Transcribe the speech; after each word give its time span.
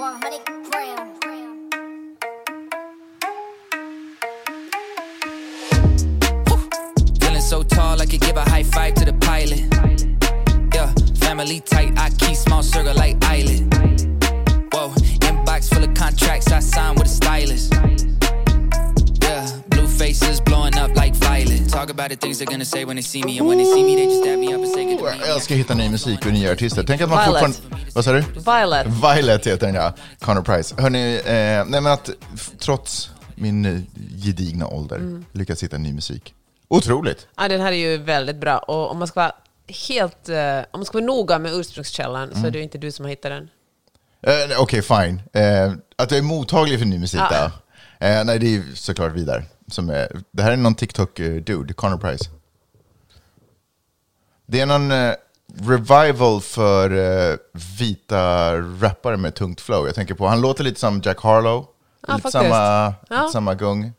100 0.00 0.40
gram. 0.70 1.10
Feeling 7.20 7.42
so 7.42 7.62
tall, 7.62 8.00
I 8.00 8.06
could 8.06 8.22
give 8.22 8.38
a 8.38 8.40
high 8.48 8.62
five 8.62 8.94
to 8.94 9.04
the 9.04 9.12
pilot. 9.20 9.60
Yeah, 10.74 10.90
family 11.16 11.60
tight, 11.60 11.98
I 11.98 12.08
keep 12.08 12.34
small 12.34 12.62
circle 12.62 12.94
like 12.94 13.22
island. 13.24 13.74
Whoa, 14.72 14.88
inbox 15.20 15.68
full 15.68 15.84
of 15.84 15.92
contracts 15.92 16.50
I 16.50 16.60
signed 16.60 16.98
with 16.98 17.06
a 17.06 17.10
stylist. 17.10 17.99
Jag 25.18 25.28
älskar 25.34 25.54
att 25.54 25.58
hitta 25.60 25.74
ny 25.74 25.88
musik 25.90 26.26
och 26.26 26.32
nya 26.32 26.52
artister. 26.52 26.84
Tänk 26.86 27.00
att 27.00 27.10
man 27.10 27.24
Violet. 27.24 27.54
fortfarande... 27.54 27.86
Vad 27.94 28.04
sa 28.04 28.12
du? 28.12 28.20
Violet. 28.20 28.86
Violet 28.86 29.46
heter 29.46 29.66
den 29.66 29.74
ja. 29.74 29.92
Connor 30.20 30.42
Price. 30.42 30.74
Hörni, 30.78 31.14
eh, 31.16 31.24
nej 31.66 31.80
men 31.80 31.86
att 31.86 32.10
trots 32.58 33.10
min 33.34 33.64
eh, 33.64 33.80
gedigna 34.24 34.66
ålder 34.66 34.96
Mm. 34.96 35.24
lyckas 35.32 35.62
hitta 35.62 35.78
ny 35.78 35.92
musik. 35.92 36.34
Otroligt. 36.68 37.26
Ja, 37.36 37.48
den 37.48 37.60
här 37.60 37.72
är 37.72 37.76
ju 37.76 37.96
väldigt 37.96 38.36
bra. 38.36 38.58
Och 38.58 38.90
om 38.90 38.98
man 38.98 39.08
ska 39.08 39.20
vara 39.20 39.32
helt... 39.88 40.28
eh, 40.28 40.58
om 40.70 40.80
man 40.80 40.84
ska 40.84 40.98
vara 40.98 41.06
noga 41.06 41.38
med 41.38 41.52
ursprungskällan 41.54 42.28
så 42.30 42.34
Mm. 42.36 42.44
är 42.46 42.50
det 42.50 42.58
ju 42.58 42.64
inte 42.64 42.78
du 42.78 42.92
som 42.92 43.04
har 43.04 43.10
hittat 43.10 43.30
den. 43.30 43.48
Eh, 44.50 44.60
Okej, 44.60 44.82
fine. 44.82 45.22
Eh, 45.32 45.72
att 45.96 46.10
jag 46.10 46.18
är 46.18 46.22
mottaglig 46.22 46.78
för 46.78 46.86
ny 46.86 46.98
musik 46.98 47.20
Ja. 47.30 47.50
då. 48.00 48.06
Eh, 48.06 48.24
nej, 48.24 48.38
det 48.38 48.46
är 48.46 48.50
ju 48.50 48.74
såklart 48.74 49.12
Vidar. 49.12 49.44
Som 49.70 49.90
är, 49.90 50.20
det 50.30 50.42
här 50.42 50.52
är 50.52 50.56
någon 50.56 50.74
TikTok-dude, 50.74 51.72
Connor 51.72 51.98
Price. 51.98 52.30
Det 54.46 54.60
är 54.60 54.66
någon 54.66 54.90
eh, 54.92 55.14
revival 55.60 56.40
för 56.40 56.90
eh, 57.30 57.36
vita 57.78 58.56
rappare 58.60 59.16
med 59.16 59.34
tungt 59.34 59.60
flow. 59.60 59.86
Jag 59.86 59.94
tänker 59.94 60.14
på, 60.14 60.26
han 60.26 60.40
låter 60.40 60.64
lite 60.64 60.80
som 60.80 61.00
Jack 61.04 61.20
Harlow. 61.20 61.66
Ja, 62.06 62.16
lite 62.16 62.22
faktiskt. 62.22 62.32
samma, 62.32 62.94
Ja. 63.08 63.20
lite 63.20 63.32
samma 63.32 63.54
gung. 63.54 63.92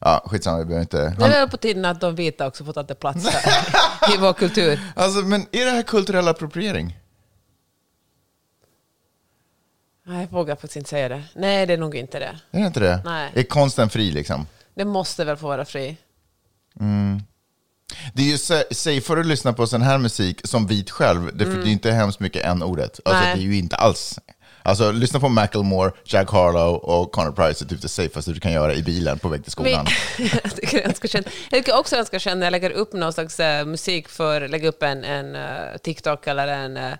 Ja, 0.00 0.22
skitsamma, 0.26 0.58
vi 0.58 0.64
behöver 0.64 0.80
inte... 0.82 0.96
Det 1.02 1.10
Han, 1.24 1.30
är 1.32 1.40
väl 1.40 1.48
på 1.48 1.56
tiden 1.56 1.84
att 1.84 2.00
de 2.00 2.14
vita 2.14 2.46
också 2.46 2.64
får 2.64 2.72
ta 2.72 2.82
det 2.82 2.94
plats 2.94 3.28
här 3.28 4.14
i 4.14 4.18
vår 4.18 4.32
kultur. 4.32 4.80
alltså, 4.96 5.20
men 5.20 5.40
är 5.52 5.64
det 5.64 5.70
här 5.70 5.82
kulturell 5.82 6.28
appropriering? 6.28 6.98
Nej, 10.06 10.20
jag 10.20 10.28
vågar 10.38 10.54
faktiskt 10.54 10.76
inte 10.76 10.90
säga 10.90 11.08
det. 11.08 11.22
Nej, 11.34 11.66
det 11.66 11.72
är 11.72 11.78
nog 11.78 11.94
inte 11.94 12.18
det. 12.18 12.38
Är 12.50 12.60
det 12.60 12.66
inte 12.66 12.80
det? 12.80 13.02
Nej. 13.04 13.32
Är 13.34 13.42
konsten 13.42 13.90
fri 13.90 14.10
liksom? 14.10 14.46
Det 14.78 14.84
måste 14.84 15.24
väl 15.24 15.36
få 15.36 15.46
vara 15.46 15.64
fri. 15.64 15.96
Det 18.14 18.22
är 18.22 18.26
ju 18.26 18.38
sa- 18.38 18.62
safeare 18.70 19.20
att 19.20 19.26
lyssna 19.26 19.52
på 19.52 19.66
sån 19.66 19.82
här 19.82 19.98
musik 19.98 20.40
som 20.44 20.66
vit 20.66 20.90
själv, 20.90 21.36
det, 21.36 21.44
för 21.44 21.56
det 21.56 21.68
är 21.68 21.72
inte 21.72 21.90
hemskt 21.90 22.20
mycket 22.20 22.44
en 22.44 22.62
ordet 22.62 23.00
Alltså 23.04 23.24
Nej. 23.24 23.36
det 23.36 23.42
är 23.42 23.44
ju 23.44 23.56
inte 23.56 23.76
alls. 23.76 24.18
Alltså 24.62 24.92
lyssna 24.92 25.20
på 25.20 25.28
Macklemore, 25.28 25.92
Jack 26.04 26.30
Harlow 26.30 26.74
och 26.74 27.12
Connor 27.12 27.32
Price 27.32 27.64
är 27.64 27.68
typ 27.68 27.82
det 27.82 27.88
safeaste 27.88 28.32
du 28.32 28.40
kan 28.40 28.52
göra 28.52 28.74
i 28.74 28.82
bilen 28.82 29.18
på 29.18 29.28
väg 29.28 29.42
till 29.42 29.52
skolan. 29.52 29.86
Men, 30.18 30.28
jag 30.42 30.56
tycker 30.56 30.76
det 30.76 30.82
är 30.82 30.86
ganska 30.86 31.08
skönt. 31.08 31.26
Jag 31.50 31.60
tycker 31.60 31.78
också 31.78 31.94
är 31.94 31.98
ganska 31.98 32.20
skönt 32.20 32.38
när 32.38 32.46
jag 32.46 32.52
lägger 32.52 32.70
upp 32.70 32.92
någon 32.92 33.12
slags 33.12 33.40
eh, 33.40 33.64
musik 33.66 34.08
för, 34.08 34.48
lägger 34.48 34.68
upp 34.68 34.82
en, 34.82 35.04
en 35.04 35.36
eh, 35.36 35.76
TikTok 35.82 36.26
eller 36.26 36.48
en, 36.48 36.76
eh, 36.76 36.92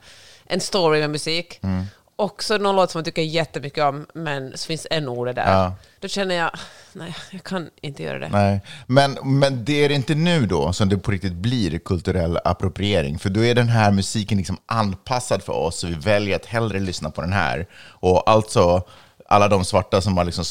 en 0.46 0.60
story 0.60 1.00
med 1.00 1.10
musik. 1.10 1.58
Mm. 1.62 1.84
Och 2.18 2.42
så 2.42 2.58
någon 2.58 2.76
låt 2.76 2.90
som 2.90 2.98
man 2.98 3.04
tycker 3.04 3.22
jättemycket 3.22 3.84
om, 3.84 4.06
men 4.14 4.52
så 4.58 4.66
finns 4.66 4.86
en 4.90 5.08
ord 5.08 5.34
där. 5.34 5.52
Ja. 5.52 5.74
Då 6.00 6.08
känner 6.08 6.34
jag, 6.34 6.50
nej, 6.92 7.14
jag 7.30 7.42
kan 7.42 7.70
inte 7.80 8.02
göra 8.02 8.18
det. 8.18 8.28
Nej, 8.28 8.60
men, 8.86 9.18
men 9.22 9.64
det 9.64 9.84
är 9.84 9.90
inte 9.90 10.14
nu 10.14 10.46
då 10.46 10.72
som 10.72 10.88
det 10.88 10.98
på 10.98 11.10
riktigt 11.10 11.32
blir 11.32 11.78
kulturell 11.78 12.38
appropriering. 12.44 13.18
För 13.18 13.30
då 13.30 13.44
är 13.44 13.54
den 13.54 13.68
här 13.68 13.90
musiken 13.90 14.38
liksom 14.38 14.58
anpassad 14.66 15.42
för 15.42 15.52
oss, 15.52 15.78
så 15.78 15.86
vi 15.86 15.94
väljer 15.94 16.36
att 16.36 16.46
hellre 16.46 16.80
lyssna 16.80 17.10
på 17.10 17.20
den 17.20 17.32
här. 17.32 17.66
Och 17.74 18.30
alltså, 18.30 18.82
alla 19.28 19.48
de 19.48 19.64
svarta 19.64 20.00
som 20.00 20.16
har 20.16 20.24
liksom 20.24 20.44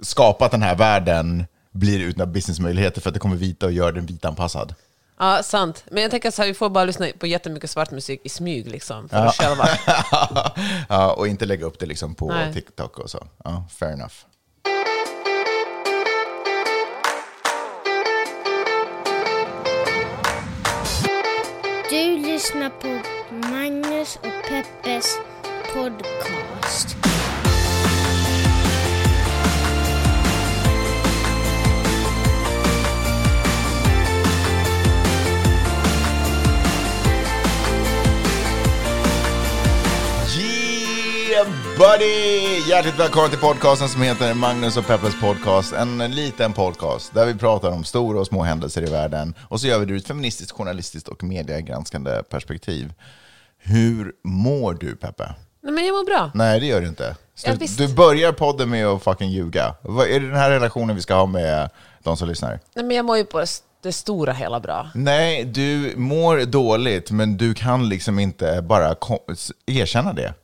skapat 0.00 0.50
den 0.50 0.62
här 0.62 0.76
världen 0.76 1.46
blir 1.72 2.00
utan 2.00 2.32
businessmöjligheter 2.32 3.00
för 3.00 3.10
att 3.10 3.14
det 3.14 3.20
kommer 3.20 3.36
vita 3.36 3.66
och 3.66 3.72
gör 3.72 3.92
den 3.92 4.06
vitanpassad. 4.06 4.74
Ja, 5.18 5.42
sant. 5.42 5.84
Men 5.90 6.02
jag 6.02 6.10
tänker 6.10 6.30
så 6.30 6.42
här, 6.42 6.48
vi 6.48 6.54
får 6.54 6.70
bara 6.70 6.84
lyssna 6.84 7.06
på 7.18 7.26
jättemycket 7.26 7.70
svart 7.70 7.90
musik 7.90 8.20
i 8.24 8.28
smyg 8.28 8.68
liksom, 8.68 9.08
för 9.08 9.26
oss 9.26 9.36
själva. 9.36 9.68
ja, 10.88 11.12
och 11.12 11.28
inte 11.28 11.46
lägga 11.46 11.66
upp 11.66 11.78
det 11.78 11.86
liksom 11.86 12.14
på 12.14 12.28
Nej. 12.28 12.54
TikTok 12.54 12.98
och 12.98 13.10
så. 13.10 13.26
Ja, 13.44 13.64
fair 13.78 13.92
enough. 13.92 14.14
Du 21.90 22.16
lyssnar 22.16 22.70
på 22.70 23.00
Magnus 23.30 24.16
och 24.16 24.48
Peppes 24.48 25.18
podcast. 25.74 27.05
Buddy! 41.44 42.58
Hjärtligt 42.68 42.98
välkommen 42.98 43.30
till 43.30 43.38
podcasten 43.38 43.88
som 43.88 44.02
heter 44.02 44.34
Magnus 44.34 44.76
och 44.76 44.86
Peppers 44.86 45.20
podcast. 45.20 45.72
En 45.72 45.98
liten 45.98 46.52
podcast 46.52 47.14
där 47.14 47.26
vi 47.26 47.34
pratar 47.34 47.70
om 47.70 47.84
stora 47.84 48.20
och 48.20 48.26
små 48.26 48.42
händelser 48.42 48.82
i 48.82 48.90
världen. 48.90 49.34
Och 49.48 49.60
så 49.60 49.66
gör 49.66 49.78
vi 49.78 49.86
det 49.86 49.92
ur 49.92 49.96
ett 49.96 50.06
feministiskt, 50.06 50.52
journalistiskt 50.52 51.08
och 51.08 51.24
mediegranskande 51.24 52.22
perspektiv. 52.30 52.92
Hur 53.58 54.12
mår 54.24 54.74
du 54.74 54.96
Peppe? 54.96 55.34
Nej, 55.62 55.72
men 55.72 55.86
jag 55.86 55.92
mår 55.94 56.04
bra. 56.04 56.30
Nej, 56.34 56.60
det 56.60 56.66
gör 56.66 56.80
du 56.80 56.88
inte. 56.88 57.04
Ja, 57.44 57.50
Slut- 57.50 57.62
visst. 57.62 57.78
du 57.78 57.94
börjar 57.94 58.32
podden 58.32 58.70
med 58.70 58.86
att 58.86 59.02
fucking 59.02 59.30
ljuga. 59.30 59.74
Vad 59.82 60.06
är 60.08 60.20
det 60.20 60.26
den 60.26 60.36
här 60.36 60.50
relationen 60.50 60.96
vi 60.96 61.02
ska 61.02 61.14
ha 61.14 61.26
med 61.26 61.70
de 62.02 62.16
som 62.16 62.28
lyssnar? 62.28 62.60
Nej, 62.74 62.84
men 62.84 62.96
jag 62.96 63.04
mår 63.04 63.16
ju 63.16 63.24
på 63.24 63.44
det 63.82 63.92
stora 63.92 64.32
hela 64.32 64.60
bra. 64.60 64.90
Nej, 64.94 65.44
du 65.44 65.94
mår 65.96 66.44
dåligt, 66.44 67.10
men 67.10 67.36
du 67.36 67.54
kan 67.54 67.88
liksom 67.88 68.18
inte 68.18 68.62
bara 68.62 68.96
erkänna 69.66 70.12
det. 70.12 70.34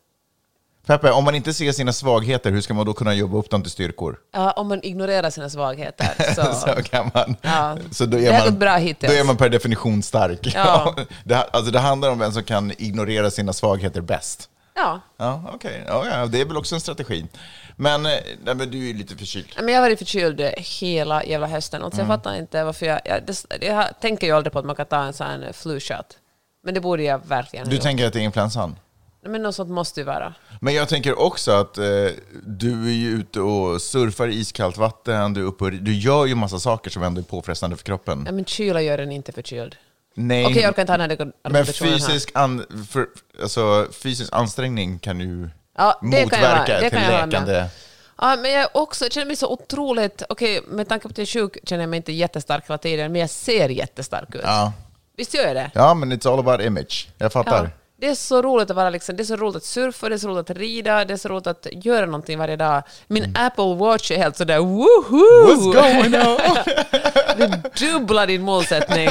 Peppe, 0.87 1.10
om 1.10 1.25
man 1.25 1.34
inte 1.34 1.54
ser 1.54 1.72
sina 1.72 1.93
svagheter, 1.93 2.50
hur 2.53 2.60
ska 2.60 2.75
man 2.75 2.87
då 2.87 2.93
kunna 2.93 3.15
jobba 3.15 3.38
upp 3.38 3.50
dem 3.50 3.62
till 3.62 3.70
styrkor? 3.72 4.16
Ja, 4.32 4.50
om 4.50 4.69
man 4.69 4.81
ignorerar 4.82 5.31
sina 5.31 5.50
svagheter 5.50 6.34
så... 6.34 6.54
Så 6.54 6.82
kan 6.82 7.10
man. 7.15 7.37
Ja. 7.43 7.76
Så 7.91 8.06
då 8.06 8.16
Det 8.16 8.26
är 8.26 8.32
har 8.32 8.38
man, 8.38 8.48
gått 8.48 8.59
bra 8.60 8.76
hittills. 8.76 9.12
Då 9.12 9.19
är 9.19 9.25
man 9.25 9.37
per 9.37 9.48
definition 9.48 10.03
stark. 10.03 10.53
Ja. 10.54 10.94
det, 11.25 11.37
alltså 11.37 11.70
det 11.72 11.78
handlar 11.78 12.10
om 12.10 12.19
vem 12.19 12.32
som 12.32 12.43
kan 12.44 12.72
ignorera 12.78 13.31
sina 13.31 13.53
svagheter 13.53 14.00
bäst. 14.00 14.48
Ja. 14.75 15.00
Ja, 15.16 15.50
okej. 15.54 15.84
Ja, 15.87 16.06
ja, 16.10 16.26
det 16.26 16.41
är 16.41 16.44
väl 16.44 16.56
också 16.56 16.75
en 16.75 16.81
strategi. 16.81 17.26
Men, 17.76 18.06
eh, 18.06 18.12
nej, 18.44 18.54
men 18.54 18.70
du 18.70 18.91
är 18.91 18.94
lite 18.94 19.16
förkyld. 19.16 19.49
Men 19.56 19.69
jag 19.69 19.75
har 19.81 19.82
varit 19.88 19.99
förkyld 19.99 20.41
hela 20.56 21.25
jävla 21.25 21.47
hösten. 21.47 21.82
Alltså 21.82 22.00
Mm. 22.00 22.10
Jag 22.10 22.19
fattar 22.19 22.34
inte 22.38 22.64
varför 22.64 22.87
jag... 22.87 23.00
Jag, 23.04 23.22
det, 23.26 23.66
jag 23.66 24.00
tänker 24.00 24.26
ju 24.26 24.32
aldrig 24.37 24.53
på 24.53 24.59
att 24.59 24.64
man 24.64 24.76
kan 24.76 24.87
ta 24.87 25.03
en 25.03 25.12
sån 25.12 25.26
här 25.26 25.53
flu 25.53 25.81
shot. 25.81 26.06
Men 26.64 26.75
det 26.75 26.81
borde 26.81 27.03
jag 27.03 27.20
verkligen 27.26 27.66
ha 27.66 27.70
Du 27.70 27.76
gjort. 27.76 27.82
tänker 27.82 28.06
att 28.06 28.12
det 28.12 28.19
är 28.19 28.25
influensan? 28.25 28.76
Men 29.26 29.42
något 29.42 29.54
sånt 29.54 29.70
måste 29.70 30.00
ju 30.00 30.04
vara. 30.06 30.34
Men 30.60 30.74
jag 30.74 30.88
tänker 30.88 31.18
också 31.18 31.50
att 31.52 31.78
eh, 31.78 31.84
du 32.46 32.86
är 32.88 32.92
ju 32.94 33.08
ute 33.10 33.40
och 33.40 33.82
surfar 33.82 34.28
i 34.28 34.34
iskallt 34.34 34.76
vatten, 34.76 35.34
du, 35.34 35.40
är 35.40 35.44
uppe 35.44 35.64
och, 35.64 35.72
du 35.72 35.94
gör 35.94 36.26
ju 36.26 36.34
massa 36.34 36.58
saker 36.58 36.90
som 36.90 37.02
ändå 37.02 37.20
är 37.20 37.24
påfrestande 37.24 37.76
för 37.76 37.84
kroppen. 37.84 38.22
Ja, 38.26 38.32
men 38.32 38.44
kyla 38.44 38.82
gör 38.82 38.98
den 38.98 39.12
inte 39.12 39.32
förkyld. 39.32 39.76
Nej, 40.14 40.46
Okej, 40.46 40.62
jag 40.62 40.70
orkar 40.70 40.82
inte 40.82 40.92
ha 40.92 40.98
den 40.98 41.10
här 41.10 41.16
men 41.18 41.32
argumentationen 41.44 41.92
här. 41.92 41.98
fysisk, 41.98 42.30
an, 42.34 42.86
för, 42.90 43.06
alltså, 43.42 43.86
fysisk 44.02 44.32
ansträngning 44.32 44.98
kan 44.98 45.20
ju 45.20 45.48
Ja, 45.78 45.98
det 46.02 46.10
kan 46.10 46.40
jag 46.42 46.48
vara- 46.48 46.58
motverka 46.60 46.80
det 46.80 46.90
till 46.90 46.98
kan 46.98 47.02
jag 47.02 47.12
vara 47.12 47.20
med. 47.26 47.32
läkande... 47.32 47.64
Ja, 48.18 48.36
men 48.42 48.50
jag 48.52 48.68
också 48.74 49.04
jag 49.04 49.12
känner 49.12 49.26
mig 49.26 49.36
så 49.36 49.48
otroligt... 49.52 50.22
Okej, 50.28 50.60
med 50.68 50.88
tanke 50.88 51.02
på 51.02 51.08
att 51.12 51.18
jag 51.18 51.22
är 51.22 51.26
sjuk 51.26 51.58
känner 51.64 51.82
jag 51.82 51.90
mig 51.90 51.96
inte 51.96 52.12
jättestark 52.12 52.64
hela 52.68 52.78
tiden, 52.78 53.12
men 53.12 53.20
jag 53.20 53.30
ser 53.30 53.68
jättestark 53.68 54.34
ut. 54.34 54.40
Ja. 54.44 54.72
Visst 55.16 55.34
gör 55.34 55.46
jag 55.46 55.56
det? 55.56 55.70
ja, 55.74 55.94
men 55.94 56.12
it's 56.12 56.32
all 56.32 56.38
about 56.38 56.60
image. 56.60 57.08
Jag 57.18 57.32
fattar. 57.32 57.70
Det 58.02 58.08
är 58.08 58.14
så 58.14 58.42
roligt 58.42 58.70
att 58.70 58.76
vara 58.76 58.90
liksom, 58.90 59.16
det 59.16 59.22
är 59.22 59.24
så 59.24 59.36
roligt 59.36 59.56
att 59.56 59.64
surfa, 59.64 60.08
det 60.08 60.14
är 60.14 60.19
så 60.19 60.28
roligt 60.28 60.50
att 60.50 60.56
rida, 60.56 61.04
det 61.04 61.12
är 61.12 61.16
så 61.19 61.28
roligt 61.28 61.46
att 61.46 61.66
göra 61.72 62.06
någonting 62.06 62.38
varje 62.38 62.56
dag. 62.56 62.82
Min 63.06 63.37
Apple 63.38 63.75
Watch 63.75 64.10
är 64.10 64.16
helt 64.19 64.37
sådär 64.37 64.58
woho! 64.58 65.44
Mm. 65.44 65.60
What's 65.60 65.72
going 65.72 66.14
on? 66.28 66.56
Det 67.37 67.70
dubblar 67.87 68.26
din 68.26 68.43
målsättning. 68.43 69.08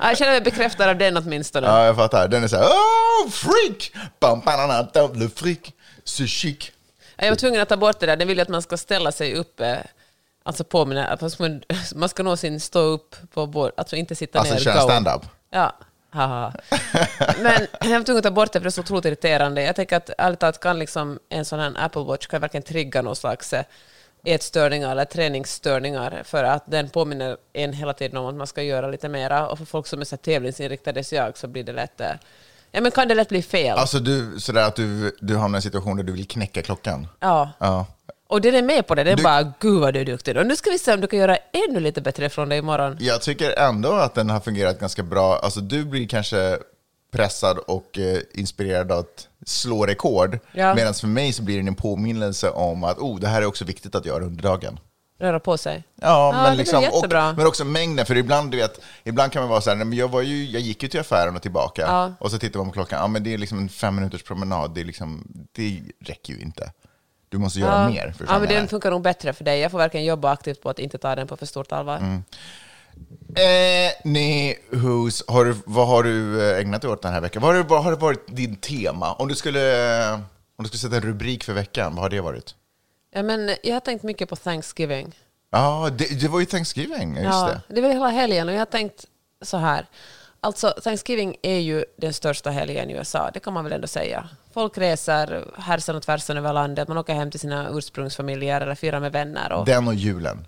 Ja, 0.00 0.08
jag 0.08 0.18
känner 0.18 0.32
mig 0.32 0.40
bekräftad 0.40 0.90
av 0.90 0.98
den 0.98 1.16
åtminstone. 1.16 1.66
Ja, 1.66 1.84
jag 1.84 1.96
fattar. 1.96 2.28
Den 2.28 2.44
är 2.44 2.48
så 2.48 2.56
här, 2.56 2.64
oh, 2.66 3.30
freak! 3.30 3.92
Bam, 4.20 4.40
banana, 4.40 4.82
double 4.82 5.28
freak! 5.28 5.72
Så 6.04 6.26
chic. 6.26 6.70
Ja, 7.16 7.24
Jag 7.24 7.30
var 7.30 7.36
tvungen 7.36 7.60
att 7.60 7.68
ta 7.68 7.76
bort 7.76 8.00
det 8.00 8.06
där. 8.06 8.16
Den 8.16 8.28
vill 8.28 8.36
ju 8.38 8.42
att 8.42 8.48
man 8.48 8.62
ska 8.62 8.76
ställa 8.76 9.12
sig 9.12 9.34
upp, 9.34 9.60
eh, 9.60 9.76
alltså 10.42 10.64
på 10.64 10.84
mina, 10.86 11.06
att 11.06 11.38
man- 11.38 11.62
man 11.94 12.08
ska 12.08 12.22
nå 12.22 12.36
sin 12.36 12.60
stå 12.60 12.80
upp 12.80 13.16
på 13.34 13.46
bord, 13.46 13.72
alltså 13.76 13.96
inte 13.96 14.14
sitta 14.14 14.38
Alltså 14.38 14.54
ner. 14.54 14.60
köra 14.60 14.74
go. 14.74 14.80
stand-up. 14.88 15.22
Ja, 15.50 15.72
haha. 16.10 16.52
Men 17.42 17.66
jag 17.80 17.98
var 17.98 18.04
tvungen 18.04 18.18
att 18.18 18.24
ta 18.24 18.30
bort 18.30 18.52
det 18.52 18.58
för 18.58 18.64
det 18.64 18.68
är 18.68 18.70
så 18.70 18.80
otroligt 18.80 19.04
irriterande. 19.04 19.62
Jag 19.62 19.76
tänker 19.76 19.96
att 19.96 20.10
ärligt 20.18 20.40
talat 20.40 20.60
kan 20.60 20.78
liksom 20.78 21.18
en 21.28 21.44
sån 21.44 21.58
här 21.58 21.72
Apple 21.76 22.02
Watch 22.02 22.26
kan 22.26 22.40
verkligen 22.40 22.64
trigga 22.64 23.02
någon 23.02 23.16
slags 23.16 23.52
eh, 23.52 23.64
ätstörningar 24.24 24.90
eller 24.90 25.04
träningsstörningar 25.04 26.22
för 26.24 26.44
att 26.44 26.64
den 26.66 26.88
påminner 26.88 27.36
en 27.52 27.72
hela 27.72 27.92
tiden 27.92 28.16
om 28.16 28.26
att 28.26 28.34
man 28.34 28.46
ska 28.46 28.62
göra 28.62 28.88
lite 28.88 29.08
mera 29.08 29.48
och 29.48 29.58
för 29.58 29.64
folk 29.64 29.86
som 29.86 30.00
är 30.00 30.04
så 30.04 30.16
tävlingsinriktade 30.16 31.04
som 31.04 31.18
jag 31.18 31.38
så 31.38 31.48
blir 31.48 31.64
det 31.64 31.72
lätt 31.72 32.00
eh, 32.00 32.12
Ja, 32.72 32.80
men 32.80 32.90
kan 32.90 33.08
det 33.08 33.14
lätt 33.14 33.28
bli 33.28 33.42
fel? 33.42 33.78
Alltså 33.78 33.98
du, 33.98 34.40
sådär 34.40 34.66
att 34.66 34.76
du, 34.76 35.16
du 35.20 35.36
hamnar 35.36 35.56
i 35.56 35.58
en 35.58 35.62
situation 35.62 35.96
där 35.96 36.04
du 36.04 36.12
vill 36.12 36.28
knäcka 36.28 36.62
klockan. 36.62 37.08
ja. 37.20 37.50
Ja. 37.58 37.86
Och 38.30 38.40
den 38.40 38.54
är 38.54 38.62
med 38.62 38.86
på 38.86 38.94
det. 38.94 39.04
Den 39.04 39.16
Du- 39.16 39.22
bara, 39.22 39.52
gud 39.60 39.80
vad 39.80 39.94
du 39.94 40.00
är 40.00 40.04
duktig. 40.04 40.36
Och 40.36 40.46
nu 40.46 40.56
ska 40.56 40.70
vi 40.70 40.78
se 40.78 40.94
om 40.94 41.00
du 41.00 41.06
kan 41.06 41.18
göra 41.18 41.36
ännu 41.36 41.80
lite 41.80 42.00
bättre 42.00 42.28
från 42.28 42.48
dig 42.48 42.58
imorgon. 42.58 42.96
Jag 43.00 43.22
tycker 43.22 43.58
ändå 43.58 43.92
att 43.92 44.14
den 44.14 44.30
har 44.30 44.40
fungerat 44.40 44.80
ganska 44.80 45.02
bra. 45.02 45.38
Alltså 45.38 45.60
du 45.60 45.84
blir 45.84 46.08
kanske 46.08 46.58
pressad 47.12 47.58
och 47.58 47.98
eh, 47.98 48.18
inspirerad 48.34 48.92
att 48.92 49.28
slå 49.46 49.86
rekord. 49.86 50.38
Ja. 50.52 50.74
Medan 50.74 50.94
för 50.94 51.06
mig 51.06 51.32
så 51.32 51.42
blir 51.42 51.62
det 51.62 51.68
en 51.68 51.74
påminnelse 51.74 52.50
om 52.50 52.84
att 52.84 52.98
oh, 52.98 53.20
det 53.20 53.28
här 53.28 53.42
är 53.42 53.46
också 53.46 53.64
viktigt 53.64 53.94
att 53.94 54.06
göra 54.06 54.24
under 54.24 54.42
dagen. 54.42 54.78
Röra 55.20 55.40
på 55.40 55.58
sig. 55.58 55.84
Ja, 56.00 56.32
men, 56.32 56.56
liksom, 56.56 56.84
och, 56.92 57.04
men 57.36 57.46
också 57.46 57.64
mängden. 57.64 58.06
För 58.06 58.16
ibland, 58.16 58.50
du 58.50 58.56
vet, 58.56 58.80
ibland 59.04 59.32
kan 59.32 59.42
man 59.42 59.48
vara 59.48 59.60
så 59.60 59.70
här, 59.70 59.76
men 59.76 59.92
jag, 59.92 60.08
var 60.08 60.22
ju, 60.22 60.44
jag 60.44 60.62
gick 60.62 60.82
ju 60.82 60.88
till 60.88 61.00
affären 61.00 61.36
och 61.36 61.42
tillbaka. 61.42 61.82
Ja. 61.82 62.12
Och 62.18 62.30
så 62.30 62.38
tittar 62.38 62.58
man 62.58 62.68
på 62.68 62.72
klockan, 62.72 63.00
ja 63.00 63.06
men 63.06 63.24
det 63.24 63.34
är 63.34 63.38
liksom 63.38 63.58
en 63.58 63.68
fem 63.68 63.94
minuters 63.94 64.22
promenad. 64.22 64.74
Det, 64.74 64.80
är 64.80 64.84
liksom, 64.84 65.24
det 65.52 65.82
räcker 66.04 66.32
ju 66.32 66.40
inte. 66.40 66.72
Du 67.30 67.38
måste 67.38 67.60
göra 67.60 67.88
mer. 67.88 68.12
För 68.16 68.24
att 68.24 68.30
ja, 68.30 68.38
men 68.38 68.48
det 68.48 68.54
den 68.54 68.68
funkar 68.68 68.90
nog 68.90 69.02
bättre 69.02 69.32
för 69.32 69.44
dig. 69.44 69.60
Jag 69.60 69.70
får 69.70 69.78
verkligen 69.78 70.06
jobba 70.06 70.30
aktivt 70.32 70.62
på 70.62 70.70
att 70.70 70.78
inte 70.78 70.98
ta 70.98 71.14
den 71.14 71.26
på 71.26 71.36
för 71.36 71.46
stort 71.46 71.72
allvar. 71.72 71.96
Mm. 71.96 72.22
Eh, 73.34 73.92
nej, 74.04 74.58
hus, 74.70 75.24
har 75.28 75.44
du, 75.44 75.54
vad 75.66 75.88
har 75.88 76.02
du 76.02 76.50
eh, 76.50 76.60
ägnat 76.60 76.82
dig 76.82 76.90
åt 76.90 77.02
den 77.02 77.12
här 77.12 77.20
veckan? 77.20 77.42
Vad 77.42 77.56
har, 77.56 77.62
vad 77.62 77.84
har 77.84 77.96
varit 77.96 78.36
din 78.36 78.56
tema? 78.56 79.12
Om 79.12 79.28
du, 79.28 79.34
skulle, 79.34 80.04
eh, 80.08 80.14
om 80.56 80.62
du 80.62 80.64
skulle 80.64 80.78
sätta 80.78 80.96
en 80.96 81.02
rubrik 81.02 81.44
för 81.44 81.52
veckan, 81.52 81.94
vad 81.94 82.02
har 82.02 82.10
det 82.10 82.20
varit? 82.20 82.54
Ja, 83.14 83.22
men 83.22 83.56
jag 83.62 83.74
har 83.74 83.80
tänkt 83.80 84.02
mycket 84.02 84.28
på 84.28 84.36
Thanksgiving. 84.36 85.14
Ja, 85.50 85.90
det, 85.98 86.20
det 86.20 86.28
var 86.28 86.40
ju 86.40 86.46
Thanksgiving, 86.46 87.16
ja, 87.16 87.22
just 87.22 87.32
Ja, 87.32 87.60
det. 87.68 87.74
det 87.74 87.80
väl 87.80 87.90
hela 87.92 88.08
helgen 88.08 88.48
och 88.48 88.54
jag 88.54 88.60
har 88.60 88.66
tänkt 88.66 89.06
så 89.42 89.56
här. 89.56 89.86
Alltså, 90.40 90.74
Thanksgiving 90.82 91.36
är 91.42 91.58
ju 91.58 91.84
den 91.96 92.12
största 92.12 92.50
helgen 92.50 92.90
i 92.90 92.92
USA, 92.92 93.30
det 93.34 93.40
kan 93.40 93.52
man 93.52 93.64
väl 93.64 93.72
ändå 93.72 93.86
säga. 93.86 94.28
Folk 94.52 94.78
reser 94.78 95.44
härsan 95.58 95.96
och 95.96 96.02
tvärsan 96.02 96.36
över 96.36 96.52
landet, 96.52 96.88
man 96.88 96.98
åker 96.98 97.14
hem 97.14 97.30
till 97.30 97.40
sina 97.40 97.70
ursprungsfamiljer 97.70 98.60
eller 98.60 98.74
firar 98.74 99.00
med 99.00 99.12
vänner. 99.12 99.52
Och, 99.52 99.64
Den 99.66 99.88
och 99.88 99.94
julen. 99.94 100.46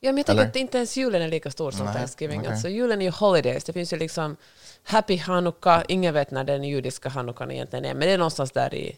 ja, 0.00 0.12
men 0.12 0.16
jag 0.16 0.26
tänker 0.26 0.44
att 0.46 0.56
inte 0.56 0.76
ens 0.78 0.96
julen 0.96 1.22
är 1.22 1.28
lika 1.28 1.50
stor 1.50 1.70
som 1.70 1.86
Nej, 1.86 1.94
Thanksgiving. 1.94 2.40
okej. 2.40 2.52
Alltså, 2.52 2.68
julen 2.68 3.00
är 3.00 3.04
ju 3.04 3.10
holidays, 3.10 3.64
det 3.64 3.72
finns 3.72 3.92
ju 3.92 3.96
liksom 3.96 4.36
Happy 4.84 5.16
Hanukka, 5.16 5.84
ingen 5.88 6.14
vet 6.14 6.30
när 6.30 6.44
den 6.44 6.64
judiska 6.64 7.08
Hanukkan 7.08 7.50
egentligen 7.50 7.84
är, 7.84 7.94
men 7.94 8.00
det 8.08 8.10
är 8.14 8.18
någonstans 8.18 8.52
där 8.52 8.74
i, 8.74 8.96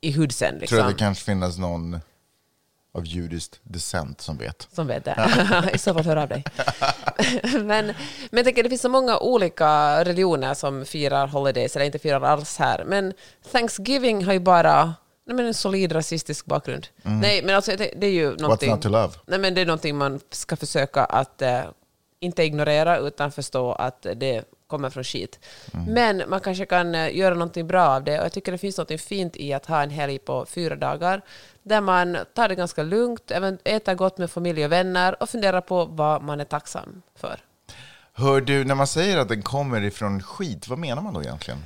i 0.00 0.12
hudsen. 0.12 0.50
Tror 0.50 0.60
Liksom. 0.60 0.78
att 0.80 0.88
det 0.88 0.94
kanske 0.94 1.24
finnas 1.24 1.58
någon 1.58 2.00
av 2.94 3.06
judiskt 3.06 3.60
descent 3.62 4.20
som 4.20 4.36
vet. 4.38 4.68
som 4.72 4.86
vet 4.86 5.04
det. 5.04 5.70
I 5.74 5.78
så 5.78 5.94
fall 5.94 6.04
hör 6.04 6.16
av 6.16 6.28
dig. 6.28 6.44
men, 7.42 7.64
men 7.66 7.94
jag 8.30 8.44
tänker, 8.44 8.62
det 8.62 8.68
finns 8.68 8.82
så 8.82 8.88
många 8.88 9.18
olika 9.18 10.04
religioner 10.04 10.54
som 10.54 10.84
firar 10.84 11.26
holidays 11.26 11.76
eller 11.76 11.86
inte 11.86 11.98
firar 11.98 12.20
alls 12.20 12.58
här. 12.58 12.84
Men 12.84 13.12
Thanksgiving 13.52 14.24
har 14.24 14.32
ju 14.32 14.40
bara 14.40 14.94
nej, 15.26 15.36
men 15.36 15.46
en 15.46 15.54
solid 15.54 15.94
rasistisk 15.94 16.46
bakgrund. 16.46 16.86
Nej, 17.02 17.42
men 17.42 17.54
alltså, 17.54 17.76
det, 17.76 17.92
det 17.96 18.06
är 18.06 18.12
ju 18.12 18.36
någonting... 18.36 18.68
Mm. 18.68 18.76
not 18.76 18.82
to 18.82 18.88
love? 18.88 19.12
Nej, 19.26 19.38
men 19.38 19.54
det 19.54 19.60
är 19.60 19.66
någonting 19.66 19.96
man 19.96 20.20
ska 20.30 20.56
försöka 20.56 21.04
att 21.04 21.42
eh, 21.42 21.62
inte 22.20 22.42
ignorera 22.42 22.98
utan 22.98 23.32
förstå 23.32 23.72
att 23.72 24.06
det 24.16 24.44
kommer 24.72 24.90
från 24.90 25.04
skit. 25.04 25.38
Mm. 25.74 25.84
Men 25.94 26.22
man 26.28 26.40
kanske 26.40 26.66
kan 26.66 26.94
eh, 26.94 27.16
göra 27.16 27.34
någonting 27.34 27.66
bra 27.66 27.86
av 27.96 28.04
det 28.04 28.18
och 28.18 28.24
jag 28.24 28.32
tycker 28.32 28.52
det 28.52 28.58
finns 28.58 28.78
något 28.78 29.00
fint 29.00 29.36
i 29.36 29.52
att 29.52 29.66
ha 29.66 29.82
en 29.82 29.90
helg 29.90 30.18
på 30.18 30.46
fyra 30.46 30.76
dagar 30.76 31.22
där 31.62 31.80
man 31.80 32.18
tar 32.34 32.48
det 32.48 32.54
ganska 32.54 32.82
lugnt, 32.82 33.30
även 33.30 33.58
äter 33.64 33.94
gott 33.94 34.18
med 34.18 34.30
familj 34.30 34.64
och 34.64 34.72
vänner 34.72 35.22
och 35.22 35.28
funderar 35.28 35.60
på 35.60 35.84
vad 35.84 36.22
man 36.22 36.40
är 36.40 36.44
tacksam 36.44 37.02
för. 37.16 37.36
Hör 38.12 38.40
du, 38.40 38.64
när 38.64 38.74
man 38.74 38.86
säger 38.86 39.18
att 39.18 39.28
den 39.28 39.42
kommer 39.42 39.82
ifrån 39.82 40.22
skit, 40.22 40.68
vad 40.68 40.78
menar 40.78 41.02
man 41.02 41.14
då 41.14 41.22
egentligen? 41.22 41.58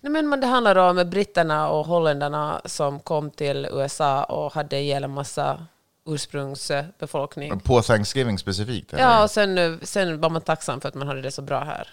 Nej, 0.00 0.22
men 0.22 0.40
det 0.40 0.46
handlar 0.46 0.76
om 0.76 1.10
britterna 1.10 1.68
och 1.68 1.86
holländarna 1.86 2.60
som 2.64 3.00
kom 3.00 3.30
till 3.30 3.68
USA 3.72 4.24
och 4.24 4.52
hade 4.52 4.78
ihjäl 4.78 5.04
en 5.04 5.10
massa 5.10 5.66
ursprungsbefolkning. 6.06 7.60
På 7.60 7.82
Thanksgiving 7.82 8.38
specifikt? 8.38 8.92
Eller? 8.92 9.02
Ja, 9.02 9.22
och 9.22 9.30
sen, 9.30 9.58
eh, 9.58 9.72
sen 9.82 10.20
var 10.20 10.30
man 10.30 10.42
tacksam 10.42 10.80
för 10.80 10.88
att 10.88 10.94
man 10.94 11.08
hade 11.08 11.22
det 11.22 11.30
så 11.30 11.42
bra 11.42 11.64
här. 11.64 11.88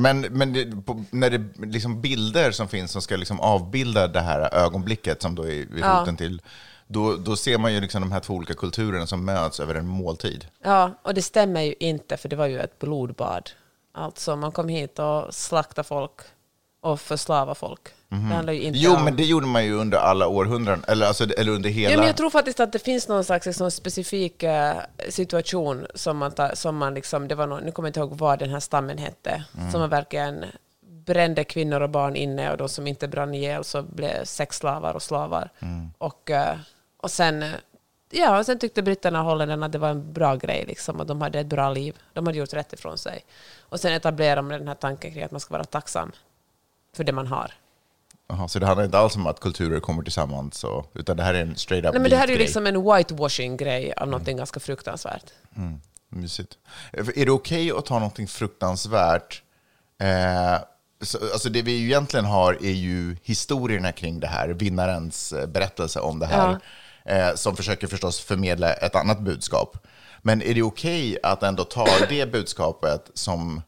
Men, 0.00 0.20
men 0.20 0.52
det, 0.52 0.84
på, 0.86 1.04
när 1.10 1.30
det 1.30 1.66
liksom 1.66 2.00
bilder 2.00 2.50
som 2.50 2.68
finns 2.68 2.92
som 2.92 3.02
ska 3.02 3.16
liksom 3.16 3.40
avbilda 3.40 4.08
det 4.08 4.20
här 4.20 4.54
ögonblicket 4.54 5.22
som 5.22 5.34
då 5.34 5.42
är 5.42 5.48
är 5.50 5.66
Ja. 5.80 6.00
roten 6.00 6.16
till, 6.16 6.42
då, 6.86 7.16
då 7.16 7.36
ser 7.36 7.58
man 7.58 7.72
ju 7.74 7.80
liksom 7.80 8.00
de 8.02 8.12
här 8.12 8.20
två 8.20 8.34
olika 8.34 8.54
kulturerna 8.54 9.06
som 9.06 9.24
möts 9.24 9.60
över 9.60 9.74
en 9.74 9.86
måltid. 9.86 10.46
Ja, 10.62 10.90
och 11.02 11.14
det 11.14 11.22
stämmer 11.22 11.62
ju 11.62 11.74
inte, 11.80 12.16
för 12.16 12.28
det 12.28 12.36
var 12.36 12.46
ju 12.46 12.60
ett 12.60 12.78
blodbad. 12.78 13.50
Alltså, 13.92 14.36
man 14.36 14.52
kom 14.52 14.68
hit 14.68 14.98
och 14.98 15.34
slaktade 15.34 15.88
folk 15.88 16.20
och 16.80 17.00
förslavade 17.00 17.54
folk. 17.54 17.80
Det 18.10 18.34
handlar 18.34 18.52
ju 18.52 18.62
inte 18.62 18.78
Jo, 18.78 18.94
om... 18.94 19.04
men 19.04 19.16
det 19.16 19.24
gjorde 19.24 19.46
man 19.46 19.64
ju 19.64 19.74
under 19.74 19.98
alla 19.98 20.28
århundraden, 20.28 20.84
eller, 20.88 21.06
alltså, 21.06 21.24
eller 21.24 21.52
under 21.52 21.70
hela... 21.70 21.92
Ja, 21.92 21.98
men 21.98 22.06
jag 22.06 22.16
tror 22.16 22.30
faktiskt 22.30 22.60
att 22.60 22.72
det 22.72 22.78
finns 22.78 23.08
någon 23.08 23.24
slags 23.24 23.46
liksom, 23.46 23.70
specifik 23.70 24.42
eh, 24.42 24.76
situation 25.08 25.86
som 25.94 26.16
man, 26.16 26.32
tar, 26.32 26.54
som 26.54 26.76
man 26.76 26.94
liksom, 26.94 27.28
det 27.28 27.34
var 27.34 27.46
någon, 27.46 27.62
nu 27.62 27.72
kommer 27.72 27.86
jag 27.86 27.90
inte 27.90 28.00
ihåg 28.00 28.18
vad 28.18 28.38
den 28.38 28.50
här 28.50 28.60
stammen 28.60 28.98
hette, 28.98 29.44
som 29.72 29.80
man 29.80 29.90
verkligen 29.90 30.44
brände 30.86 31.44
kvinnor 31.44 31.80
och 31.80 31.90
barn 31.90 32.16
inne 32.16 32.50
och 32.50 32.56
de 32.56 32.68
som 32.68 32.86
inte 32.86 33.08
brann 33.08 33.34
ihjäl 33.34 33.64
så 33.64 33.82
blev 33.82 34.24
sexslavar 34.24 34.94
och 34.94 35.02
slavar. 35.02 35.50
Och, 35.98 36.30
eh, 36.30 36.56
och 36.96 37.10
sen, 37.10 37.44
ja, 38.10 38.38
och 38.38 38.46
sen 38.46 38.58
tyckte 38.58 38.82
britterna 38.82 39.20
och 39.20 39.26
holländarna 39.26 39.66
att 39.66 39.72
det 39.72 39.78
var 39.78 39.88
en 39.88 40.12
bra 40.12 40.36
grej 40.36 40.64
liksom, 40.68 41.00
och 41.00 41.06
de 41.06 41.20
hade 41.20 41.40
ett 41.40 41.46
bra 41.46 41.70
liv. 41.70 41.96
De 42.12 42.26
hade 42.26 42.38
gjort 42.38 42.52
rätt 42.52 42.72
ifrån 42.72 42.98
sig. 42.98 43.24
Och 43.60 43.80
sen 43.80 43.92
etablerade 43.92 44.42
man 44.42 44.58
den 44.58 44.68
här 44.68 44.74
tanken 44.74 45.12
kring 45.12 45.22
att 45.22 45.30
man 45.30 45.40
ska 45.40 45.54
vara 45.54 45.64
tacksam 45.64 46.12
för 46.96 47.04
det 47.04 47.12
man 47.12 47.26
har. 47.26 47.52
Jaha, 48.30 48.48
så 48.48 48.58
det 48.58 48.66
handlar 48.66 48.84
inte 48.84 48.98
alls 48.98 49.16
om 49.16 49.26
att 49.26 49.40
kulturer 49.40 49.80
kommer 49.80 50.02
tillsammans, 50.02 50.64
och, 50.64 50.90
utan 50.94 51.16
det 51.16 51.22
här 51.22 51.34
är 51.34 51.42
en 51.42 51.56
straight 51.56 51.84
up 51.84 51.92
Nej, 51.92 52.02
men 52.02 52.10
det 52.10 52.16
här 52.16 52.30
är 52.30 52.38
liksom 52.38 52.66
en 52.66 52.74
whitewashing-grej 52.74 53.92
av 53.96 54.08
någonting 54.08 54.36
ganska 54.36 54.60
fruktansvärt. 54.60 55.24
Mysigt. 56.08 56.58
Eh, 56.92 57.08
Är 57.16 57.24
det 57.24 57.30
okej 57.30 57.72
att 57.72 57.86
ta 57.86 57.94
någonting 57.94 58.26
fruktansvärt? 58.26 59.42
Eh, 60.02 60.58
så, 61.02 61.18
alltså 61.32 61.48
det 61.48 61.62
vi 61.62 61.84
egentligen 61.84 62.24
har 62.24 62.54
är 62.54 62.72
ju 62.72 63.16
historierna 63.22 63.92
kring 63.92 64.20
det 64.20 64.26
här, 64.26 64.48
vinnarens 64.48 65.32
eh, 65.32 65.46
berättelse 65.46 66.00
om 66.00 66.18
det 66.18 66.26
här, 66.26 66.58
eh, 67.04 67.34
som 67.34 67.56
försöker 67.56 67.86
förstås 67.86 68.20
förmedla 68.20 68.72
ett 68.72 68.96
annat 68.96 69.20
budskap. 69.20 69.86
Men 70.22 70.42
är 70.42 70.54
det 70.54 70.62
okej 70.62 71.18
att 71.22 71.42
ändå 71.42 71.64
ta 71.64 71.86
det 72.08 72.32
budskapet 72.32 73.10
som 73.14 73.62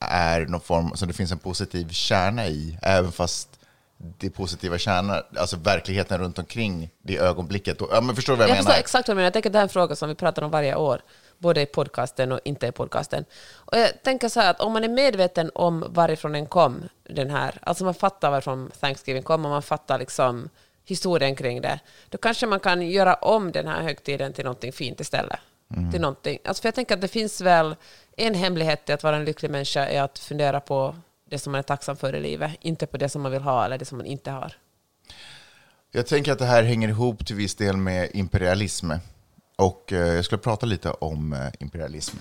är 0.00 0.46
någon 0.46 0.60
form, 0.60 0.90
som 0.94 1.08
det 1.08 1.14
finns 1.14 1.32
en 1.32 1.38
positiv 1.38 1.88
kärna 1.88 2.46
i, 2.46 2.78
även 2.82 3.12
fast 3.12 3.55
det 3.98 4.30
positiva 4.30 4.78
kärnan, 4.78 5.22
alltså 5.36 5.56
verkligheten 5.56 6.18
runt 6.18 6.38
omkring 6.38 6.90
det 7.02 7.18
ögonblicket. 7.18 7.76
Ja, 7.90 8.00
men 8.00 8.16
förstår 8.16 8.32
du 8.32 8.36
vad 8.36 8.44
jag, 8.44 8.50
Jag 8.50 8.54
menar? 8.54 8.70
förstår 8.70 8.80
exakt 8.80 9.08
vad 9.08 9.14
du 9.14 9.16
menar. 9.16 9.26
Jag 9.26 9.32
tänker 9.32 9.48
att 9.48 9.52
det 9.52 9.58
här 9.58 9.62
är 9.62 9.68
en 9.68 9.72
fråga 9.72 9.96
som 9.96 10.08
vi 10.08 10.14
pratar 10.14 10.42
om 10.42 10.50
varje 10.50 10.74
år, 10.74 11.00
både 11.38 11.60
i 11.62 11.66
podcasten 11.66 12.32
och 12.32 12.40
inte 12.44 12.66
i 12.66 12.72
podcasten. 12.72 13.24
Och 13.54 13.78
jag 13.78 14.02
tänker 14.02 14.28
så 14.28 14.40
här 14.40 14.50
att 14.50 14.60
om 14.60 14.72
man 14.72 14.84
är 14.84 14.88
medveten 14.88 15.50
om 15.54 15.84
varifrån 15.88 16.32
den 16.32 16.46
kom, 16.46 16.82
den 17.08 17.30
här, 17.30 17.58
alltså 17.62 17.84
man 17.84 17.94
fattar 17.94 18.30
varifrån 18.30 18.70
Thanksgiving 18.80 19.22
kom 19.22 19.44
och 19.44 19.50
man 19.50 19.62
fattar 19.62 19.98
liksom 19.98 20.48
historien 20.84 21.36
kring 21.36 21.60
det, 21.60 21.80
då 22.08 22.18
kanske 22.18 22.46
man 22.46 22.60
kan 22.60 22.90
göra 22.90 23.14
om 23.14 23.52
den 23.52 23.68
här 23.68 23.82
högtiden 23.82 24.32
till 24.32 24.44
någonting 24.44 24.72
fint 24.72 25.00
istället. 25.00 25.38
Till 25.92 26.00
någonting. 26.00 26.38
Alltså 26.44 26.60
för 26.60 26.68
jag 26.68 26.74
tänker 26.74 26.94
att 26.94 27.00
det 27.00 27.08
finns 27.08 27.40
väl 27.40 27.76
en 28.16 28.34
hemlighet 28.34 28.84
till 28.84 28.94
att 28.94 29.02
vara 29.02 29.16
en 29.16 29.24
lycklig 29.24 29.50
människa 29.50 29.86
är 29.86 30.02
att 30.02 30.18
fundera 30.18 30.60
på 30.60 30.96
det 31.30 31.38
som 31.38 31.52
man 31.52 31.58
är 31.58 31.62
tacksam 31.62 31.96
för 31.96 32.14
i 32.14 32.20
livet, 32.20 32.52
inte 32.60 32.86
på 32.86 32.96
det 32.96 33.08
som 33.08 33.22
man 33.22 33.32
vill 33.32 33.42
ha 33.42 33.64
eller 33.64 33.78
det 33.78 33.84
som 33.84 33.98
man 33.98 34.06
inte 34.06 34.30
har. 34.30 34.52
Jag 35.90 36.06
tänker 36.06 36.32
att 36.32 36.38
det 36.38 36.44
här 36.44 36.62
hänger 36.62 36.88
ihop 36.88 37.26
till 37.26 37.36
viss 37.36 37.54
del 37.54 37.76
med 37.76 38.10
imperialism. 38.14 38.90
Och 39.56 39.92
eh, 39.92 40.14
jag 40.14 40.24
skulle 40.24 40.38
prata 40.38 40.66
lite 40.66 40.90
om 40.90 41.32
eh, 41.32 41.48
imperialism. 41.60 42.16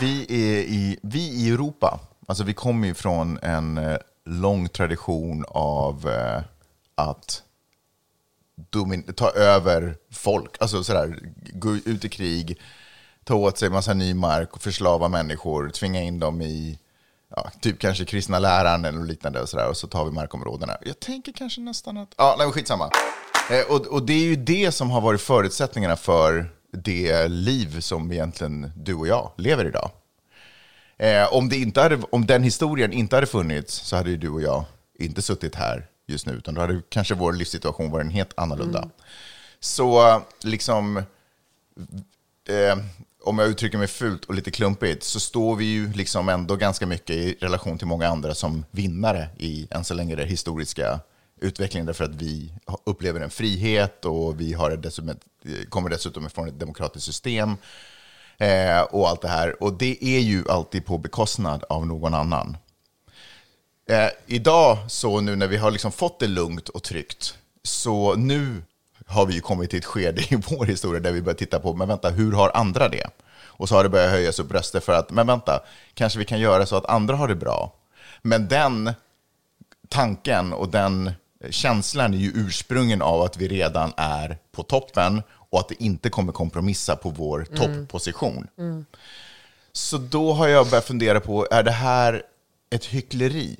Vi, 0.00 0.22
är 0.28 0.60
i, 0.60 0.98
vi 1.02 1.20
i 1.20 1.50
Europa, 1.50 2.00
alltså 2.26 2.44
vi 2.44 2.54
kommer 2.54 2.88
ju 2.88 2.94
från 2.94 3.38
en 3.42 3.78
eh, 3.78 3.98
lång 4.24 4.68
tradition 4.68 5.44
av 5.48 6.10
att 6.94 7.42
ta 9.14 9.30
över 9.30 9.96
folk, 10.10 10.56
alltså 10.60 10.84
sådär, 10.84 11.18
gå 11.52 11.76
ut 11.76 12.04
i 12.04 12.08
krig, 12.08 12.58
ta 13.24 13.34
åt 13.34 13.58
sig 13.58 13.70
massa 13.70 13.94
ny 13.94 14.14
mark 14.14 14.54
och 14.54 14.62
förslava 14.62 15.08
människor, 15.08 15.70
tvinga 15.70 16.02
in 16.02 16.18
dem 16.18 16.42
i 16.42 16.78
ja, 17.36 17.50
typ 17.60 17.78
kanske 17.78 18.04
kristna 18.04 18.38
läran 18.38 18.84
eller 18.84 19.04
liknande 19.04 19.40
och 19.40 19.48
sådär, 19.48 19.68
och 19.68 19.76
så 19.76 19.86
tar 19.86 20.04
vi 20.04 20.10
markområdena. 20.10 20.76
Jag 20.82 21.00
tänker 21.00 21.32
kanske 21.32 21.60
nästan 21.60 21.96
att, 21.96 22.14
ja, 22.16 22.34
nej, 22.38 22.52
skitsamma. 22.52 22.90
Eh, 23.50 23.74
och, 23.74 23.86
och 23.86 24.06
det 24.06 24.12
är 24.12 24.24
ju 24.24 24.36
det 24.36 24.72
som 24.72 24.90
har 24.90 25.00
varit 25.00 25.20
förutsättningarna 25.20 25.96
för 25.96 26.50
det 26.72 27.28
liv 27.28 27.80
som 27.80 28.12
egentligen 28.12 28.72
du 28.76 28.94
och 28.94 29.06
jag 29.06 29.32
lever 29.36 29.64
idag. 29.64 29.90
Eh, 30.96 31.34
om, 31.34 31.48
det 31.48 31.56
inte 31.56 31.80
hade, 31.80 31.98
om 32.12 32.26
den 32.26 32.42
historien 32.42 32.92
inte 32.92 33.16
hade 33.16 33.26
funnits 33.26 33.74
så 33.74 33.96
hade 33.96 34.10
ju 34.10 34.16
du 34.16 34.28
och 34.28 34.42
jag 34.42 34.64
inte 34.98 35.22
suttit 35.22 35.54
här 35.54 35.86
just 36.06 36.26
nu, 36.26 36.32
utan 36.32 36.54
då 36.54 36.60
hade 36.60 36.82
kanske 36.88 37.14
vår 37.14 37.32
livssituation 37.32 37.90
varit 37.90 38.04
en 38.04 38.10
helt 38.10 38.32
annorlunda. 38.36 38.88
Så 39.60 40.22
liksom, 40.42 40.96
eh, 42.48 42.76
om 43.22 43.38
jag 43.38 43.48
uttrycker 43.48 43.78
mig 43.78 43.86
fult 43.86 44.24
och 44.24 44.34
lite 44.34 44.50
klumpigt, 44.50 45.02
så 45.02 45.20
står 45.20 45.56
vi 45.56 45.64
ju 45.64 45.92
liksom 45.92 46.28
ändå 46.28 46.56
ganska 46.56 46.86
mycket 46.86 47.16
i 47.16 47.36
relation 47.40 47.78
till 47.78 47.86
många 47.86 48.08
andra 48.08 48.34
som 48.34 48.64
vinnare 48.70 49.28
i 49.38 49.68
än 49.70 49.84
så 49.84 49.94
länge 49.94 50.16
den 50.16 50.28
historiska 50.28 51.00
utvecklingen, 51.40 51.86
därför 51.86 52.04
att 52.04 52.14
vi 52.14 52.52
upplever 52.84 53.20
en 53.20 53.30
frihet 53.30 54.04
och 54.04 54.40
vi 54.40 54.52
har 54.52 54.70
dessutom 54.70 55.08
ett, 55.08 55.26
kommer 55.68 55.90
dessutom 55.90 56.30
från 56.30 56.48
ett 56.48 56.58
demokratiskt 56.58 57.06
system 57.06 57.56
eh, 58.38 58.80
och 58.80 59.08
allt 59.08 59.22
det 59.22 59.28
här. 59.28 59.62
Och 59.62 59.72
det 59.72 60.04
är 60.04 60.20
ju 60.20 60.44
alltid 60.48 60.86
på 60.86 60.98
bekostnad 60.98 61.64
av 61.68 61.86
någon 61.86 62.14
annan. 62.14 62.56
Eh, 63.88 64.08
idag, 64.26 64.78
så 64.88 65.20
nu 65.20 65.36
när 65.36 65.46
vi 65.46 65.56
har 65.56 65.70
liksom 65.70 65.92
fått 65.92 66.20
det 66.20 66.26
lugnt 66.26 66.68
och 66.68 66.82
tryggt, 66.82 67.38
så 67.62 68.14
nu 68.14 68.62
har 69.10 69.26
vi 69.26 69.40
kommit 69.40 69.70
till 69.70 69.78
ett 69.78 69.84
skede 69.84 70.22
i 70.22 70.36
vår 70.50 70.64
historia 70.66 71.00
där 71.00 71.12
vi 71.12 71.22
börjar 71.22 71.36
titta 71.36 71.60
på, 71.60 71.74
men 71.74 71.88
vänta, 71.88 72.10
hur 72.10 72.32
har 72.32 72.50
andra 72.54 72.88
det? 72.88 73.06
Och 73.60 73.68
så 73.68 73.74
har 73.74 73.82
det 73.82 73.88
börjat 73.88 74.10
höjas 74.10 74.38
upp 74.38 74.52
röster 74.52 74.80
för 74.80 74.92
att, 74.92 75.10
men 75.10 75.26
vänta, 75.26 75.60
kanske 75.94 76.18
vi 76.18 76.24
kan 76.24 76.40
göra 76.40 76.66
så 76.66 76.76
att 76.76 76.86
andra 76.86 77.16
har 77.16 77.28
det 77.28 77.34
bra. 77.34 77.72
Men 78.22 78.48
den 78.48 78.92
tanken 79.88 80.52
och 80.52 80.68
den 80.68 81.12
känslan 81.50 82.14
är 82.14 82.18
ju 82.18 82.32
ursprungen 82.34 83.02
av 83.02 83.22
att 83.22 83.36
vi 83.36 83.48
redan 83.48 83.92
är 83.96 84.38
på 84.52 84.62
toppen 84.62 85.22
och 85.32 85.60
att 85.60 85.68
det 85.68 85.82
inte 85.82 86.10
kommer 86.10 86.32
kompromissa 86.32 86.96
på 86.96 87.10
vår 87.10 87.46
topposition. 87.56 88.46
Så 89.72 89.98
då 89.98 90.32
har 90.32 90.48
jag 90.48 90.68
börjat 90.68 90.86
fundera 90.86 91.20
på, 91.20 91.46
är 91.50 91.62
det 91.62 91.70
här 91.70 92.22
ett 92.70 92.84
hyckleri? 92.84 93.56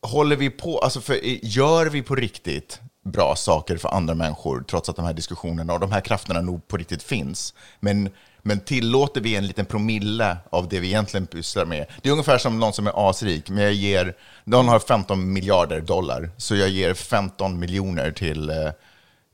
Håller 0.00 0.36
vi 0.36 0.50
på, 0.50 0.78
alltså 0.78 1.00
för, 1.00 1.20
gör 1.44 1.86
vi 1.86 2.02
på 2.02 2.14
riktigt 2.14 2.80
bra 3.06 3.36
saker 3.36 3.76
för 3.76 3.88
andra 3.88 4.14
människor, 4.14 4.64
trots 4.68 4.88
att 4.88 4.96
de 4.96 5.04
här 5.04 5.12
diskussionerna 5.12 5.72
och 5.72 5.80
de 5.80 5.92
här 5.92 6.00
krafterna 6.00 6.40
nog 6.40 6.68
på 6.68 6.76
riktigt 6.76 7.02
finns? 7.02 7.54
Men, 7.80 8.10
men 8.42 8.60
tillåter 8.60 9.20
vi 9.20 9.36
en 9.36 9.46
liten 9.46 9.66
promille 9.66 10.36
av 10.50 10.68
det 10.68 10.80
vi 10.80 10.86
egentligen 10.86 11.26
pysslar 11.26 11.64
med? 11.64 11.86
Det 12.02 12.08
är 12.08 12.12
ungefär 12.12 12.38
som 12.38 12.58
någon 12.58 12.72
som 12.72 12.86
är 12.86 13.10
asrik, 13.10 13.50
men 13.50 13.64
jag 13.64 13.72
ger, 13.72 14.16
någon 14.44 14.68
har 14.68 14.78
15 14.78 15.32
miljarder 15.32 15.80
dollar, 15.80 16.30
så 16.36 16.56
jag 16.56 16.68
ger 16.68 16.94
15 16.94 17.58
miljoner 17.58 18.10
till 18.10 18.50
eh, 18.50 18.70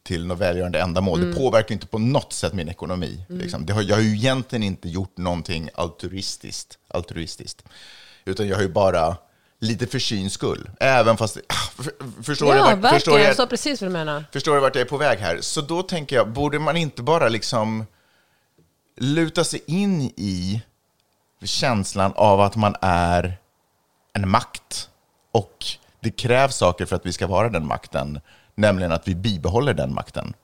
till 0.02 0.26
något 0.26 0.38
välgörande 0.38 0.80
ändamål. 0.80 1.20
Det 1.20 1.36
påverkar 1.36 1.72
inte 1.72 1.86
på 1.86 1.98
något 1.98 2.32
sätt 2.32 2.52
min 2.52 2.68
ekonomi. 2.68 3.24
Liksom. 3.28 3.66
Det 3.66 3.72
har, 3.72 3.82
jag 3.82 3.96
har 3.96 4.02
ju 4.02 4.14
egentligen 4.14 4.62
inte 4.62 4.88
gjort 4.88 5.16
någonting 5.16 5.68
altruistiskt, 5.74 6.78
altruistiskt. 6.88 7.64
Utan 8.24 8.48
jag 8.48 8.56
har 8.56 8.62
ju 8.62 8.68
bara 8.68 9.16
lite 9.62 9.86
för 9.86 9.98
syns 9.98 10.32
skull. 10.32 10.70
Även 10.80 11.16
fast... 11.16 11.38
för- 11.76 12.22
Förstår, 12.22 12.56
Ja, 12.56 12.74
du, 12.74 12.80
vart- 12.80 12.92
förstår, 12.92 13.12
verkligen. 13.12 13.26
jag, 13.28 13.36
Så 13.36 13.46
precis 13.46 13.80
vad 13.82 13.90
du 13.90 13.92
menar. 13.92 14.24
förstår 14.32 14.54
du 14.54 14.60
vart 14.60 14.74
jag 14.74 14.82
är 14.82 14.88
på 14.88 14.96
väg 14.96 15.18
här? 15.18 15.38
Så 15.40 15.60
då 15.60 15.82
tänker 15.82 16.16
jag, 16.16 16.28
borde 16.28 16.58
man 16.58 16.76
inte 16.76 17.02
bara 17.02 17.28
liksom 17.28 17.86
luta 18.96 19.44
sig 19.44 19.62
in 19.66 20.00
i 20.02 20.62
känslan 21.44 22.12
av 22.16 22.40
att 22.40 22.56
man 22.56 22.74
är 22.80 23.38
en 24.12 24.28
makt 24.28 24.88
och 25.32 25.64
det 26.00 26.10
krävs 26.10 26.56
saker 26.56 26.86
för 26.86 26.96
att 26.96 27.06
vi 27.06 27.12
ska 27.12 27.26
vara 27.26 27.48
den 27.48 27.66
makten, 27.66 28.20
nämligen 28.54 28.92
att 28.92 29.08
vi 29.08 29.14
bibehåller 29.14 29.74
den 29.74 29.94
makten. 29.94 30.34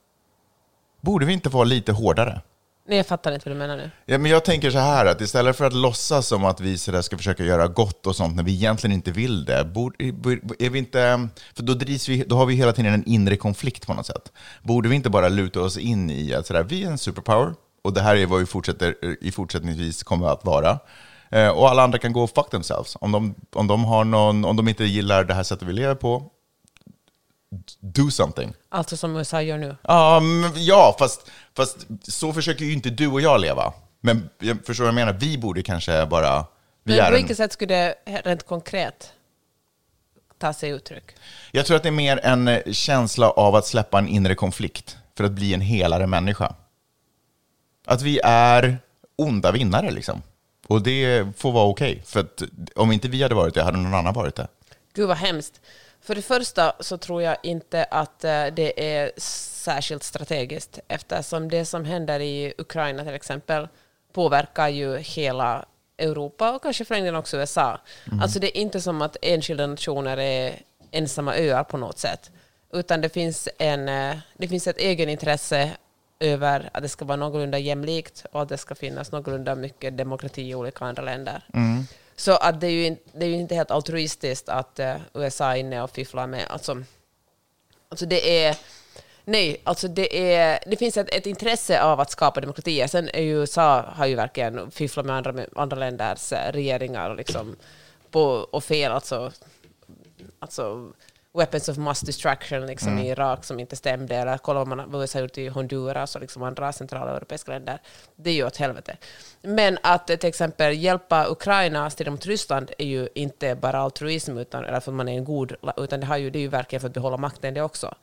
Borde 1.00 1.26
vi 1.26 1.32
inte 1.32 1.48
vara 1.48 1.64
lite 1.64 1.92
hårdare? 1.92 2.40
Nej, 2.88 2.96
jag 2.96 3.06
fattar 3.06 3.32
inte 3.32 3.48
vad 3.48 3.56
du 3.56 3.58
menar 3.58 3.76
nu. 3.76 3.90
Ja, 4.06 4.18
men 4.18 4.30
jag 4.30 4.44
tänker 4.44 4.70
så 4.70 4.78
här, 4.78 5.06
att 5.06 5.20
istället 5.20 5.56
för 5.56 5.64
att 5.64 5.72
låtsas 5.72 6.26
som 6.26 6.44
att 6.44 6.60
vi 6.60 6.78
så 6.78 6.92
där 6.92 7.02
ska 7.02 7.16
försöka 7.16 7.44
göra 7.44 7.68
gott 7.68 8.06
och 8.06 8.16
sånt 8.16 8.36
när 8.36 8.42
vi 8.42 8.52
egentligen 8.52 8.94
inte 8.94 9.10
vill 9.10 9.44
det, 9.44 9.64
borde, 9.64 10.04
är 10.58 10.70
vi 10.70 10.78
inte, 10.78 11.28
för 11.54 11.62
då, 11.62 11.74
drivs 11.74 12.08
vi, 12.08 12.24
då 12.26 12.36
har 12.36 12.46
vi 12.46 12.54
hela 12.54 12.72
tiden 12.72 12.94
en 12.94 13.04
inre 13.04 13.36
konflikt 13.36 13.86
på 13.86 13.94
något 13.94 14.06
sätt. 14.06 14.32
Borde 14.62 14.88
vi 14.88 14.96
inte 14.96 15.10
bara 15.10 15.28
luta 15.28 15.60
oss 15.60 15.78
in 15.78 16.10
i 16.10 16.34
att 16.34 16.46
så 16.46 16.52
där, 16.52 16.62
vi 16.62 16.84
är 16.84 16.90
en 16.90 16.98
superpower 16.98 17.54
och 17.84 17.92
det 17.92 18.00
här 18.00 18.16
är 18.16 18.26
vad 18.26 18.40
vi 18.40 18.46
fortsätter, 18.46 18.94
i 19.20 19.32
fortsättningsvis 19.32 20.02
kommer 20.02 20.28
att 20.28 20.44
vara. 20.44 20.78
Eh, 21.30 21.48
och 21.48 21.70
alla 21.70 21.82
andra 21.82 21.98
kan 21.98 22.12
gå 22.12 22.22
och 22.22 22.30
fuck 22.30 22.50
themselves. 22.50 22.96
Om 23.00 23.12
de, 23.12 23.34
om, 23.54 23.66
de 23.66 23.84
har 23.84 24.04
någon, 24.04 24.44
om 24.44 24.56
de 24.56 24.68
inte 24.68 24.84
gillar 24.84 25.24
det 25.24 25.34
här 25.34 25.42
sättet 25.42 25.68
vi 25.68 25.72
lever 25.72 25.94
på, 25.94 26.30
do 27.80 28.10
something. 28.10 28.54
Alltså 28.68 28.96
som 28.96 29.16
USA 29.16 29.42
gör 29.42 29.58
nu. 29.58 29.76
Men, 29.82 30.52
ja 30.56 30.96
fast, 30.98 31.30
fast 31.56 31.86
så 32.02 32.32
försöker 32.32 32.64
ju 32.64 32.72
inte 32.72 32.90
du 32.90 33.06
och 33.06 33.20
jag 33.20 33.40
leva. 33.40 33.72
Men 34.00 34.30
jag 34.38 34.66
förstår 34.66 34.84
vad 34.84 34.88
jag 34.88 34.94
menar, 34.94 35.12
vi 35.12 35.38
borde 35.38 35.62
kanske 35.62 36.06
bara... 36.06 36.46
Vi 36.82 36.96
Men 36.96 37.04
på 37.04 37.06
en, 37.06 37.14
vilket 37.14 37.36
sätt 37.36 37.52
skulle 37.52 37.74
det 37.74 37.94
rent 38.24 38.46
konkret 38.46 39.12
ta 40.38 40.52
sig 40.52 40.70
uttryck? 40.70 41.04
jag 41.52 41.66
tror 41.66 41.76
att 41.76 41.82
det 41.82 41.88
är 41.88 41.92
mer 41.92 42.20
en 42.22 42.48
eh, 42.48 42.72
känsla 42.72 43.30
av 43.30 43.54
att 43.54 43.66
släppa 43.66 43.98
en 43.98 44.08
inre 44.08 44.34
konflikt 44.34 44.96
för 45.16 45.24
att 45.24 45.32
bli 45.32 45.54
en 45.54 45.60
helare 45.60 46.06
människa. 46.06 46.54
Att 47.86 48.02
vi 48.02 48.20
är 48.24 48.78
onda 49.16 49.52
vinnare 49.52 49.90
liksom. 49.90 50.22
Och 50.66 50.82
det 50.82 51.26
får 51.36 51.52
vara 51.52 51.64
okej. 51.64 52.02
För 52.06 52.20
att 52.20 52.42
om 52.74 52.92
inte 52.92 53.08
vi 53.08 53.22
hade 53.22 53.34
varit 53.34 53.54
det, 53.54 53.62
hade 53.62 53.78
någon 53.78 53.94
annan 53.94 54.14
varit 54.14 54.34
det. 54.34 54.48
Gud 54.94 55.08
vad 55.08 55.16
hemskt. 55.16 55.60
För 56.08 56.14
det 56.14 56.22
första 56.22 56.72
så 56.80 56.98
tror 56.98 57.22
jag 57.22 57.36
inte 57.42 57.84
att 57.84 58.24
eh, 58.24 58.46
det 58.46 58.96
är 58.98 59.12
särskilt 59.20 60.02
strategiskt 60.02 60.78
eftersom 60.88 61.48
det 61.48 61.64
som 61.64 61.84
händer 61.84 62.20
i 62.20 62.54
Ukraina 62.58 63.04
till 63.04 63.14
exempel 63.14 63.68
påverkar 64.12 64.68
ju 64.68 64.98
hela 64.98 65.64
Europa 65.98 66.52
och 66.52 66.62
kanske 66.62 66.84
för 66.84 67.14
också 67.14 67.36
USA. 67.36 67.80
Alltså 68.22 68.38
det 68.38 68.58
är 68.58 68.60
inte 68.60 68.80
som 68.80 69.02
att 69.02 69.16
enskilda 69.22 69.66
nationer 69.66 70.16
är 70.16 70.62
ensamma 70.90 71.36
öar 71.36 71.64
på 71.64 71.76
något 71.76 71.98
sätt. 71.98 72.30
Utan 72.72 73.00
det 73.00 73.08
finns, 73.08 73.48
en, 73.58 73.88
eh, 73.88 74.16
det 74.36 74.48
finns 74.48 74.66
ett 74.66 74.78
egenintresse 74.78 75.70
över 76.20 76.70
att 76.72 76.82
det 76.82 76.88
ska 76.88 77.04
vara 77.04 77.16
någorlunda 77.16 77.58
jämlikt 77.58 78.26
och 78.32 78.42
att 78.42 78.48
det 78.48 78.58
ska 78.58 78.74
finnas 78.74 79.12
någorlunda 79.12 79.54
mycket 79.54 79.96
demokrati 79.96 80.50
i 80.50 80.54
olika 80.54 80.84
andra 80.84 81.02
länder. 81.02 81.44
Så 82.18 82.36
att 82.36 82.60
det, 82.60 82.66
är 82.66 82.70
ju 82.70 82.84
in, 82.84 82.98
det 83.12 83.24
är 83.24 83.28
ju 83.28 83.34
inte 83.34 83.54
helt 83.54 83.70
altruistiskt 83.70 84.48
att 84.48 84.78
eh, 84.78 84.96
USA 85.14 85.52
är 85.52 85.56
inne 85.56 85.82
och 85.82 85.90
fifflar 85.90 86.26
med... 86.26 86.46
Alltså, 86.50 86.82
alltså 87.88 88.06
det 88.06 88.44
är... 88.44 88.56
Nej, 89.24 89.60
alltså 89.64 89.88
det, 89.88 90.34
är, 90.34 90.58
det 90.66 90.76
finns 90.76 90.96
ett, 90.96 91.14
ett 91.14 91.26
intresse 91.26 91.82
av 91.82 92.00
att 92.00 92.10
skapa 92.10 92.40
demokratier. 92.40 92.86
Sen 92.86 93.08
är 93.08 93.22
ju 93.22 93.40
USA 93.40 93.80
har 93.82 94.06
ju 94.06 94.14
verkligen 94.14 94.70
fifflat 94.70 95.06
med 95.06 95.16
andra, 95.16 95.32
med 95.32 95.48
andra 95.56 95.76
länders 95.76 96.32
eh, 96.32 96.52
regeringar 96.52 97.10
och, 97.10 97.16
liksom 97.16 97.56
på, 98.10 98.22
och 98.50 98.64
fel. 98.64 98.92
Alltså, 98.92 99.32
alltså 100.38 100.92
weapons 101.32 101.68
of 101.68 101.76
mass 101.76 102.00
destruction 102.00 102.66
liksom, 102.66 102.98
i 102.98 103.08
Irak 103.08 103.44
som 103.44 103.60
inte 103.60 103.76
stämde, 103.76 104.16
eller 104.16 104.38
kolla 104.38 104.58
vad, 104.58 104.68
man, 104.68 104.94
USA 104.94 105.18
har 105.18 105.22
gjort 105.22 105.38
i 105.38 105.48
Honduras 105.48 106.14
och 106.14 106.20
liksom 106.20 106.42
andra 106.42 106.72
centrala 106.72 107.16
europeiska 107.16 107.52
länder. 107.52 107.78
Det 108.16 108.30
är 108.30 108.34
ju 108.34 108.46
åt 108.46 108.56
helvete. 108.56 108.96
Men 109.42 109.78
att 109.82 110.10
eh, 110.10 110.16
till 110.16 110.28
exempel 110.28 110.78
hjälpa 110.78 111.26
Ukraina 111.28 111.90
strida 111.90 112.10
mot 112.10 112.26
Ryssland 112.26 112.70
är 112.78 112.86
ju 112.86 113.08
inte 113.14 113.54
bara 113.54 113.78
altruism, 113.78 114.38
utan, 114.38 114.64
eller 114.64 114.80
för 114.80 114.92
att 114.92 114.96
man 114.96 115.08
är 115.08 115.16
en 115.16 115.24
god, 115.24 115.54
utan 115.76 116.00
det, 116.00 116.06
har 116.06 116.16
ju, 116.16 116.30
det 116.30 116.38
är 116.38 116.40
ju 116.40 116.48
verkligen 116.48 116.80
för 116.80 116.88
att 116.88 116.94
behålla 116.94 117.16
makten 117.16 117.54
det 117.54 117.62
också. 117.62 117.94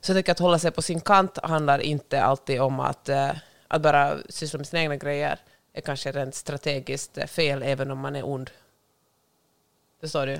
Så 0.00 0.12
jag 0.12 0.18
tycker 0.18 0.32
att 0.32 0.38
hålla 0.38 0.58
sig 0.58 0.70
på 0.70 0.82
sin 0.82 1.00
kant 1.00 1.38
handlar 1.42 1.78
inte 1.78 2.22
alltid 2.22 2.60
om 2.60 2.80
att, 2.80 3.08
eh, 3.08 3.30
att 3.68 3.82
bara 3.82 4.16
syssla 4.28 4.58
med 4.58 4.66
sina 4.66 4.82
egna 4.82 4.96
grejer, 4.96 5.38
är 5.72 5.80
kanske 5.80 6.12
rent 6.12 6.34
strategiskt 6.34 7.18
eh, 7.18 7.26
fel, 7.26 7.62
även 7.62 7.90
om 7.90 7.98
man 7.98 8.16
är 8.16 8.26
ond. 8.26 8.50
Förstår 10.00 10.26
du? 10.26 10.38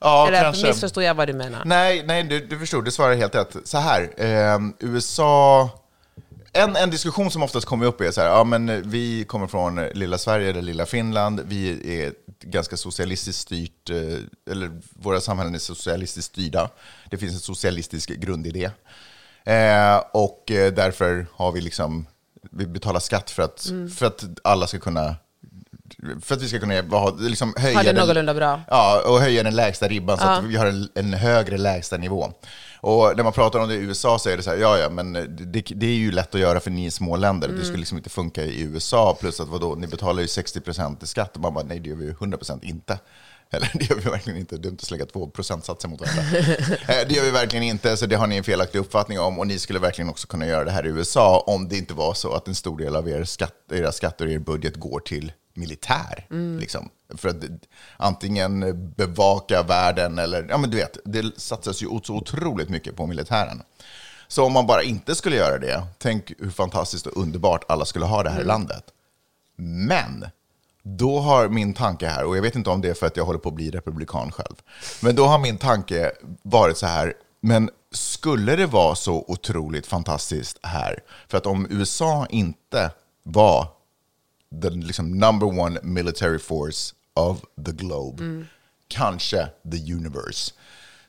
Ja, 0.00 0.28
Eller 0.28 0.42
kanske. 0.42 0.66
missförstod 0.66 1.04
jag 1.04 1.14
vad 1.14 1.26
du 1.28 1.32
menar? 1.32 1.62
Nej, 1.64 2.02
nej 2.06 2.22
du, 2.24 2.46
du 2.46 2.58
förstod, 2.58 2.84
du 2.84 2.90
svarar 2.90 3.14
helt 3.14 3.34
rätt. 3.34 3.56
Så 3.64 3.78
här, 3.78 4.10
eh, 4.16 4.58
USA... 4.80 5.70
En, 6.52 6.76
en 6.76 6.90
diskussion 6.90 7.30
som 7.30 7.42
oftast 7.42 7.66
kommer 7.66 7.86
upp 7.86 8.00
är 8.00 8.10
så 8.10 8.20
här, 8.20 8.28
ja 8.28 8.44
men 8.44 8.90
vi 8.90 9.24
kommer 9.24 9.46
från 9.46 9.76
lilla 9.94 10.18
Sverige 10.18 10.50
eller 10.50 10.62
lilla 10.62 10.86
Finland, 10.86 11.40
vi 11.46 11.70
är 12.02 12.12
ganska 12.40 12.76
socialistiskt 12.76 13.40
styrt, 13.42 13.90
eh, 13.90 14.52
eller 14.52 14.70
våra 14.90 15.20
samhällen 15.20 15.54
är 15.54 15.58
socialistiskt 15.58 16.32
styrda. 16.32 16.70
Det 17.10 17.18
finns 17.18 17.32
en 17.32 17.38
socialistisk 17.40 18.08
grundidé. 18.10 18.70
Eh, 19.44 19.96
och 20.12 20.50
eh, 20.50 20.72
därför 20.72 21.26
har 21.32 21.52
vi 21.52 21.60
liksom, 21.60 22.06
vi 22.50 22.66
betalar 22.66 23.00
skatt 23.00 23.30
för 23.30 23.42
att, 23.42 23.68
Mm. 23.68 23.90
för 23.90 24.06
att 24.06 24.24
alla 24.44 24.66
ska 24.66 24.78
kunna, 24.78 25.16
för 26.22 26.34
att 26.34 26.42
vi 26.42 26.48
ska 26.48 26.58
kunna 26.58 26.80
ha, 26.98 27.16
liksom 27.20 27.54
höja 27.56 27.78
det 27.78 27.84
den- 27.84 27.94
någorlunda 27.96 28.34
bra? 28.34 28.60
Ja, 28.68 29.02
och 29.06 29.20
höja 29.20 29.42
den 29.42 29.56
lägsta 29.56 29.88
ribban 29.88 30.18
så 30.18 30.24
Ja. 30.24 30.30
att 30.30 30.44
vi 30.44 30.56
har 30.56 30.66
en, 30.66 30.88
en 30.94 31.14
högre 31.14 31.58
lägsta 31.58 31.96
nivå. 31.96 32.32
Och 32.80 33.12
när 33.16 33.24
man 33.24 33.32
pratar 33.32 33.58
om 33.58 33.68
det 33.68 33.74
i 33.74 33.78
USA 33.78 34.18
så 34.18 34.28
är 34.28 34.36
det 34.36 34.42
så 34.42 34.50
här, 34.50 34.56
ja 34.56 34.78
ja, 34.78 34.88
men 34.88 35.12
det, 35.52 35.62
det 35.76 35.86
är 35.86 35.94
ju 35.94 36.12
lätt 36.12 36.34
att 36.34 36.40
göra 36.40 36.60
för 36.60 36.70
ni 36.70 36.86
är 36.86 36.90
små 36.90 37.16
länder. 37.16 37.48
Mm. 37.48 37.60
Det 37.60 37.66
skulle 37.66 37.78
liksom 37.80 37.98
inte 37.98 38.10
funka 38.10 38.44
i 38.44 38.60
USA, 38.62 39.16
plus 39.20 39.40
att 39.40 39.48
vadå, 39.48 39.74
ni 39.74 39.86
betalar 39.86 40.20
ju 40.20 40.26
60% 40.26 41.04
i 41.04 41.06
skatt. 41.06 41.36
Och 41.36 41.42
man 41.42 41.54
bara, 41.54 41.64
nej 41.64 41.80
det 41.80 41.88
gör 41.88 41.96
vi 41.96 42.04
ju 42.04 42.12
100% 42.12 42.58
inte. 42.64 42.98
Eller 43.50 43.70
det 43.74 43.90
gör 43.90 43.96
vi 43.96 44.10
verkligen 44.10 44.38
inte, 44.38 44.56
dumt 44.56 44.74
att 44.80 44.84
slänga 44.86 45.06
två 45.06 45.26
procentsatser 45.30 45.88
mot 45.88 46.00
varandra. 46.00 46.22
Eh, 46.88 47.08
det 47.08 47.14
gör 47.14 47.24
vi 47.24 47.30
verkligen 47.30 47.62
inte, 47.64 47.96
så 47.96 48.06
det 48.06 48.16
har 48.16 48.26
ni 48.26 48.36
en 48.36 48.44
felaktig 48.44 48.78
uppfattning 48.78 49.20
om. 49.20 49.38
Och 49.38 49.46
ni 49.46 49.58
skulle 49.58 49.78
verkligen 49.78 50.08
också 50.10 50.26
kunna 50.26 50.46
göra 50.46 50.64
det 50.64 50.70
här 50.70 50.86
i 50.86 50.88
USA 50.88 51.44
om 51.46 51.68
det 51.68 51.76
inte 51.76 51.94
var 51.94 52.14
så 52.14 52.32
att 52.32 52.48
en 52.48 52.54
stor 52.54 52.78
del 52.78 52.96
av 52.96 53.08
er 53.08 53.24
skatt, 53.24 53.52
era 53.72 53.92
skatter 53.92 54.26
och 54.26 54.32
er 54.32 54.38
budget 54.38 54.76
går 54.76 55.00
till 55.00 55.32
militär. 55.58 56.26
Liksom. 56.60 56.88
För 57.16 57.28
att 57.28 57.36
antingen 57.96 58.60
bevaka 58.96 59.62
världen 59.62 60.18
eller, 60.18 60.46
ja 60.48 60.58
men 60.58 60.70
du 60.70 60.76
vet, 60.76 60.98
det 61.04 61.40
satsas 61.40 61.82
ju 61.82 61.86
så 62.04 62.14
otroligt 62.14 62.68
mycket 62.68 62.96
på 62.96 63.06
militären. 63.06 63.62
Så 64.28 64.44
om 64.44 64.52
man 64.52 64.66
bara 64.66 64.82
inte 64.82 65.14
skulle 65.14 65.36
göra 65.36 65.58
det, 65.58 65.82
tänk 65.98 66.32
hur 66.38 66.50
fantastiskt 66.50 67.06
och 67.06 67.22
underbart 67.22 67.64
alla 67.68 67.84
skulle 67.84 68.04
ha 68.04 68.22
det 68.22 68.30
här 68.30 68.40
i 68.40 68.44
landet. 68.44 68.84
Men 69.56 70.26
då 70.82 71.20
har 71.20 71.48
min 71.48 71.74
tanke 71.74 72.06
här, 72.06 72.24
och 72.24 72.36
jag 72.36 72.42
vet 72.42 72.56
inte 72.56 72.70
om 72.70 72.80
det 72.80 72.88
är 72.88 72.94
för 72.94 73.06
att 73.06 73.16
jag 73.16 73.24
håller 73.24 73.38
på 73.38 73.48
att 73.48 73.54
bli 73.54 73.70
republikan 73.70 74.32
själv, 74.32 74.56
men 75.02 75.14
då 75.14 75.24
har 75.26 75.38
min 75.38 75.58
tanke 75.58 76.12
varit 76.42 76.78
så 76.78 76.86
här, 76.86 77.14
men 77.40 77.70
skulle 77.92 78.56
det 78.56 78.66
vara 78.66 78.94
så 78.94 79.24
otroligt 79.28 79.86
fantastiskt 79.86 80.58
här? 80.62 80.98
För 81.28 81.38
att 81.38 81.46
om 81.46 81.66
USA 81.70 82.26
inte 82.30 82.90
var 83.22 83.68
the 84.62 84.70
liksom, 84.70 85.18
number 85.18 85.46
one 85.46 85.78
military 85.82 86.38
force 86.38 86.94
of 87.14 87.40
the 87.66 87.72
globe, 87.72 88.46
kanske 88.88 89.48
the 89.70 89.92
universe, 89.92 90.52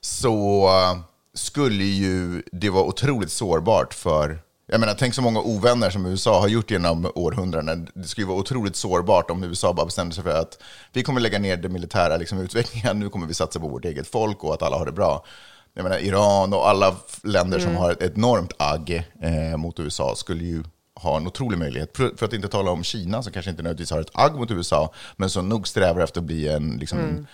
så 0.02 0.66
uh, 0.68 1.00
skulle 1.34 1.84
ju 1.84 2.44
det 2.52 2.70
vara 2.70 2.84
otroligt 2.84 3.32
sårbart 3.32 3.94
för 3.94 4.40
jag 4.72 4.80
menar, 4.80 4.94
tänk 4.94 5.14
så 5.14 5.22
många 5.22 5.40
ovänner 5.40 5.90
som 5.90 6.06
USA 6.06 6.40
har 6.40 6.48
gjort 6.48 6.72
genom 6.72 7.12
århundraden. 7.16 7.90
Det 7.94 8.08
skulle 8.08 8.28
vara 8.28 8.38
otroligt 8.38 8.76
sårbart 8.76 9.32
om 9.32 9.44
USA 9.44 9.74
bara 9.74 9.86
bestämde 9.86 10.16
sig 10.16 10.24
för 10.24 10.42
att 10.42 10.62
vi 10.94 11.04
kommer 11.04 11.22
lägga 11.22 11.40
ner 11.40 11.58
den 11.58 11.74
militära 11.74 12.18
liksom, 12.18 12.40
utvecklingen, 12.40 13.00
nu 13.00 13.10
kommer 13.10 13.28
vi 13.28 13.34
satsa 13.34 13.60
på 13.60 13.68
vårt 13.68 13.86
eget 13.86 14.08
folk 14.08 14.44
och 14.44 14.54
att 14.54 14.62
alla 14.62 14.78
har 14.78 14.86
det 14.86 14.92
bra. 14.92 15.26
Jag 15.74 15.84
menar, 15.84 15.98
Iran 15.98 16.54
och 16.54 16.70
alla 16.70 16.96
länder 17.24 17.60
som 17.60 17.76
har 17.76 17.92
ett 17.92 18.18
enormt 18.18 18.54
agg 18.58 19.04
eh, 19.22 19.58
mot 19.58 19.80
USA 19.80 20.16
skulle 20.16 20.44
ju 20.44 20.64
ha 21.02 21.18
en 21.18 21.28
otrolig 21.28 21.58
möjlighet. 21.58 21.98
För, 21.98 22.12
för 22.18 22.26
att 22.26 22.34
inte 22.34 22.48
tala 22.48 22.72
om 22.72 22.84
Kina 22.84 23.24
som 23.24 23.34
kanske 23.34 23.52
inte 23.52 23.64
nödvändigtvis 23.64 23.92
har 23.92 24.02
ett 24.02 24.10
agg 24.14 24.36
mot 24.36 24.52
USA, 24.52 24.94
men 25.18 25.30
som 25.30 25.50
nog 25.50 25.68
strävar 25.68 26.02
efter 26.02 26.20
att 26.20 26.26
bli 26.26 26.48
en, 26.48 26.78
liksom, 26.80 27.28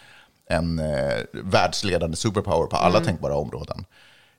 en 0.50 0.80
eh, 0.80 1.18
världsledande 1.34 2.18
superpower 2.18 2.68
på 2.68 2.76
alla 2.78 3.00
tänkbara 3.00 3.36
områden. 3.36 3.86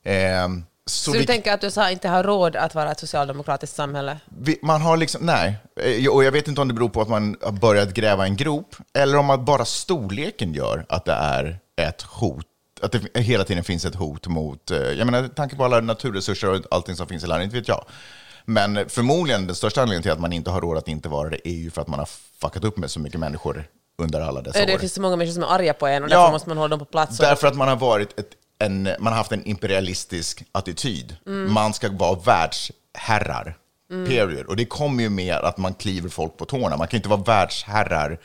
Eh, 0.02 0.48
Så, 0.86 1.12
vi- 1.12 1.18
du 1.18 1.24
tänker 1.24 1.52
att 1.52 1.64
USA 1.64 1.90
inte 1.90 2.08
har 2.08 2.24
råd 2.24 2.56
att 2.56 2.74
vara 2.74 2.90
ett 2.92 3.00
socialdemokratiskt 3.00 3.76
samhälle? 3.76 4.18
vi, 4.38 4.58
man 4.62 4.82
har 4.82 4.96
liksom, 4.96 5.26
nej. 5.26 5.56
Eh, 5.80 6.08
Och 6.08 6.24
jag 6.24 6.32
vet 6.32 6.48
inte 6.48 6.60
om 6.60 6.68
det 6.68 6.74
beror 6.74 6.88
på 6.88 7.00
att 7.02 7.08
man 7.08 7.36
har 7.42 7.52
börjat 7.52 7.94
gräva 7.94 8.24
en 8.26 8.36
grop, 8.36 8.76
eller 8.98 9.18
om 9.18 9.30
att 9.30 9.40
bara 9.40 9.64
storleken 9.64 10.54
gör 10.54 10.86
att 10.88 11.04
det 11.04 11.12
är 11.12 11.58
ett 11.76 12.02
hot. 12.02 12.46
Att 12.82 12.92
det 12.92 13.20
hela 13.20 13.44
tiden 13.44 13.64
finns 13.64 13.84
ett 13.84 13.94
hot 13.94 14.26
mot, 14.26 14.70
eh, 14.70 14.78
jag 14.78 15.06
menar, 15.06 15.28
tanke 15.28 15.56
på 15.56 15.64
alla 15.64 15.80
naturresurser 15.80 16.48
och 16.50 16.62
allting 16.70 16.96
som 16.96 17.06
finns 17.06 17.24
i 17.24 17.26
landet, 17.26 17.44
inte 17.44 17.56
vet 17.56 17.68
jag. 17.68 17.84
Men 18.48 18.88
förmodligen 18.88 19.46
den 19.46 19.56
största 19.56 19.80
anledningen 19.82 20.02
till 20.02 20.12
att 20.12 20.20
man 20.20 20.32
inte 20.32 20.50
har 20.50 20.60
råd 20.60 20.78
att 20.78 20.88
inte 20.88 21.08
vara 21.08 21.30
det 21.30 21.48
är 21.48 21.52
ju 21.54 21.70
för 21.70 21.82
att 21.82 21.88
man 21.88 21.98
har 21.98 22.08
fuckat 22.40 22.64
upp 22.64 22.76
med 22.76 22.90
så 22.90 23.00
mycket 23.00 23.20
människor 23.20 23.64
under 24.02 24.20
alla 24.20 24.42
dessa 24.42 24.66
Det 24.66 24.74
år. 24.74 24.78
finns 24.78 24.92
så 24.94 25.00
många 25.00 25.16
människor 25.16 25.34
som 25.34 25.42
är 25.42 25.46
arga 25.46 25.74
på 25.74 25.86
en 25.86 26.04
och 26.04 26.10
Ja. 26.10 26.18
därför 26.18 26.32
måste 26.32 26.48
man 26.48 26.58
hålla 26.58 26.68
dem 26.68 26.78
på 26.78 26.84
plats. 26.84 27.18
Därför 27.18 27.48
att 27.48 27.56
man 27.56 27.68
har 27.68 27.76
varit 27.76 28.18
ett, 28.20 28.30
en, 28.58 28.82
man 28.82 29.12
har 29.12 29.18
haft 29.18 29.32
en 29.32 29.44
imperialistisk 29.46 30.44
attityd. 30.52 31.16
Mm. 31.26 31.52
Man 31.52 31.74
ska 31.74 31.90
vara 31.92 32.18
världsherrar. 32.24 33.56
Period. 33.88 34.46
Och 34.46 34.56
det 34.56 34.64
kommer 34.64 35.02
ju 35.02 35.08
med 35.10 35.34
att 35.36 35.58
man 35.58 35.74
kliver 35.74 36.08
folk 36.08 36.36
på 36.36 36.44
tårna. 36.44 36.76
Man 36.76 36.88
kan 36.88 36.96
inte 36.98 37.08
vara 37.08 37.20
världsherrar. 37.20 38.18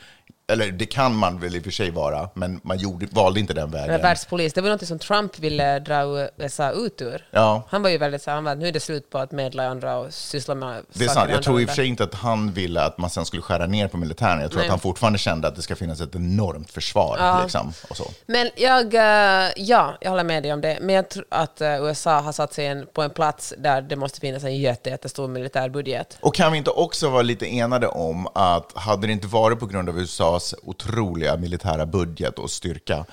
Eller 0.46 0.70
det 0.70 0.86
kan 0.86 1.16
man 1.16 1.40
väl 1.40 1.56
i 1.56 1.58
och 1.58 1.64
för 1.64 1.70
sig 1.70 1.90
vara, 1.90 2.28
men 2.34 2.60
man 2.64 2.78
gjorde, 2.78 3.06
valde 3.10 3.40
inte 3.40 3.54
den 3.54 3.68
eller 3.68 3.86
vägen. 3.86 4.02
världspolis, 4.02 4.52
det 4.52 4.60
var 4.60 4.70
något 4.70 4.86
som 4.86 4.98
Trump 4.98 5.38
ville 5.38 5.78
dra 5.78 6.28
USA 6.36 6.70
ut 6.70 7.02
ur. 7.02 7.26
Ja. 7.30 7.62
Han 7.68 7.82
var 7.82 7.90
ju 7.90 7.98
väldigt 7.98 8.22
så 8.22 8.30
han 8.30 8.44
var, 8.44 8.54
nu 8.54 8.68
är 8.68 8.72
det 8.72 8.80
slut 8.80 9.10
på 9.10 9.18
att 9.18 9.32
medla 9.32 9.64
i 9.64 9.66
andra 9.66 9.96
och 9.96 10.14
syssla 10.14 10.54
med 10.54 10.82
Det 10.92 11.04
är 11.04 11.08
sant. 11.08 11.30
Jag 11.30 11.42
tror 11.42 11.60
i 11.60 11.64
och 11.64 11.68
för 11.68 11.76
sig 11.76 11.86
inte 11.86 12.04
att 12.04 12.14
han 12.14 12.52
ville 12.52 12.82
att 12.82 12.98
man 12.98 13.10
sen 13.10 13.24
skulle 13.24 13.42
skära 13.42 13.66
ner 13.66 13.88
på 13.88 13.96
militären. 13.96 14.40
Jag 14.40 14.50
tror 14.50 14.58
Nej. 14.58 14.66
att 14.66 14.70
han 14.70 14.80
fortfarande 14.80 15.18
kände 15.18 15.48
att 15.48 15.56
det 15.56 15.62
ska 15.62 15.76
finnas 15.76 16.00
ett 16.00 16.14
enormt 16.14 16.70
försvar. 16.70 17.42
Liksom, 17.42 17.72
och 17.88 17.96
så. 17.96 18.04
Men 18.26 18.50
jag, 18.56 18.94
eh, 18.94 19.50
ja, 19.56 19.94
jag 20.00 20.10
håller 20.10 20.24
med 20.24 20.42
dig 20.42 20.52
om 20.52 20.60
det. 20.60 20.78
Men 20.80 20.94
jag 20.94 21.10
tror 21.10 21.24
att 21.28 21.60
eh, 21.60 21.84
USA 21.84 22.20
har 22.20 22.32
satt 22.32 22.52
sig 22.52 22.66
en, 22.66 22.86
på 22.92 23.02
en 23.02 23.10
plats 23.10 23.54
där 23.58 23.82
det 23.82 23.96
måste 23.96 24.20
finnas 24.20 24.44
en 24.44 24.56
jätte, 24.56 24.90
jättestor 24.90 25.28
militär 25.28 25.68
budget. 25.68 26.18
Och 26.20 26.34
kan 26.34 26.52
vi 26.52 26.58
inte 26.58 26.70
också 26.70 27.08
vara 27.08 27.22
lite 27.22 27.46
enade 27.46 27.86
om 27.86 28.28
att 28.34 28.72
hade 28.74 29.06
det 29.06 29.12
inte 29.12 29.26
varit 29.26 29.60
på 29.60 29.66
grund 29.66 29.88
av 29.88 29.98
USAs 30.32 30.54
otroliga 30.62 31.36
militära 31.36 31.86
budget 31.86 32.38
och 32.38 32.50
styrka 32.50 33.04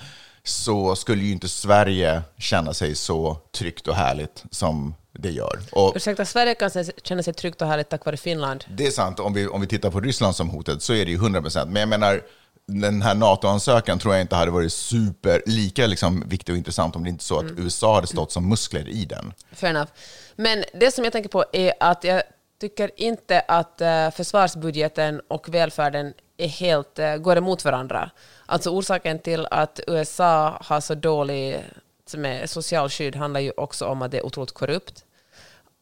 så 0.44 0.96
skulle 0.96 1.24
ju 1.24 1.32
inte 1.32 1.50
Sverige 1.50 2.22
känna 2.38 2.74
sig 2.74 2.96
så 2.96 3.38
tryggt 3.58 3.88
och 3.88 3.96
härligt 3.96 4.44
som 4.52 4.96
det 5.12 5.32
gör. 5.32 5.60
Och 5.72 5.94
Ursäkta, 5.96 6.26
Sverige 6.26 6.56
kan 6.56 6.72
känna 7.04 7.24
sig 7.24 7.34
tryggt 7.34 7.62
och 7.62 7.68
härligt 7.68 7.90
tack 7.90 8.06
vare 8.06 8.18
Finland. 8.18 8.66
det 8.78 8.88
är 8.88 8.92
sant, 8.92 9.20
om 9.20 9.34
vi, 9.34 9.48
om 9.48 9.62
vi 9.62 9.68
tittar 9.68 9.92
på 9.92 10.00
Ryssland 10.00 10.36
som 10.36 10.50
hotet 10.50 10.82
så 10.82 10.94
är 10.94 11.06
det 11.06 11.12
ju 11.12 11.18
100 11.18 11.42
procent. 11.42 11.72
Men 11.72 11.80
jag 11.80 11.90
menar, 11.90 12.22
den 12.68 13.02
här 13.02 13.16
NATO-ansökan 13.16 14.00
tror 14.00 14.14
jag 14.14 14.22
inte 14.22 14.36
hade 14.36 14.52
varit 14.52 14.74
super, 14.74 15.42
lika 15.46 15.88
liksom, 15.88 16.24
viktig 16.28 16.54
och 16.54 16.58
intressant 16.58 16.96
om 16.96 17.04
det 17.04 17.10
inte 17.10 17.24
så 17.24 17.40
att 17.40 17.52
USA 17.58 17.96
hade 17.96 18.08
stått 18.08 18.32
som 18.32 18.50
muskler 18.50 18.90
i 18.90 19.06
den. 19.06 19.34
Fair 19.52 19.70
enough. 19.70 19.92
Men 20.36 20.64
det 20.74 20.92
som 20.92 21.04
jag 21.04 21.14
tänker 21.14 21.30
på 21.30 21.46
är 21.54 21.74
att 21.80 22.04
jag 22.04 22.24
tycker 22.60 22.92
inte 22.96 23.40
att 23.40 23.82
eh, 23.82 24.12
försvarsbudgeten 24.12 25.22
och 25.28 25.50
välfärden 25.50 26.14
är 26.40 26.48
helt, 26.48 27.00
eh, 27.00 27.16
går 27.16 27.38
emot 27.38 27.66
varandra. 27.66 28.12
Alltså 28.46 28.70
orsaken 28.70 29.20
till 29.20 29.48
att 29.52 29.80
USA 29.88 30.58
har 30.62 30.80
så 30.80 30.96
dålig 30.96 31.64
med 32.18 32.50
socialskydd 32.50 33.16
handlar 33.16 33.40
ju 33.40 33.52
också 33.58 33.86
om 33.86 34.02
att 34.02 34.12
det 34.12 34.18
är 34.18 34.26
otroligt 34.26 34.52
korrupt. 34.52 35.06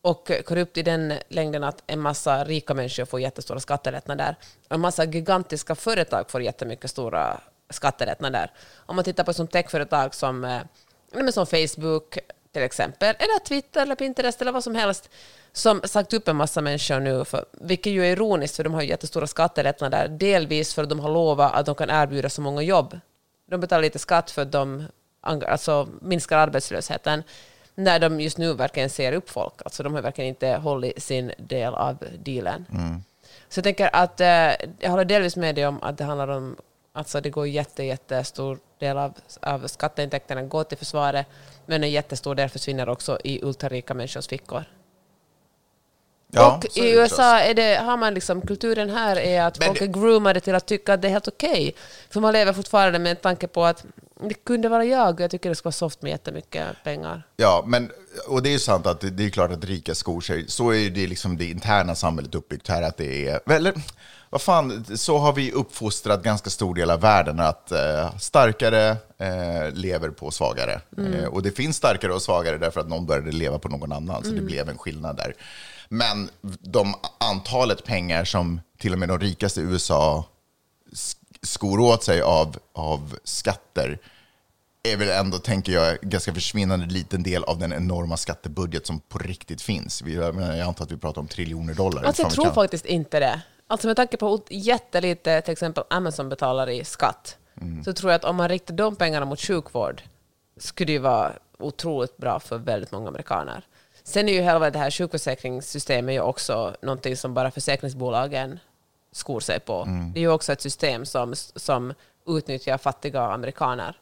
Och 0.01 0.31
korrupt 0.45 0.77
i 0.77 0.83
den 0.83 1.13
längden 1.29 1.63
att 1.63 1.83
en 1.87 1.99
massa 1.99 2.43
rika 2.43 2.73
människor 2.73 3.05
får 3.05 3.19
jättestora 3.19 3.59
skattelättnader. 3.59 4.35
Och 4.67 4.75
en 4.75 4.81
massa 4.81 5.05
gigantiska 5.05 5.75
företag 5.75 6.31
får 6.31 6.41
jättemycket 6.41 6.91
stora 6.91 7.41
skattelättnader. 7.69 8.51
Om 8.75 8.95
man 8.95 9.05
tittar 9.05 9.23
på 9.23 9.33
som 9.33 9.47
techföretag 9.47 10.15
som, 10.15 10.45
eh, 10.45 11.29
som 11.31 11.45
Facebook 11.45 12.17
till 12.57 12.65
exempel, 12.65 13.15
eller 13.19 13.39
Twitter 13.39 13.81
eller 13.81 13.95
Pinterest 13.95 14.41
eller 14.41 14.51
vad 14.51 14.63
som 14.63 14.75
helst, 14.75 15.09
som 15.51 15.81
sagt 15.83 16.13
upp 16.13 16.27
en 16.27 16.35
massa 16.35 16.61
människor 16.61 16.99
nu, 16.99 17.25
för, 17.25 17.45
vilket 17.51 17.93
ju 17.93 18.05
är 18.05 18.11
ironiskt 18.11 18.55
för 18.55 18.63
de 18.63 18.73
har 18.73 18.81
ju 18.81 18.87
jättestora 18.87 19.27
skattelättnader, 19.27 20.07
delvis 20.07 20.73
för 20.73 20.83
att 20.83 20.89
de 20.89 20.99
har 20.99 21.09
lovat 21.09 21.53
att 21.53 21.65
de 21.65 21.75
kan 21.75 21.89
erbjuda 21.89 22.29
så 22.29 22.41
många 22.41 22.61
jobb. 22.61 22.99
De 23.49 23.59
betalar 23.59 23.81
lite 23.81 23.99
skatt 23.99 24.31
för 24.31 24.41
att 24.41 24.51
de 24.51 24.85
alltså, 25.21 25.87
minskar 26.01 26.37
arbetslösheten, 26.37 27.23
när 27.75 27.99
de 27.99 28.19
just 28.19 28.37
nu 28.37 28.53
verkligen 28.53 28.89
ser 28.89 29.13
upp 29.13 29.29
folk. 29.29 29.53
Alltså 29.65 29.83
de 29.83 29.93
har 29.93 30.01
verkligen 30.01 30.29
inte 30.29 30.49
hållit 30.49 31.03
sin 31.03 31.31
del 31.37 31.73
av 31.73 31.97
dealen. 32.19 32.65
Så 33.49 33.57
jag 33.57 33.63
tänker 33.63 33.89
att 33.93 34.21
eh, 34.21 34.27
jag 34.79 34.89
håller 34.89 35.05
delvis 35.05 35.35
med 35.35 35.55
dig 35.55 35.67
om 35.67 35.83
att 35.83 35.97
det 35.97 36.03
handlar 36.03 36.27
om 36.27 36.55
Alltså 36.97 37.21
det 37.21 37.29
går 37.29 37.47
jätte, 37.47 37.83
jättestor 37.83 38.59
del 38.79 38.97
av, 38.97 39.13
av 39.41 39.67
skatteintäkterna 39.67 40.41
går 40.41 40.63
till 40.63 40.77
försvaret, 40.77 41.25
men 41.67 41.83
en 41.83 41.91
jättestor 41.91 42.35
del 42.35 42.49
försvinner 42.49 42.89
också 42.89 43.19
i 43.23 43.39
ultrarika 43.43 43.93
människors 43.93 44.27
fickor. 44.27 44.63
och 46.27 46.65
så 46.71 46.79
i 46.79 46.91
USA 46.91 47.39
är 47.39 47.53
det, 47.53 47.75
har 47.75 47.97
man 47.97 48.13
liksom, 48.13 48.41
kulturen 48.41 48.89
här 48.89 49.15
är 49.15 49.41
att 49.41 49.59
Men 49.59 49.67
folk 49.67 49.81
är 49.81 49.87
groomade 49.87 50.39
till 50.39 50.55
att 50.55 50.65
tycka 50.65 50.93
att 50.93 51.01
det 51.01 51.07
är 51.07 51.11
helt 51.11 51.27
okej. 51.27 51.75
För 52.09 52.19
man 52.19 52.33
lever 52.33 52.53
fortfarande 52.53 52.99
med 52.99 53.09
en 53.09 53.15
tanke 53.15 53.47
på 53.47 53.65
att 53.65 53.85
det 54.19 54.33
kunde 54.33 54.69
vara 54.69 54.85
jag 54.85 55.21
jag 55.21 55.31
tycker 55.31 55.49
det 55.49 55.55
ska 55.55 55.67
vara 55.67 55.71
soft 55.71 56.01
med 56.01 56.09
jättemycket 56.09 56.83
pengar. 56.83 57.27
Ja, 57.35 57.63
men, 57.67 57.91
och 58.27 58.43
det 58.43 58.49
är 58.49 58.51
ju 58.51 58.59
sant 58.59 58.85
att 58.85 58.99
det, 58.99 59.09
det 59.09 59.25
är 59.25 59.29
klart 59.29 59.51
att 59.51 59.65
rika 59.65 59.95
skor 59.95 60.21
sig. 60.21 60.47
Så 60.47 60.73
är 60.73 60.89
det 60.89 61.07
liksom 61.07 61.37
det 61.37 61.45
interna 61.45 61.95
samhället 61.95 62.35
uppbyggt 62.35 62.67
här. 62.67 62.81
Att 62.81 62.97
det 62.97 63.27
är, 63.27 63.51
eller, 63.51 63.73
vad 64.29 64.41
fan, 64.41 64.85
så 64.97 65.17
har 65.17 65.33
vi 65.33 65.51
uppfostrat 65.51 66.23
ganska 66.23 66.49
stor 66.49 66.75
del 66.75 66.91
av 66.91 67.01
världen 67.01 67.39
att 67.39 67.71
eh, 67.71 68.17
starkare 68.17 68.89
eh, 69.17 69.71
lever 69.73 70.09
på 70.09 70.31
svagare. 70.31 70.81
Eh, 70.97 71.25
och 71.25 71.43
det 71.43 71.51
finns 71.51 71.77
starkare 71.77 72.13
och 72.13 72.21
svagare 72.21 72.57
därför 72.57 72.81
att 72.81 72.89
någon 72.89 73.05
började 73.05 73.31
leva 73.31 73.59
på 73.59 73.69
någon 73.69 73.91
annan, 73.91 74.23
så 74.23 74.29
det 74.29 74.41
blev 74.41 74.69
en 74.69 74.77
skillnad 74.77 75.15
där. 75.15 75.33
Men 75.89 76.29
de 76.59 76.93
antalet 77.17 77.85
pengar 77.85 78.25
som 78.25 78.61
till 78.77 78.93
och 78.93 78.99
med 78.99 79.09
de 79.09 79.19
rikaste 79.19 79.61
i 79.61 79.63
USA 79.63 80.25
skor 81.41 81.79
åt 81.79 82.03
sig 82.03 82.21
av, 82.21 82.57
av 82.73 83.15
skatter 83.23 83.99
är 84.83 84.97
väl 84.97 85.09
ändå, 85.09 85.37
tänker 85.37 85.71
jag, 85.71 85.97
ganska 86.01 86.33
försvinnande 86.33 86.85
liten 86.85 87.23
del 87.23 87.43
av 87.43 87.59
den 87.59 87.73
enorma 87.73 88.17
skattebudget 88.17 88.87
som 88.87 88.99
på 88.99 89.17
riktigt 89.17 89.61
finns. 89.61 90.01
Vi, 90.01 90.15
jag, 90.15 90.35
menar, 90.35 90.55
jag 90.55 90.67
antar 90.67 90.85
att 90.85 90.91
vi 90.91 90.97
pratar 90.97 91.21
om 91.21 91.27
triljoner 91.27 91.73
dollar. 91.73 92.03
Alltså 92.03 92.21
jag 92.21 92.31
tror 92.31 92.45
kan- 92.45 92.53
faktiskt 92.53 92.85
inte 92.85 93.19
det. 93.19 93.41
Alltså 93.67 93.87
med 93.87 93.95
tanke 93.95 94.17
på 94.17 94.39
jättelite 94.49 95.41
till 95.41 95.51
exempel 95.51 95.83
Amazon 95.89 96.29
betalar 96.29 96.69
i 96.69 96.83
skatt, 96.85 97.37
Mm. 97.61 97.83
så 97.83 97.93
tror 97.93 98.11
jag 98.11 98.19
att 98.19 98.25
om 98.25 98.35
man 98.35 98.49
riktar 98.49 98.73
de 98.73 98.95
pengarna 98.95 99.25
mot 99.25 99.39
sjukvård 99.41 100.01
skulle 100.57 100.93
det 100.93 100.99
vara 100.99 101.33
otroligt 101.59 102.17
bra 102.17 102.39
för 102.39 102.57
väldigt 102.57 102.91
många 102.91 103.07
amerikaner. 103.07 103.63
Sen 104.03 104.29
är 104.29 104.33
ju 104.33 104.41
hela 104.41 104.69
det 104.69 104.79
här 104.79 104.91
sjukförsäkringssystemet 104.91 106.15
ju 106.15 106.19
också 106.19 106.75
någonting 106.81 107.17
som 107.17 107.33
bara 107.33 107.51
försäkringsbolagen 107.51 108.59
skor 109.11 109.39
sig 109.39 109.59
på. 109.59 109.81
Mm. 109.81 110.13
Det 110.13 110.19
är 110.19 110.21
ju 110.21 110.31
också 110.31 110.53
ett 110.53 110.61
system 110.61 111.05
som, 111.05 111.33
som 111.55 111.93
utnyttjar 112.27 112.77
fattiga 112.77 113.21
amerikaner. 113.21 113.99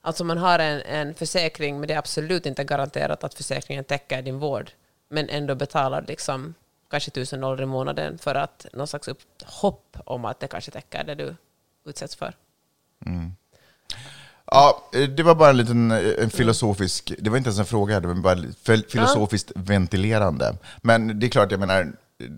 Alltså 0.00 0.24
man 0.24 0.38
har 0.38 0.58
en, 0.58 0.80
en 0.80 1.14
försäkring, 1.14 1.80
men 1.80 1.88
det 1.88 1.94
är 1.94 1.98
absolut 1.98 2.46
inte 2.46 2.64
garanterat 2.64 3.24
att 3.24 3.34
försäkringen 3.34 3.84
täcker 3.84 4.22
din 4.22 4.38
vård, 4.38 4.70
men 5.10 5.28
ändå 5.28 5.54
betalar 5.54 6.04
liksom 6.08 6.54
kanske 6.90 7.10
tusen 7.10 7.40
dollar 7.40 7.62
i 7.62 7.66
månaden 7.66 8.18
för 8.18 8.34
att 8.34 8.66
någon 8.72 8.86
slags 8.86 9.08
upp, 9.08 9.20
hopp 9.44 9.96
om 10.04 10.24
att 10.24 10.40
det 10.40 10.46
kanske 10.48 10.70
täcker 10.70 11.04
det 11.04 11.14
du 11.14 11.36
utsätts 11.84 12.16
för. 12.16 12.34
Ja, 14.50 14.82
eh, 14.94 15.08
det 15.08 15.22
var 15.22 15.34
bara 15.34 15.50
en 15.50 15.56
liten 15.56 15.90
en 15.90 16.30
filosofisk, 16.30 17.12
det 17.18 17.30
var 17.30 17.36
inte 17.36 17.48
ens 17.48 17.58
en 17.58 17.64
fråga, 17.66 18.00
det 18.00 18.08
var 18.08 18.14
bara 18.14 18.36
fil- 18.36 18.88
filosofiskt 18.88 19.52
ventilerande. 19.54 20.56
Men 20.82 21.20
det 21.20 21.26
är 21.26 21.30
klart, 21.30 21.50
jag 21.50 21.60
menar, 21.60 21.92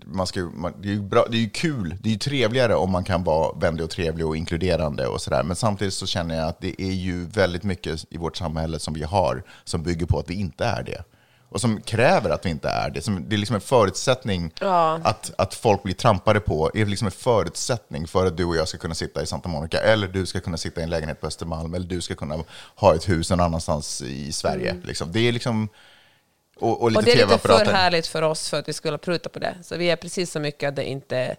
man 0.05 0.27
ska, 0.27 0.39
man, 0.39 0.73
det, 0.81 0.87
är 0.87 0.93
ju 0.93 1.01
bra, 1.01 1.25
det 1.29 1.37
är 1.37 1.41
ju 1.41 1.49
kul, 1.49 1.95
det 2.01 2.09
är 2.09 2.13
ju 2.13 2.19
trevligare 2.19 2.75
om 2.75 2.91
man 2.91 3.03
kan 3.03 3.23
vara 3.23 3.53
vänlig 3.59 3.83
och 3.83 3.89
trevlig 3.89 4.25
och 4.25 4.37
inkluderande 4.37 5.07
och 5.07 5.21
sådär. 5.21 5.43
Men 5.43 5.55
samtidigt 5.55 5.93
så 5.93 6.05
känner 6.05 6.35
jag 6.35 6.47
att 6.47 6.61
det 6.61 6.81
är 6.81 6.91
ju 6.91 7.25
väldigt 7.25 7.63
mycket 7.63 8.05
i 8.09 8.17
vårt 8.17 8.37
samhälle 8.37 8.79
som 8.79 8.93
vi 8.93 9.03
har 9.03 9.43
som 9.63 9.83
bygger 9.83 10.05
på 10.05 10.19
att 10.19 10.29
vi 10.29 10.33
inte 10.33 10.65
är 10.65 10.83
det. 10.83 11.03
Och 11.49 11.61
som 11.61 11.81
kräver 11.81 12.29
att 12.29 12.45
vi 12.45 12.49
inte 12.49 12.69
är 12.69 12.89
det. 12.89 13.01
Som, 13.01 13.29
det 13.29 13.35
är 13.35 13.37
liksom 13.37 13.55
en 13.55 13.61
förutsättning 13.61 14.51
Ja. 14.59 14.99
att, 15.03 15.31
att 15.37 15.53
folk 15.53 15.83
blir 15.83 15.93
trampade 15.93 16.39
på 16.39 16.71
är 16.73 16.85
liksom 16.85 17.05
en 17.05 17.11
förutsättning 17.11 18.07
för 18.07 18.25
att 18.25 18.37
du 18.37 18.45
och 18.45 18.55
jag 18.55 18.67
ska 18.67 18.77
kunna 18.77 18.95
sitta 18.95 19.23
i 19.23 19.25
Santa 19.25 19.49
Monica, 19.49 19.79
eller 19.79 20.07
du 20.07 20.25
ska 20.25 20.39
kunna 20.39 20.57
sitta 20.57 20.81
i 20.81 20.83
en 20.83 20.89
lägenhet 20.89 21.21
på 21.21 21.27
Östermalm, 21.27 21.73
eller 21.73 21.87
du 21.87 22.01
ska 22.01 22.15
kunna 22.15 22.37
ha 22.75 22.95
ett 22.95 23.09
hus 23.09 23.29
någon 23.29 23.39
annanstans 23.39 24.01
i 24.01 24.31
Sverige. 24.31 24.75
Liksom. 24.83 25.11
Det 25.11 25.19
är 25.19 25.31
liksom... 25.31 25.69
Och, 26.61 26.81
och. 26.81 26.81
Och 26.83 27.03
det 27.03 27.11
är 27.11 27.27
lite 27.27 27.37
för 27.37 27.65
härligt 27.65 28.07
för 28.07 28.21
oss 28.21 28.49
för 28.49 28.59
att 28.59 28.67
vi 28.67 28.73
skulle 28.73 28.97
pruta 28.97 29.29
på 29.29 29.39
det. 29.39 29.55
Så 29.63 29.77
vi 29.77 29.89
är 29.89 29.95
precis 29.95 30.31
så 30.31 30.39
mycket 30.39 30.69
att 30.69 30.75
det 30.75 30.85
inte 30.89 31.35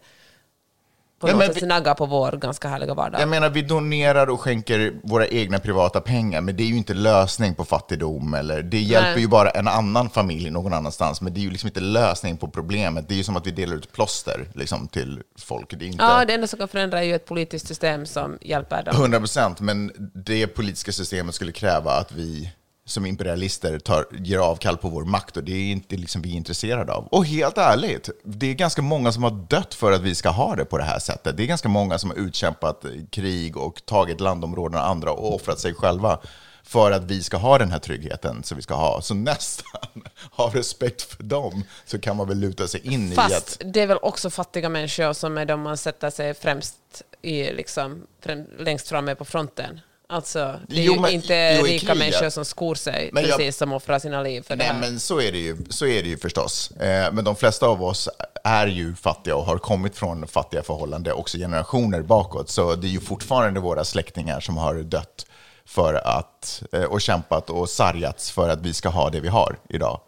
på 1.23 1.29
Ja, 1.29 1.37
något 1.37 1.45
sätt 1.55 1.63
vi- 1.63 1.67
naggar 1.67 1.95
på 1.95 2.07
vår 2.07 2.33
ganska 2.33 2.69
härliga 2.69 2.95
vardag. 2.95 3.21
Jag 3.21 3.29
menar, 3.29 3.51
vi 3.51 3.63
donerar 3.63 4.31
och 4.31 4.41
skänker 4.41 4.93
våra 5.03 5.27
egna 5.27 5.59
privata 5.59 6.01
pengar, 6.01 6.41
men 6.41 6.57
det 6.57 6.63
är 6.63 6.67
ju 6.67 6.77
inte 6.77 6.95
lösning 6.95 7.55
på 7.55 7.65
fattigdom. 7.65 8.35
Eller, 8.35 8.63
det 8.63 8.81
hjälper 8.81 9.11
Nej. 9.11 9.21
ju 9.21 9.29
bara 9.29 9.51
en 9.51 9.69
annan 9.69 10.11
familj 10.11 10.51
någon 10.51 10.73
annanstans, 10.73 11.21
men 11.21 11.35
det 11.35 11.41
är 11.41 11.43
ju 11.43 11.51
liksom 11.51 11.67
inte 11.67 11.81
lösning 11.81 12.37
på 12.37 12.49
problemet. 12.49 13.09
Det 13.09 13.15
är 13.15 13.17
ju 13.17 13.25
som 13.25 13.37
att 13.37 13.47
vi 13.47 13.51
delar 13.51 13.77
ut 13.77 13.93
plåster 13.93 14.49
liksom, 14.55 14.89
till 14.89 15.23
folk. 15.39 15.75
Det 15.79 15.85
är 15.85 15.87
inte... 15.87 16.05
Ja, 16.05 16.25
det 16.25 16.35
enda 16.35 16.47
som 16.47 16.59
kan 16.59 16.69
förändra 16.69 16.99
är 17.01 17.05
ju 17.05 17.15
ett 17.15 17.27
politiskt 17.27 17.67
system 17.67 18.07
som 18.07 18.39
hjälper 18.41 18.83
dem. 18.83 18.95
100 18.95 19.19
procent, 19.19 19.61
men 19.61 19.93
det 20.15 20.47
politiska 20.47 20.93
systemet 20.93 21.35
skulle 21.35 21.53
kräva 21.53 21.93
att 21.93 22.13
vi 22.13 22.53
som 22.85 23.07
imperialister 23.07 23.79
tar, 23.79 24.07
ger 24.11 24.38
avkall 24.38 24.77
på 24.77 24.88
vår 24.88 25.05
makt 25.05 25.37
och 25.37 25.45
det 25.45 25.53
är 25.53 25.73
inte 25.73 25.97
liksom 25.97 26.23
vi 26.23 26.31
intresserade 26.31 26.92
av. 26.92 27.07
Och 27.07 27.27
helt 27.27 27.59
ärligt, 27.59 28.11
det 28.25 28.47
är 28.47 28.55
ganska 28.55 28.83
många 28.83 29.12
som 29.12 29.23
har 29.23 29.31
dött 29.31 29.75
för 29.75 29.92
att 29.92 30.01
vi 30.01 30.14
ska 30.14 30.29
ha 30.29 30.57
det 30.57 30.64
på 30.64 30.79
det 30.79 30.85
här 30.85 30.99
sättet. 30.99 31.37
Det 31.37 31.42
är 31.42 31.47
ganska 31.47 31.68
många 31.68 31.99
som 31.99 32.11
har 32.11 32.16
utkämpat 32.16 32.85
krig 33.11 33.57
och 33.57 33.87
tagit 33.87 34.21
landområden 34.21 34.81
och 34.81 34.87
andra 34.87 35.12
och 35.12 35.35
offrat 35.35 35.59
sig 35.59 35.75
själva 35.75 36.18
för 36.62 36.90
att 36.90 37.05
vi 37.05 37.23
ska 37.23 37.37
ha 37.37 37.59
den 37.59 37.71
här 37.71 37.79
tryggheten 37.79 38.42
som 38.42 38.57
vi 38.57 38.62
ska 38.62 38.75
ha. 38.75 39.03
Så 39.03 39.14
nästan 39.14 40.03
av 40.31 40.55
respekt 40.55 41.03
för 41.03 41.23
dem 41.23 41.64
så 41.85 41.99
kan 41.99 42.16
man 42.16 42.29
väl 42.29 42.38
luta 42.38 42.68
sig 42.68 42.81
in 42.95 43.12
i 43.12 43.16
att... 43.16 43.33
Fast 43.33 43.62
det 43.64 43.81
är 43.81 43.87
väl 43.87 43.99
också 44.03 44.31
fattiga 44.31 44.68
människor 44.68 45.12
som 45.12 45.38
är 45.38 45.45
de 45.45 45.62
man 45.62 45.77
sätter 45.77 46.11
sig 46.11 46.35
främst 46.35 46.77
i, 47.23 47.53
liksom, 47.53 48.07
främ, 48.21 48.47
längst 48.59 48.88
framme 48.88 49.14
på 49.14 49.25
fronten. 49.25 49.81
Alltså, 50.12 50.55
det 50.68 50.81
är 50.81 50.85
Jo, 50.85 50.94
ju 50.94 51.01
men- 51.01 51.11
inte 51.12 51.57
jo, 51.61 51.66
rika 51.66 51.94
människor 51.94 52.31
som 52.31 52.44
skor 52.44 52.75
sig, 52.75 53.11
Men 53.12 53.22
jag- 53.25 53.37
precis 53.38 53.57
som 53.57 53.72
offrar 53.72 53.98
sina 53.98 54.22
liv 54.22 54.42
för 54.42 54.57
det 54.57 54.64
Nej, 54.64 54.72
här. 54.72 54.81
men 54.81 55.01
så 55.01 55.20
är 55.20 55.33
det 55.33 55.38
ju, 55.38 55.57
så 55.70 55.87
är 55.87 56.03
det 56.03 56.09
ju 56.09 56.16
förstås. 56.18 56.70
Eh, 56.70 57.12
men 57.12 57.25
de 57.25 57.37
flesta 57.37 57.66
av 57.66 57.83
oss 57.85 58.09
är 58.44 58.66
ju 58.66 58.94
fattiga 58.94 59.37
och 59.37 59.44
har 59.44 59.59
kommit 59.59 59.96
från 59.96 60.27
fattiga 60.27 60.62
förhållanden 60.62 61.12
också 61.12 61.38
generationer 61.38 62.03
bakåt. 62.03 62.48
Så 62.51 62.75
det 62.75 62.87
är 62.87 62.90
ju 62.90 63.01
fortfarande 63.01 63.61
våra 63.61 63.85
släktingar 63.85 64.40
som 64.40 64.57
har 64.57 64.75
dött 64.75 65.27
för 65.64 65.94
att, 65.94 66.62
eh, 66.72 66.83
och 66.83 67.01
kämpat 67.01 67.51
och 67.51 67.68
sargats 67.68 68.31
för 68.31 68.48
att 68.48 68.61
vi 68.61 68.75
ska 68.75 68.88
ha 68.88 69.11
det 69.11 69.20
vi 69.20 69.29
har 69.29 69.59
idag. 69.68 70.01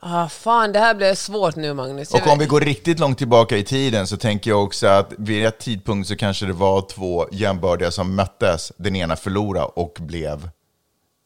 Ah, 0.00 0.28
fan, 0.28 0.72
det 0.72 0.78
här 0.78 0.94
blev 0.94 1.14
svårt 1.14 1.56
nu, 1.56 1.74
Magnus. 1.74 2.14
Och 2.14 2.26
om 2.26 2.38
vi 2.38 2.46
går 2.46 2.60
riktigt 2.60 2.98
långt 2.98 3.18
tillbaka 3.18 3.56
i 3.56 3.64
tiden 3.64 4.06
så 4.06 4.16
tänker 4.16 4.50
jag 4.50 4.64
också 4.64 4.86
att 4.86 5.12
vid 5.18 5.46
ett 5.46 5.58
tidpunkt 5.58 6.08
så 6.08 6.16
kanske 6.16 6.46
det 6.46 6.52
var 6.52 6.80
två 6.80 7.26
jämbördiga 7.32 7.90
som 7.90 8.14
möttes. 8.14 8.72
Den 8.76 8.96
ena 8.96 9.16
förlorade 9.16 9.66
och 9.66 9.98
blev 10.00 10.50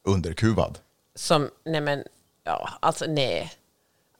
underkuvad. 0.06 0.78
Som, 1.14 1.50
nej 1.64 1.80
men, 1.80 2.04
ja, 2.44 2.68
alltså 2.80 3.04
nej. 3.08 3.52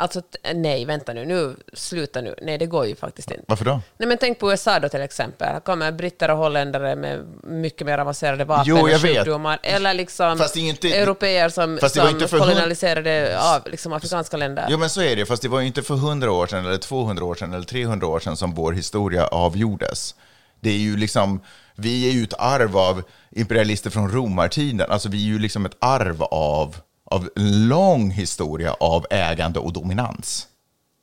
Alltså 0.03 0.23
nej, 0.55 0.85
vänta 0.85 1.13
nu, 1.13 1.25
nu, 1.25 1.57
sluta 1.73 2.21
nu. 2.21 2.35
Nej, 2.43 2.59
det 2.59 2.67
går 2.67 2.87
ju 2.87 2.97
faktiskt 2.97 3.31
inte. 3.31 3.45
Varför 3.49 3.65
då? 3.65 3.81
Nej, 3.99 4.09
men 4.09 4.19
tänk 4.19 4.39
på 4.39 4.51
USA 4.51 4.79
då 4.81 4.89
till 4.89 5.01
exempel. 5.01 5.49
Här 5.49 5.61
kommer 5.61 5.93
britter 5.93 6.31
och 6.31 6.37
holländare 6.37 6.97
med 6.97 7.27
mycket 7.43 7.87
mer 7.87 7.99
avancerade 7.99 8.45
vapen 8.45 8.65
Jo, 8.67 8.79
och 8.95 9.01
sjukdomar. 9.01 9.59
Eller 9.63 9.95
liksom 9.95 10.39
Fast 10.39 10.57
inte- 10.57 10.89
europeer 10.97 11.49
som, 11.49 11.79
som 11.79 12.39
kolonialiserade 12.39 13.39
av 13.41 13.63
liksom, 13.71 13.93
afrikanska 13.93 14.37
länder. 14.37 14.67
Jo, 14.71 14.79
men 14.79 14.91
så 14.91 15.03
är 15.03 15.17
det. 15.17 15.27
Fast 15.27 15.43
det 15.43 15.49
var 15.49 15.61
ju 15.61 15.67
inte 15.67 15.83
för 15.83 15.95
100 15.95 16.33
år 16.33 16.47
sedan, 16.47 16.67
eller 16.67 16.79
200 16.79 17.25
år 17.25 17.35
sedan, 17.35 17.53
eller 17.55 17.65
300 17.67 18.07
år 18.07 18.21
sedan 18.21 18.37
som 18.37 18.55
vår 18.55 18.73
historia 18.73 19.27
avgjordes. 19.27 20.15
Det 20.61 20.71
är 20.71 20.79
ju 20.79 20.97
liksom, 20.97 21.41
vi 21.75 22.09
är 22.09 22.13
ju 22.13 22.25
ett 22.25 22.35
arv 22.39 22.77
av 22.79 23.03
imperialister 23.31 23.91
från 23.91 24.11
romartiden. 24.11 24.91
Alltså 24.91 25.09
vi 25.09 25.19
är 25.23 25.33
ju 25.33 25.39
liksom 25.39 25.67
ett 25.67 25.77
arv 25.79 26.23
av, 26.23 26.77
av 27.13 27.29
en 27.37 27.69
lång 27.69 28.11
historia 28.11 28.73
av 28.81 29.07
ägande 29.11 29.59
och 29.59 29.73
dominans. 29.73 30.49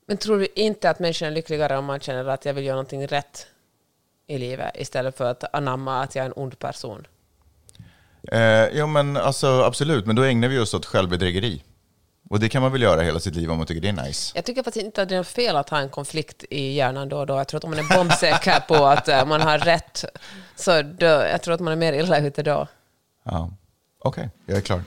Men 0.07 0.17
tror 0.17 0.39
du 0.39 0.47
inte 0.55 0.89
att 0.89 0.99
människan 0.99 1.27
är 1.27 1.31
lyckligare 1.31 1.77
om 1.77 1.85
man 1.85 1.99
känner 1.99 2.25
att 2.25 2.45
jag 2.45 2.53
vill 2.53 2.65
göra 2.65 2.75
någonting 2.75 3.07
rätt 3.07 3.47
i 4.27 4.37
livet 4.37 4.71
istället 4.75 5.17
för 5.17 5.25
att 5.25 5.55
anamma 5.55 6.03
att 6.03 6.15
jag 6.15 6.23
är 6.23 6.29
en 6.29 6.33
ond 6.35 6.59
person? 6.59 7.07
Eh, 8.31 8.39
ja, 8.77 8.87
men 8.87 9.17
alltså 9.17 9.47
absolut, 9.47 10.05
men 10.05 10.15
då 10.15 10.23
ägnar 10.23 10.47
vi 10.47 10.59
oss 10.59 10.73
åt 10.73 10.85
självbedrägeri. 10.85 11.63
Och 12.29 12.39
det 12.39 12.49
kan 12.49 12.61
man 12.61 12.71
väl 12.71 12.81
göra 12.81 13.01
hela 13.01 13.19
sitt 13.19 13.35
liv 13.35 13.51
om 13.51 13.57
man 13.57 13.67
tycker 13.67 13.81
det 13.81 14.01
är 14.01 14.05
nice. 14.07 14.31
Jag 14.35 14.45
tycker 14.45 14.63
faktiskt 14.63 14.85
inte 14.85 15.01
att 15.01 15.09
det 15.09 15.15
är 15.15 15.23
fel 15.23 15.55
att 15.55 15.69
ha 15.69 15.79
en 15.79 15.89
konflikt 15.89 16.43
i 16.49 16.73
hjärnan 16.73 17.09
då 17.09 17.17
och 17.17 17.27
då. 17.27 17.37
Jag 17.37 17.47
tror 17.47 17.57
att 17.57 17.63
om 17.63 17.69
man 17.69 17.79
är 17.79 17.97
bombsäker 17.97 18.59
på 18.67 18.85
att 18.85 19.07
eh, 19.07 19.25
man 19.25 19.41
har 19.41 19.59
rätt, 19.59 20.05
så 20.55 20.81
då, 20.81 21.05
jag 21.05 21.41
tror 21.41 21.53
att 21.53 21.59
man 21.59 21.73
är 21.73 21.77
mer 21.77 21.93
illa 21.93 22.19
ute 22.19 22.43
då. 22.43 22.67
Ja. 23.23 23.51
Okej, 23.99 24.29
jag 24.45 24.57
är 24.57 24.61
klar. 24.61 24.83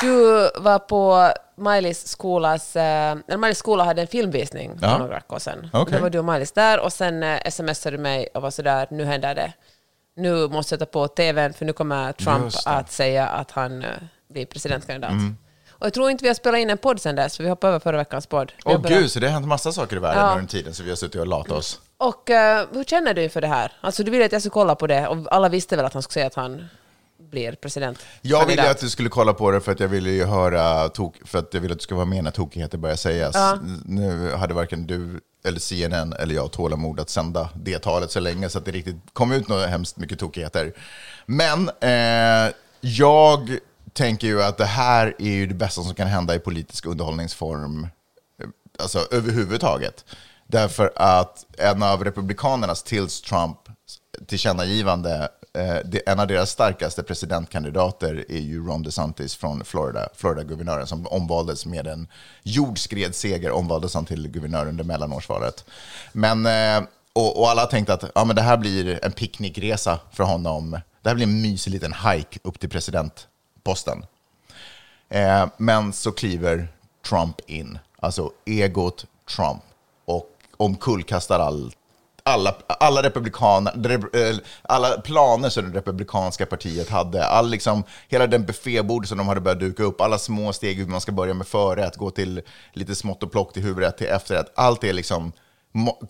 Du 0.00 0.50
var 0.60 0.78
på 0.78 1.32
Miley's 1.56 2.06
skolas, 2.06 2.76
eh, 2.76 2.82
eller 3.28 3.36
Miley's 3.38 3.54
skola 3.54 3.84
hade 3.84 4.00
en 4.02 4.08
filmvisning 4.08 4.78
för 4.78 4.86
Ja. 4.86 4.98
några 4.98 5.14
veckor 5.14 5.38
sedan. 5.38 5.70
Okej. 5.72 5.94
Då 5.96 6.02
var 6.02 6.10
du 6.10 6.18
och 6.18 6.24
Miley's 6.24 6.52
där 6.54 6.80
och 6.80 6.92
sen 6.92 7.22
eh, 7.22 7.50
smsade 7.50 7.96
du 7.96 8.02
mig 8.02 8.28
och 8.34 8.42
var 8.42 8.50
sådär, 8.50 8.86
nu 8.90 9.04
händer 9.04 9.34
det. 9.34 9.52
Nu 10.16 10.48
måste 10.48 10.72
jag 10.74 10.78
ta 10.80 10.86
på 10.86 11.08
tvn 11.08 11.52
för 11.52 11.64
nu 11.64 11.72
kommer 11.72 12.12
Trump. 12.12 12.38
Mm. 12.38 12.50
att 12.64 12.92
säga 12.92 13.26
att 13.28 13.50
han 13.50 13.82
eh, 13.82 13.88
blir 14.32 14.46
presidentkandidat. 14.46 15.12
Och 15.70 15.86
jag 15.86 15.92
tror 15.94 16.10
inte 16.10 16.22
vi 16.24 16.28
har 16.28 16.34
spelat 16.34 16.58
in 16.60 16.70
en 16.70 16.78
podd 16.78 17.00
sen 17.00 17.16
dess, 17.16 17.36
för 17.36 17.44
vi 17.44 17.50
hoppade 17.50 17.68
över 17.70 17.80
förra 17.80 17.96
veckans 17.96 18.26
podd. 18.26 18.52
Åh 18.64 18.78
bara- 18.80 18.88
gud, 18.88 19.10
så 19.10 19.20
det 19.20 19.26
har 19.26 19.32
hänt 19.32 19.46
massa 19.46 19.72
saker 19.72 19.96
i 19.96 19.98
världen 19.98 20.18
Ja. 20.22 20.26
under 20.26 20.36
den 20.38 20.46
tiden, 20.46 20.74
så 20.74 20.82
vi 20.82 20.88
har 20.88 20.96
suttit 20.96 21.20
och 21.20 21.26
latat 21.26 21.52
oss. 21.52 21.80
Och 21.98 22.30
eh, 22.30 22.66
hur 22.72 22.84
känner 22.84 23.14
du 23.14 23.28
för 23.28 23.40
det 23.40 23.46
här? 23.46 23.72
Alltså 23.80 24.02
du 24.04 24.10
ville 24.10 24.24
att 24.24 24.32
jag 24.32 24.40
skulle 24.42 24.50
kolla 24.50 24.74
på 24.74 24.86
det 24.86 25.06
och 25.08 25.16
alla 25.30 25.48
visste 25.48 25.76
väl 25.76 25.84
att 25.84 25.92
han 25.94 26.02
skulle 26.02 26.12
säga 26.14 26.26
att 26.26 26.34
han 26.34 26.68
blir 27.30 27.52
president? 27.52 27.98
Jag 28.22 28.46
ville 28.46 28.70
att 28.70 28.80
du 28.80 28.90
skulle 28.90 29.08
kolla 29.08 29.32
på 29.32 29.50
det 29.50 29.60
för 29.60 29.72
att 29.72 29.80
jag 29.80 29.88
ville 29.88 30.10
ju 30.10 30.24
höra, 30.24 30.88
tok, 30.88 31.16
för 31.24 31.38
att 31.38 31.54
jag 31.54 31.60
ville 31.60 31.72
att 31.72 31.78
du 31.78 31.82
skulle 31.82 31.96
vara 31.96 32.06
med 32.06 32.24
när 32.24 32.30
tokigheter 32.30 32.78
börjar 32.78 32.96
sägas. 32.96 33.34
Ja. 33.34 33.58
Nu 33.84 34.32
hade 34.32 34.54
varken 34.54 34.86
du 34.86 35.20
eller 35.44 35.60
CNN 35.60 36.12
eller 36.12 36.34
jag 36.34 36.52
tålamod 36.52 37.00
att 37.00 37.10
sända 37.10 37.48
det 37.54 37.78
talet 37.78 38.10
så 38.10 38.20
länge 38.20 38.48
så 38.48 38.58
att 38.58 38.64
det 38.64 38.70
riktigt 38.70 38.96
kom 39.12 39.32
ut 39.32 39.48
något 39.48 39.68
hemskt 39.68 39.96
mycket 39.96 40.18
tokigheter. 40.18 40.72
Men 41.26 41.70
eh, 41.80 42.52
jag 42.80 43.58
tänker 43.92 44.26
ju 44.26 44.42
att 44.42 44.58
det 44.58 44.64
här 44.64 45.14
är 45.18 45.30
ju 45.30 45.46
det 45.46 45.54
bästa 45.54 45.82
som 45.82 45.94
kan 45.94 46.08
hända 46.08 46.34
i 46.34 46.38
politisk 46.38 46.86
underhållningsform 46.86 47.86
eh, 48.42 48.48
alltså 48.78 49.06
överhuvudtaget. 49.10 50.04
Därför 50.46 50.92
att 50.96 51.46
en 51.58 51.82
av 51.82 52.04
republikanernas 52.04 52.82
tills 52.82 53.20
Trump 53.22 53.58
tillkännagivande, 54.26 55.28
Eh, 55.52 56.00
en 56.06 56.20
av 56.20 56.26
deras 56.26 56.50
starkaste 56.50 57.02
presidentkandidater 57.02 58.24
är 58.28 58.38
ju 58.38 58.66
Ron 58.66 58.82
DeSantis 58.82 59.36
från 59.36 59.64
Florida, 59.64 60.08
Florida-guvernören 60.14 60.86
som 60.86 61.06
omvaldes 61.06 61.66
med 61.66 61.86
en 61.86 62.08
jordskredsseger, 62.42 63.50
omvaldes 63.50 63.94
han 63.94 64.04
till 64.04 64.28
guvernör 64.28 64.66
under 64.66 64.84
mellanårsvalet. 64.84 65.64
Men, 66.12 66.46
eh, 66.46 66.88
och, 67.12 67.40
och 67.40 67.50
alla 67.50 67.66
tänkte 67.66 67.94
att 67.94 68.04
ja, 68.14 68.24
men 68.24 68.36
det 68.36 68.42
här 68.42 68.56
blir 68.56 69.04
en 69.04 69.12
picknickresa 69.12 69.98
för 70.12 70.24
honom. 70.24 70.70
Det 71.02 71.08
här 71.08 71.14
blir 71.14 71.26
en 71.26 71.42
mysig 71.42 71.70
liten 71.70 71.94
hike 71.94 72.38
upp 72.42 72.60
till 72.60 72.70
presidentposten. 72.70 74.04
Eh, 75.08 75.46
men 75.56 75.92
så 75.92 76.12
kliver 76.12 76.68
Trump 77.08 77.40
in, 77.46 77.78
alltså 77.98 78.32
egot 78.44 79.06
Trump, 79.36 79.62
och 80.04 80.26
omkullkastar 80.56 81.40
allt 81.40 81.76
alla, 82.22 82.54
alla, 82.66 83.02
republikaner, 83.02 84.16
eh, 84.16 84.36
alla 84.62 85.00
planer 85.00 85.48
som 85.48 85.70
det 85.70 85.78
republikanska 85.78 86.46
partiet 86.46 86.88
hade. 86.88 87.26
All, 87.26 87.50
liksom, 87.50 87.84
hela 88.08 88.26
den 88.26 88.46
buffébord 88.46 89.08
som 89.08 89.18
de 89.18 89.28
hade 89.28 89.40
börjat 89.40 89.60
duka 89.60 89.82
upp, 89.82 90.00
alla 90.00 90.18
små 90.18 90.52
steg 90.52 90.78
hur 90.78 90.86
man 90.86 91.00
ska 91.00 91.12
börja 91.12 91.34
med 91.34 91.46
förrätt, 91.46 91.96
gå 91.96 92.10
till 92.10 92.42
lite 92.72 92.94
smått 92.94 93.22
och 93.22 93.32
plock 93.32 93.52
till 93.52 93.62
huvudrätt, 93.62 93.98
till 93.98 94.06
efterrätt. 94.06 94.52
Allt 94.54 94.84
är 94.84 94.92
liksom 94.92 95.32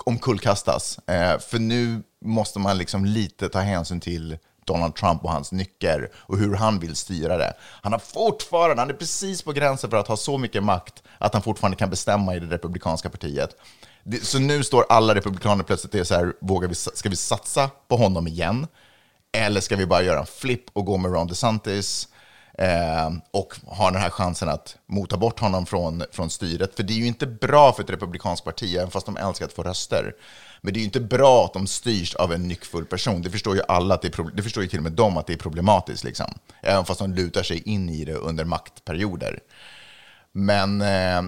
omkullkastas. 0.04 0.98
Eh, 1.06 1.38
för 1.38 1.58
nu 1.58 2.02
måste 2.24 2.58
man 2.58 2.78
liksom 2.78 3.04
lite 3.04 3.48
ta 3.48 3.58
hänsyn 3.58 4.00
till 4.00 4.38
Donald 4.64 4.94
Trump 4.94 5.24
och 5.24 5.30
hans 5.30 5.52
nycker 5.52 6.10
och 6.14 6.38
hur 6.38 6.54
han 6.54 6.78
vill 6.78 6.96
styra 6.96 7.36
det. 7.36 7.52
Han 7.82 7.92
har 7.92 7.98
fortfarande, 7.98 8.82
han 8.82 8.90
är 8.90 8.94
precis 8.94 9.42
på 9.42 9.52
gränsen 9.52 9.90
för 9.90 9.96
att 9.96 10.08
ha 10.08 10.16
så 10.16 10.38
mycket 10.38 10.62
makt 10.62 11.02
att 11.18 11.32
han 11.32 11.42
fortfarande 11.42 11.76
kan 11.76 11.90
bestämma 11.90 12.34
i 12.34 12.40
det 12.40 12.46
republikanska 12.46 13.10
partiet. 13.10 13.56
Det, 14.04 14.24
så 14.26 14.38
nu 14.38 14.64
står 14.64 14.86
alla 14.88 15.14
republikaner 15.14 15.64
plötsligt 15.64 15.94
och 15.94 16.00
är 16.00 16.04
så 16.04 16.14
här, 16.14 16.32
vågar 16.40 16.68
vi, 16.68 16.74
ska 16.74 17.08
vi 17.08 17.16
satsa 17.16 17.70
på 17.88 17.96
honom 17.96 18.26
igen? 18.26 18.66
Eller 19.32 19.60
ska 19.60 19.76
vi 19.76 19.86
bara 19.86 20.02
göra 20.02 20.20
en 20.20 20.26
flipp 20.26 20.64
och 20.72 20.84
gå 20.84 20.96
med 20.96 21.12
Ron 21.12 21.26
DeSantis? 21.26 22.08
Eh, 22.58 23.10
och 23.30 23.54
ha 23.66 23.90
den 23.90 24.00
här 24.00 24.10
chansen 24.10 24.48
att 24.48 24.76
mota 24.86 25.16
bort 25.16 25.40
honom 25.40 25.66
från, 25.66 26.02
från 26.12 26.30
styret. 26.30 26.76
För 26.76 26.82
det 26.82 26.92
är 26.92 26.96
ju 26.96 27.06
inte 27.06 27.26
bra 27.26 27.72
för 27.72 27.82
ett 27.82 27.90
republikanskt 27.90 28.44
parti, 28.44 28.76
även 28.76 28.90
fast 28.90 29.06
de 29.06 29.16
älskar 29.16 29.46
att 29.46 29.52
få 29.52 29.62
röster. 29.62 30.14
Men 30.60 30.72
det 30.72 30.78
är 30.78 30.80
ju 30.80 30.86
inte 30.86 31.00
bra 31.00 31.44
att 31.44 31.52
de 31.52 31.66
styrs 31.66 32.14
av 32.14 32.32
en 32.32 32.48
nyckfull 32.48 32.84
person. 32.84 33.22
Det 33.22 33.30
förstår 33.30 33.56
ju 33.56 33.62
alla, 33.68 33.94
att 33.94 34.02
det, 34.02 34.18
är, 34.18 34.36
det 34.36 34.42
förstår 34.42 34.62
ju 34.62 34.68
till 34.68 34.78
och 34.78 34.82
med 34.82 34.92
de 34.92 35.16
att 35.16 35.26
det 35.26 35.32
är 35.32 35.36
problematiskt. 35.36 36.04
Liksom. 36.04 36.34
Även 36.62 36.84
fast 36.84 37.00
de 37.00 37.14
lutar 37.14 37.42
sig 37.42 37.62
in 37.68 37.88
i 37.88 38.04
det 38.04 38.14
under 38.14 38.44
maktperioder. 38.44 39.40
Men, 40.32 40.80
eh, 40.80 41.22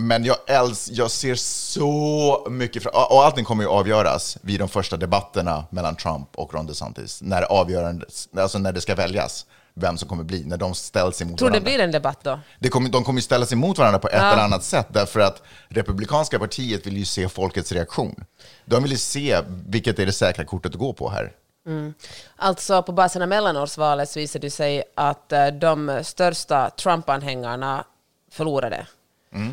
men 0.00 0.24
jag, 0.24 0.36
äls, 0.46 0.90
jag 0.92 1.10
ser 1.10 1.34
så 1.34 2.46
mycket 2.50 2.82
fram 2.82 2.92
Och 2.94 3.24
allting 3.24 3.44
kommer 3.44 3.62
ju 3.64 3.68
avgöras 3.70 4.38
vid 4.42 4.60
de 4.60 4.68
första 4.68 4.96
debatterna 4.96 5.64
mellan 5.70 5.96
Trump 5.96 6.28
och 6.34 6.54
Ron 6.54 6.66
DeSantis. 6.66 7.22
När, 7.22 7.42
alltså 8.40 8.58
när 8.58 8.72
det 8.72 8.80
ska 8.80 8.94
väljas 8.94 9.46
vem 9.74 9.98
som 9.98 10.08
kommer 10.08 10.24
bli, 10.24 10.44
när 10.44 10.56
de 10.56 10.74
ställs 10.74 11.22
emot 11.22 11.38
Tror 11.38 11.48
du 11.48 11.52
det 11.52 11.60
varandra. 11.60 11.70
blir 11.76 11.84
en 11.84 11.90
debatt 11.92 12.18
då? 12.22 12.40
Det 12.58 12.68
kommer, 12.68 12.90
de 12.90 13.04
kommer 13.04 13.18
ju 13.18 13.22
ställas 13.22 13.52
emot 13.52 13.78
varandra 13.78 13.98
på 13.98 14.08
ett 14.08 14.14
Ja. 14.14 14.32
eller 14.32 14.42
annat 14.42 14.62
sätt, 14.64 14.86
därför 14.90 15.20
att 15.20 15.42
Republikanska 15.68 16.38
partiet 16.38 16.86
vill 16.86 16.96
ju 16.96 17.04
se 17.04 17.28
folkets 17.28 17.72
reaktion. 17.72 18.24
De 18.64 18.82
vill 18.82 18.92
ju 18.92 18.98
se 18.98 19.40
vilket 19.66 19.98
är 19.98 20.06
det 20.06 20.12
säkra 20.12 20.44
kortet 20.44 20.72
att 20.72 20.78
gå 20.78 20.92
på 20.92 21.10
här. 21.10 21.32
Alltså 22.36 22.82
på 22.82 22.92
basen 22.92 23.22
av 23.22 23.28
mellanårsvalet 23.28 24.10
så 24.10 24.18
visade 24.20 24.46
det 24.46 24.50
sig 24.50 24.82
att 24.94 25.32
eh, 25.32 25.46
de 25.46 26.00
största 26.04 26.70
Trump-anhängarna 26.70 27.84
förlorade. 28.32 28.86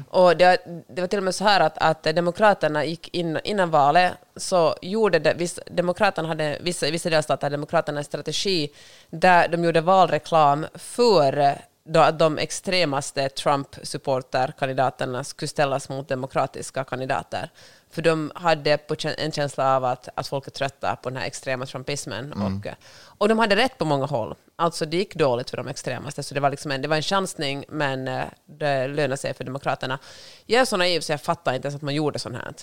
Och 0.09 0.37
det, 0.37 0.57
det 0.87 1.01
var 1.01 1.07
till 1.07 1.19
och 1.19 1.23
med 1.23 1.35
så 1.35 1.43
här 1.43 1.59
att, 1.59 1.77
att 1.77 2.03
Demokraterna 2.03 2.85
gick 2.85 3.15
in, 3.15 3.39
innan 3.43 3.69
valet 3.69 4.13
så 4.35 4.75
gjorde 4.81 5.19
det, 5.19 5.33
viss, 5.33 5.59
Demokraterna 5.71 6.27
hade, 6.27 6.57
vissa, 6.61 6.91
vissa 6.91 7.09
delstater 7.09 7.45
hade 7.45 7.53
Demokraterna 7.53 7.97
en 7.97 8.03
strategi 8.05 8.71
där 9.09 9.47
de 9.47 9.63
gjorde 9.63 9.81
valreklam 9.81 10.65
för 10.75 11.57
då 11.83 11.99
att 11.99 12.19
de 12.19 12.37
extremaste 12.37 13.29
Trump-supporterkandidaterna 13.29 15.23
skulle 15.23 15.49
ställas 15.49 15.89
mot 15.89 16.07
demokratiska 16.07 16.83
kandidater. 16.83 17.49
För 17.95 18.01
de 18.01 18.31
hade 18.35 18.79
en 19.17 19.31
känsla 19.31 19.75
av 19.75 19.85
att, 19.85 20.09
att 20.15 20.27
folk 20.27 20.47
är 20.47 20.51
trötta 20.51 20.95
på 20.95 21.09
den 21.09 21.17
här 21.17 21.25
extrema 21.25 21.65
trumpismen. 21.65 22.33
Och, 22.33 22.65
eh, 22.65 22.73
och 23.17 23.29
de 23.29 23.39
hade 23.39 23.55
rätt 23.55 23.77
på 23.77 23.85
många 23.85 24.05
håll. 24.05 24.35
Alltså 24.55 24.85
det 24.85 24.97
gick 24.97 25.15
dåligt 25.15 25.49
för 25.49 25.57
de 25.57 25.67
extremaste, 25.67 26.23
så 26.23 26.33
det 26.33 26.39
var, 26.39 26.49
liksom 26.49 26.71
en, 26.71 26.81
det 26.81 26.87
var 26.87 26.95
en 26.95 27.01
chansning, 27.01 27.65
men 27.69 28.07
eh, 28.07 28.23
det 28.45 28.87
lönade 28.87 29.17
sig 29.17 29.33
för 29.33 29.43
Demokraterna. 29.43 29.99
Jag 30.45 30.61
är 30.61 30.65
så 30.65 30.77
naiv 30.77 30.99
så 30.99 31.11
jag 31.11 31.21
fattar 31.21 31.53
inte 31.53 31.67
ens 31.67 31.75
att 31.75 31.81
man 31.81 31.95
gjorde 31.95 32.19
sånt 32.19 32.35
här. 32.35 32.53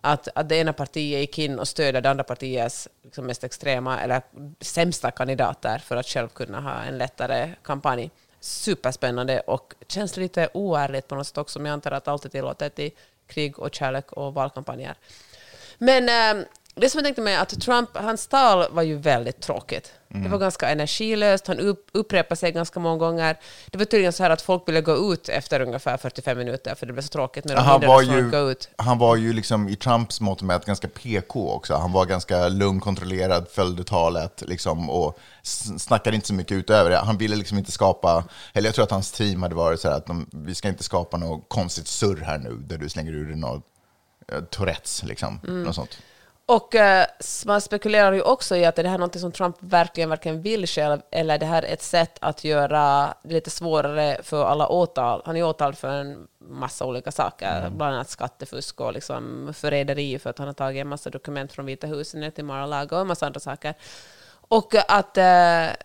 Att, 0.00 0.28
att 0.34 0.48
det 0.48 0.56
ena 0.56 0.72
partiet 0.72 1.20
gick 1.20 1.38
in 1.38 1.58
och 1.58 1.68
stödde 1.68 2.00
det 2.00 2.10
andra 2.10 2.24
partiets 2.24 2.88
liksom 3.04 3.26
mest 3.26 3.44
extrema 3.44 4.00
eller 4.00 4.22
sämsta 4.60 5.10
kandidater 5.10 5.78
för 5.78 5.96
att 5.96 6.06
själv 6.06 6.28
kunna 6.28 6.60
ha 6.60 6.82
en 6.82 6.98
lättare 6.98 7.54
kampanj 7.62 8.10
superspännande 8.40 9.40
och 9.40 9.74
känns 9.88 10.16
lite 10.16 10.48
oärligt 10.54 11.08
på 11.08 11.14
något 11.14 11.26
sätt 11.26 11.38
också, 11.38 11.58
men 11.58 11.66
jag 11.66 11.72
antar 11.72 11.90
att 11.90 12.08
allt 12.08 12.24
är 12.24 12.28
tillåtet 12.28 12.78
i 12.78 12.92
krig 13.30 13.58
och 13.58 13.74
kärlek 13.74 14.12
och 14.12 14.34
valkampanjer. 14.34 14.94
Men 15.78 16.08
ehm, 16.08 16.44
det 16.74 16.90
som 16.90 16.98
jag 16.98 17.04
tänkte 17.04 17.22
med 17.22 17.42
att 17.42 17.60
Trump, 17.60 17.90
hans 17.94 18.26
tal 18.26 18.66
var 18.70 18.82
ju 18.82 18.96
väldigt 18.96 19.40
tråkigt. 19.40 19.92
Det 20.08 20.28
var 20.28 20.38
ganska 20.38 20.68
energilöst, 20.68 21.46
han 21.46 21.58
upp, 21.58 21.90
upprepade 21.92 22.36
sig 22.36 22.52
ganska 22.52 22.80
många 22.80 22.96
gånger. 22.96 23.38
Det 23.66 23.78
var 23.78 23.84
tydligen 23.84 24.12
så 24.12 24.22
här 24.22 24.30
att 24.30 24.42
folk 24.42 24.68
ville 24.68 24.80
gå 24.80 25.12
ut 25.12 25.28
efter 25.28 25.60
ungefär 25.60 25.96
45 25.96 26.38
minuter, 26.38 26.74
för 26.74 26.86
det 26.86 26.92
blev 26.92 27.02
så 27.02 27.08
tråkigt 27.08 27.44
när 27.44 27.54
de 27.54 27.60
Han 27.62 27.80
var, 27.80 28.02
ju, 28.02 28.30
gå 28.30 28.50
ut. 28.50 28.68
han 28.76 28.98
var 28.98 29.16
ju 29.16 29.32
liksom 29.32 29.68
i 29.68 29.76
Trumps 29.76 30.20
mått 30.20 30.42
mätt 30.42 30.64
ganska 30.64 30.88
PK 30.88 31.52
också. 31.52 31.74
Han 31.74 31.92
var 31.92 32.06
ganska 32.06 32.48
lugn, 32.48 32.80
kontrollerad, 32.80 33.48
följde 33.48 33.84
talet 33.84 34.42
liksom, 34.46 34.90
och 34.90 35.18
snackade 35.78 36.16
inte 36.16 36.28
så 36.28 36.34
mycket 36.34 36.52
utöver 36.52 36.90
det. 36.90 36.96
Han 36.96 37.18
ville 37.18 37.36
liksom 37.36 37.58
inte 37.58 37.72
skapa, 37.72 38.24
eller 38.52 38.68
jag 38.68 38.74
tror 38.74 38.84
att 38.84 38.90
hans 38.90 39.12
team 39.12 39.42
hade 39.42 39.54
varit 39.54 39.80
så 39.80 39.88
här 39.88 39.96
att 39.96 40.06
de, 40.06 40.26
vi 40.32 40.54
ska 40.54 40.68
inte 40.68 40.84
skapa 40.84 41.16
något 41.16 41.44
konstigt 41.48 41.88
surr 41.88 42.20
här 42.20 42.38
nu, 42.38 42.56
där 42.66 42.78
du 42.78 42.88
slänger 42.88 43.12
ur 43.12 43.26
dig 43.26 43.36
något 43.36 43.64
eh, 44.32 44.40
Tourettes, 44.40 45.02
liksom. 45.02 45.40
Mm. 45.44 45.62
Något 45.62 45.74
sånt. 45.74 45.98
Och 46.50 46.74
eh, 46.74 47.06
man 47.46 47.60
spekulerar 47.60 48.12
ju 48.12 48.22
också 48.22 48.56
i 48.56 48.64
att 48.64 48.78
är 48.78 48.82
det 48.82 48.88
här 48.88 48.98
något 48.98 49.20
som 49.20 49.32
Trump 49.32 49.56
verkligen, 49.60 50.10
verkligen 50.10 50.42
vill 50.42 50.66
själv, 50.66 51.00
eller 51.10 51.34
är 51.34 51.38
det 51.38 51.46
här 51.46 51.62
ett 51.62 51.82
sätt 51.82 52.18
att 52.20 52.44
göra 52.44 53.14
det 53.22 53.34
lite 53.34 53.50
svårare 53.50 54.18
för 54.22 54.44
alla 54.44 54.68
åtal? 54.68 55.22
Han 55.24 55.36
är 55.36 55.42
åtalad 55.42 55.78
för 55.78 55.88
en 55.88 56.26
massa 56.38 56.84
olika 56.84 57.12
saker, 57.12 57.70
bland 57.70 57.94
annat 57.94 58.10
skattefusk 58.10 58.80
och 58.80 58.92
liksom 58.92 59.52
förräderi 59.54 60.18
för 60.18 60.30
att 60.30 60.38
han 60.38 60.46
har 60.46 60.54
tagit 60.54 60.80
en 60.80 60.88
massa 60.88 61.10
dokument 61.10 61.52
från 61.52 61.66
Vita 61.66 61.86
huset 61.86 62.20
ner 62.20 62.30
till 62.30 62.44
Mar-a-Lago 62.44 62.94
och 62.94 63.00
en 63.00 63.06
massa 63.06 63.26
andra 63.26 63.40
saker. 63.40 63.74
Och 64.48 64.74
att 64.88 65.16
eh, 65.16 65.22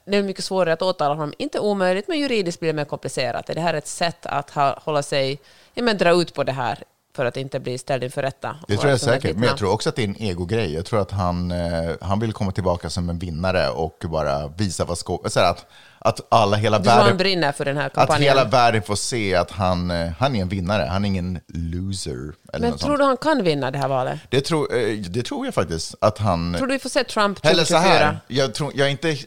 det 0.06 0.18
är 0.18 0.24
mycket 0.24 0.44
svårare 0.44 0.74
att 0.74 0.82
åtala 0.82 1.14
honom. 1.14 1.34
Inte 1.38 1.60
omöjligt, 1.60 2.08
men 2.08 2.20
juridiskt 2.20 2.60
blir 2.60 2.70
det 2.70 2.76
mer 2.76 2.86
komplicerat. 2.86 3.50
Är 3.50 3.56
det 3.56 3.62
här 3.62 3.74
ett 3.74 3.88
sätt 3.88 4.26
att 4.26 4.50
ha, 4.50 4.80
hålla 4.80 5.04
sig, 5.04 5.40
ja, 5.74 5.84
men 5.84 5.98
dra 5.98 6.22
ut 6.22 6.34
på 6.34 6.44
det 6.44 6.52
här 6.52 6.84
för 7.16 7.26
att 7.26 7.38
inte 7.38 7.60
bli 7.60 7.78
ställd 7.78 8.04
inför 8.04 8.22
rätta? 8.22 8.56
Det 8.68 8.78
tror 8.78 8.90
jag 8.90 8.96
att 8.96 9.02
säkert, 9.02 9.38
men 9.38 9.50
jag 9.50 9.58
tror 9.58 9.72
också 9.72 9.90
att 9.90 9.96
det 9.96 10.04
är 10.04 10.08
en 10.08 10.22
egogrej. 10.22 10.74
Jag 10.74 10.86
tror 10.86 11.02
att 11.02 11.12
han, 11.12 11.52
eh, 11.52 11.92
han 12.02 12.20
vill 12.20 12.34
komma 12.34 12.52
tillbaka 12.52 12.90
som 12.90 13.10
en 13.10 13.20
vinnare 13.20 13.70
och 13.70 14.04
bara 14.10 14.48
visa 14.48 14.86
vad 14.86 14.98
skå... 14.98 15.24
Så 15.30 15.40
att, 15.40 15.66
att 16.00 16.22
alla, 16.30 16.58
hela 16.58 16.80
Du 16.80 16.86
världen... 16.86 17.18
brinner 17.18 17.52
för 17.52 17.66
den 17.66 17.78
här 17.78 17.86
Att 17.86 17.94
kampanjen? 17.94 18.24
hela 18.38 18.46
världen 18.46 18.82
får 18.82 18.96
se 18.96 19.36
att 19.36 19.52
han, 19.52 19.92
eh, 19.92 20.12
han 20.20 20.36
är 20.36 20.42
en 20.42 20.50
vinnare, 20.50 20.84
han 20.84 21.06
är 21.06 21.10
ingen 21.10 21.40
loser. 21.48 22.34
Men 22.54 22.62
tror 22.62 22.78
sånt. 22.78 22.98
du 23.00 23.04
han 23.04 23.18
kan 23.18 23.44
vinna 23.44 23.72
det 23.72 23.78
här 23.78 23.88
valet? 23.88 24.20
Det, 24.30 24.42
tror, 24.42 24.76
eh, 24.78 24.98
det 24.98 25.24
tror 25.24 25.46
jag 25.46 25.54
faktiskt 25.54 25.96
att 26.02 26.18
han... 26.18 26.54
Tror 26.58 26.68
du 26.68 26.74
vi 26.74 26.80
får 26.80 26.90
se 26.90 27.04
Trump 27.04 27.40
Eller 27.46 27.64
så 27.64 27.74
2024? 27.74 28.06
här, 28.06 28.20
jag, 28.28 28.54
tror, 28.54 28.72
jag, 28.76 28.88
är 28.88 28.92
inte, 28.92 29.18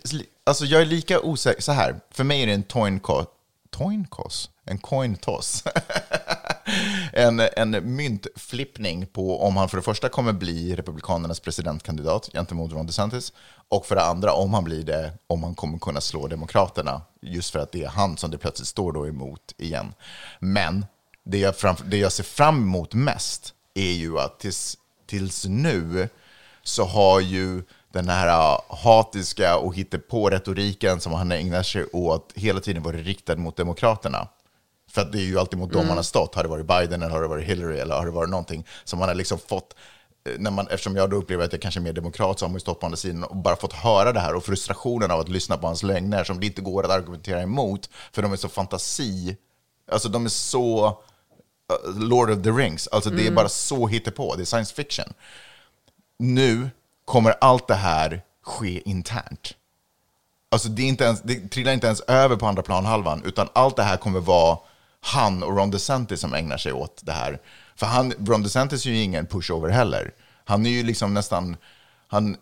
alltså 0.47 0.65
jag 0.65 0.83
är 0.83 0.87
lika 0.87 1.21
osäker. 1.21 1.63
Så 1.63 1.73
här, 1.73 1.97
för 2.11 2.25
mig 2.25 2.43
är 2.43 2.47
det 2.47 2.53
en. 2.53 3.01
Coin 3.79 4.05
toss? 4.05 4.51
En 4.65 4.79
coin 4.79 5.17
toss. 5.17 5.65
en, 7.13 7.41
en 7.57 7.97
myntflippning 7.97 9.07
på 9.07 9.43
om 9.43 9.57
han 9.57 9.69
för 9.69 9.77
det 9.77 9.83
första 9.83 10.09
kommer 10.09 10.33
bli 10.33 10.77
Republikanernas 10.77 11.41
presidentkandidat 11.41 12.31
gentemot 12.33 12.73
Ron 12.73 12.87
DeSantis 12.87 13.33
och 13.69 13.87
för 13.87 13.95
det 13.95 14.05
andra 14.05 14.33
om 14.33 14.55
han 14.55 14.65
blir 14.65 14.83
det, 14.83 15.13
om 15.27 15.43
han 15.43 15.55
kommer 15.55 15.79
kunna 15.79 16.01
slå 16.01 16.27
Demokraterna. 16.27 17.03
Just 17.21 17.51
för 17.51 17.59
att 17.59 17.73
det 17.73 17.85
är 17.85 17.89
han 17.89 18.17
som 18.17 18.31
det 18.31 18.39
plötsligt 18.39 18.69
står 18.69 18.93
då 18.93 19.07
emot 19.07 19.55
igen. 19.59 19.95
Men 20.39 20.87
det 21.25 21.39
jag, 21.39 21.55
framf- 21.55 21.85
det 21.85 21.97
jag 21.97 22.13
ser 22.13 22.25
fram 22.25 22.57
emot 22.57 22.95
mest 22.95 23.55
är 23.75 23.93
ju 23.93 24.19
att 24.19 24.41
tills, 24.41 24.79
tills 25.07 25.45
nu 25.45 26.09
så 26.63 26.85
har 26.85 27.21
ju 27.21 27.63
den 27.93 28.09
här 28.09 28.29
ah, 28.29 28.65
hatiska 28.69 29.57
och 29.57 29.75
hittepå-retoriken 29.75 31.01
som 31.01 31.13
han 31.13 31.33
ägnar 31.33 31.63
sig 31.63 31.87
åt 31.93 32.33
hela 32.35 32.61
tiden 32.61 32.83
varit 32.83 33.07
riktad 33.07 33.37
mot 33.37 33.57
Demokraterna. 33.57 34.29
För 34.99 35.13
det 35.13 35.19
är 35.19 35.23
ju 35.23 35.39
alltid 35.39 35.59
mot 35.59 35.73
dem 35.73 35.89
han 35.89 35.97
har 35.97 36.03
stått. 36.03 36.35
Har 36.35 36.43
det 36.43 36.49
varit 36.49 36.67
Biden 36.67 37.03
eller 37.03 37.15
har 37.15 37.23
det 37.23 37.29
varit 37.29 37.45
Hillary 37.45 37.79
eller 37.79 37.95
har 37.95 38.05
det 38.05 38.11
varit 38.11 38.31
någonting 38.31 38.67
som 38.85 38.99
man 38.99 39.09
har 39.09 39.15
liksom 39.15 39.39
fått 39.39 39.75
eh, 40.29 40.33
när 40.39 40.51
man, 40.51 40.69
eftersom 40.69 40.97
jag 40.97 41.11
då 41.11 41.17
upplever 41.17 41.45
att 41.45 41.53
jag 41.53 41.63
kanske 41.63 41.81
är 41.81 41.83
mer 41.83 41.93
demokrat 41.93 42.39
så 42.39 42.45
har 42.45 42.51
man 42.51 42.57
ju 42.57 42.61
stått 42.61 42.81
på 42.81 42.87
andra 42.87 42.97
sidan 42.97 43.25
och 43.25 43.37
bara 43.37 43.57
fått 43.57 43.73
höra 43.73 44.13
det 44.13 44.21
här 44.21 44.35
och 44.35 44.45
frustrationen 44.45 45.11
av 45.11 45.21
att 45.21 45.29
lyssna 45.29 45.57
på 45.57 45.67
hans 45.67 45.83
lögner 45.83 46.25
som 46.25 46.41
det 46.41 46.47
inte 46.47 46.61
går 46.61 46.85
att 46.85 46.91
argumentera 46.91 47.43
emot 47.43 47.91
för 48.13 48.23
de 48.23 48.33
är 48.33 48.37
så 48.37 48.49
fantasi, 48.49 49.37
alltså 49.93 50.09
de 50.09 50.25
är 50.25 50.29
så 50.29 50.89
uh, 50.89 52.01
Lord 52.01 52.31
of 52.31 52.43
the 52.43 52.51
Rings, 52.51 52.89
alltså 52.89 53.11
det 53.11 53.27
är 53.27 53.31
bara 53.31 53.49
så 53.49 53.87
hittepå, 53.87 54.35
det 54.37 54.43
är 54.43 54.45
science 54.45 54.75
fiction. 54.75 55.13
Nu 56.19 56.71
kommer 57.05 57.35
allt 57.41 57.69
det 57.69 57.75
här 57.75 58.23
ske 58.43 58.91
internt. 58.91 59.55
Alltså 60.51 60.69
det, 60.69 60.83
är 60.83 60.87
inte 60.87 61.05
ens, 61.05 61.23
det 61.23 61.49
trillar 61.49 61.73
inte 61.73 61.87
ens 61.87 62.01
över 62.01 62.37
på 62.37 62.47
andra 62.47 62.63
planhalvan, 62.63 63.23
utan 63.25 63.49
allt 63.53 63.77
det 63.77 63.83
här 63.83 63.97
kommer 63.97 64.21
vara 64.21 64.59
han 65.01 65.43
och 65.43 65.57
Ron 65.57 65.71
DeSantis 65.71 66.21
som 66.21 66.35
ägnar 66.35 66.57
sig 66.57 66.73
åt 66.73 67.01
det 67.03 67.13
här. 67.13 67.41
För 67.77 67.87
han, 67.87 68.13
Ron 68.27 68.43
DeSantis 68.43 68.87
är 68.87 68.91
ju 68.91 69.03
ingen 69.03 69.27
pushover 69.27 69.69
heller. 69.69 70.13
Han 70.45 70.67
är 70.67 70.71
ju 70.71 70.83
liksom 70.83 71.15
nästan, 71.15 71.57
han, 72.09 72.37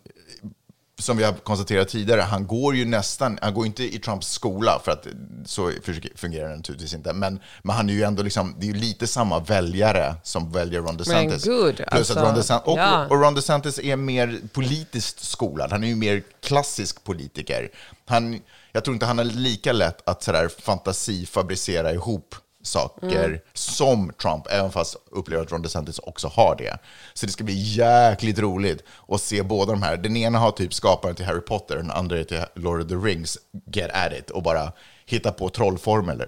som 0.99 1.17
vi 1.17 1.25
har 1.25 1.33
konstaterat 1.33 1.89
tidigare, 1.89 2.21
han 2.21 2.47
går 2.47 2.77
ju 2.77 2.85
nästan, 2.85 3.39
han 3.43 3.55
går 3.55 3.67
inte 3.67 3.95
i 3.95 3.99
Trumps 3.99 4.31
skola, 4.31 4.81
för 4.85 4.93
att 4.93 5.07
så 5.45 5.73
fungerar 6.15 6.49
det 6.49 6.57
naturligtvis 6.57 6.95
inte, 6.95 7.13
men, 7.13 7.41
men 7.63 7.77
han 7.77 7.89
är 7.89 7.95
ju 7.95 8.03
ändå 8.03 8.23
liksom, 8.23 8.55
det 8.59 8.67
är 8.67 8.69
ju 8.69 8.81
lite 8.81 9.07
samma 9.07 9.39
väljare 9.39 10.15
som 10.23 10.53
väljer 10.53 10.81
Ron 10.81 10.97
DeSantis. 10.97 11.45
gud, 11.45 11.77
Plus 11.77 11.89
alltså, 11.91 12.19
att 12.19 12.25
Ron 12.25 12.35
DeSantis, 12.35 12.67
och, 12.67 12.79
ja. 12.79 13.07
och 13.07 13.21
Ron 13.21 13.35
DeSantis 13.35 13.79
är 13.79 13.97
mer 13.97 14.41
politiskt 14.53 15.25
skolad, 15.25 15.73
han 15.73 15.85
är 15.85 15.89
ju 15.89 15.97
mer 15.97 16.23
klassisk 16.43 17.05
politiker. 17.05 17.71
Han, 18.07 18.41
jag 18.73 18.85
tror 18.85 18.95
inte 18.95 19.07
han 19.07 19.19
har 19.19 19.25
lika 19.25 19.73
lätt 19.73 20.09
att 20.09 20.23
sådär 20.23 20.49
fantasifabricera 20.61 21.93
ihop 21.93 22.35
saker 22.67 23.41
som 23.53 24.13
Trump, 24.23 24.47
även 24.51 24.73
fast 24.73 24.97
upplever 25.11 25.43
att 25.43 25.53
Ron 25.53 25.63
DeSantis 25.63 25.99
också 25.99 26.29
har 26.29 26.57
det. 26.59 26.79
Så 27.15 27.27
det 27.27 27.33
ska 27.33 27.45
bli 27.45 27.55
jäkligt 27.55 28.39
roligt 28.39 28.85
att 29.09 29.21
se 29.21 29.43
båda 29.43 29.73
de 29.73 29.83
här. 29.83 29.97
Den 29.97 30.17
ena 30.17 30.39
har 30.39 30.51
typ 30.51 30.75
skaparen 30.75 31.15
till 31.15 31.27
Harry 31.27 31.41
Potter, 31.41 31.77
den 31.77 31.91
andra 31.91 32.19
är 32.19 32.25
till 32.25 32.45
Lord 32.55 32.83
of 32.83 32.89
the 32.89 32.95
Rings, 32.95 33.39
get 33.73 33.91
at 33.93 34.13
it, 34.13 34.31
och 34.31 34.43
bara 34.43 34.73
hitta 35.07 35.33
på 35.33 35.49
trollformler 35.49 36.27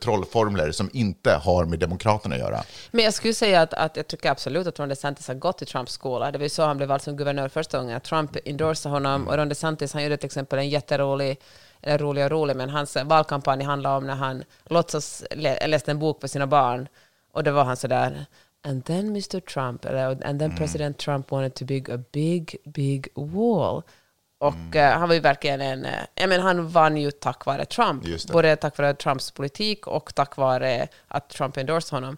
trollformler 0.00 0.72
som 0.72 0.90
inte 0.92 1.32
har 1.32 1.64
med 1.64 1.78
Demokraterna 1.78 2.34
att 2.34 2.40
göra. 2.40 2.64
Men 2.90 3.04
jag 3.04 3.14
skulle 3.14 3.34
säga 3.34 3.60
att, 3.60 3.74
att 3.74 3.96
jag 3.96 4.06
tycker 4.06 4.30
absolut 4.30 4.66
att 4.66 4.78
Ron 4.78 4.88
DeSantis 4.88 5.28
har 5.28 5.34
gått 5.34 5.62
i 5.62 5.66
Trumps 5.66 5.92
skola. 5.92 6.30
Det 6.30 6.38
var 6.38 6.42
ju 6.42 6.48
så 6.48 6.62
han 6.62 6.76
blev 6.76 6.88
vald 6.88 7.02
som 7.02 7.16
guvernör 7.16 7.48
första 7.48 7.78
gången. 7.78 8.00
Trump 8.00 8.36
endorsade 8.44 8.94
honom 8.94 9.28
och 9.28 9.36
Ron 9.36 9.48
DeSantis 9.48 9.92
han 9.92 10.02
gjorde 10.02 10.16
till 10.16 10.26
exempel 10.26 10.58
en 10.58 10.68
jätterolig 10.68 11.40
eller 11.82 11.98
rolig 11.98 12.24
och 12.24 12.30
rolig, 12.30 12.56
men 12.56 12.70
hans 12.70 12.96
valkampanj 13.04 13.64
handlade 13.64 13.96
om 13.96 14.06
när 14.06 14.14
han 14.14 14.44
låtsas 14.64 15.24
lä 15.30 15.66
läste 15.66 15.90
en 15.90 15.98
bok 15.98 16.20
för 16.20 16.28
sina 16.28 16.46
barn 16.46 16.88
och 17.32 17.44
det 17.44 17.50
var 17.52 17.64
han 17.64 17.76
sådär 17.76 18.26
And 18.64 18.84
then 18.84 19.06
Mr 19.06 19.40
Trump, 19.40 19.84
eller, 19.84 20.26
and 20.26 20.38
then 20.40 20.56
President 20.56 20.98
Trump 20.98 21.30
wanted 21.30 21.54
to 21.54 21.64
bygga 21.64 21.94
a 21.94 21.98
big, 22.12 22.56
big 22.64 23.08
wall. 23.14 23.82
Och 24.38 24.76
eh, 24.76 24.98
han 24.98 25.08
var 25.08 25.14
ju 25.14 25.20
verkligen 25.20 25.60
en... 25.60 25.84
eh, 25.84 26.00
jag 26.14 26.28
menar, 26.28 26.44
han 26.44 26.68
vann 26.68 26.96
ju 26.96 27.10
tack 27.10 27.46
vare 27.46 27.64
Trump. 27.64 28.04
Både 28.32 28.56
tack 28.56 28.78
vare 28.78 28.94
Trumps 28.94 29.30
politik 29.30 29.86
och 29.86 30.14
tack 30.14 30.36
vare 30.36 30.88
att 31.08 31.28
Trump 31.28 31.56
endorsade 31.56 31.96
honom. 31.96 32.16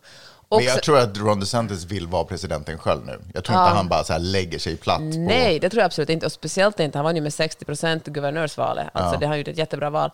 Och 0.49 0.59
Men 0.59 0.67
jag 0.67 0.83
tror 0.83 0.99
att 0.99 1.19
Ron 1.19 1.41
DeSantis 1.41 1.85
vill 1.85 2.07
vara 2.07 2.25
presidenten 2.25 2.79
själv 2.79 3.07
nu. 3.07 3.21
Jag 3.35 3.45
tror 3.45 3.59
inte 3.59 3.77
han 3.77 3.89
bara 3.89 4.05
så 4.05 4.19
lägger 4.19 4.59
sig 4.59 4.77
platt. 4.77 5.01
Nej, 5.03 5.61
det 5.61 5.71
tror 5.71 5.81
jag 5.81 5.87
absolut 5.87 6.11
inte. 6.11 6.27
Och 6.27 6.33
speciellt 6.33 6.81
inte. 6.81 6.99
Han 6.99 7.05
vann 7.05 7.17
ju 7.17 7.23
med 7.23 7.35
60 7.35 7.65
procent 7.65 8.07
guvernörsvalet. 8.07 8.87
Alltså, 8.93 9.21
det 9.21 9.27
har 9.27 9.37
gjort 9.37 9.49
ett 9.49 9.59
jättebra 9.59 9.91
val. 9.91 10.11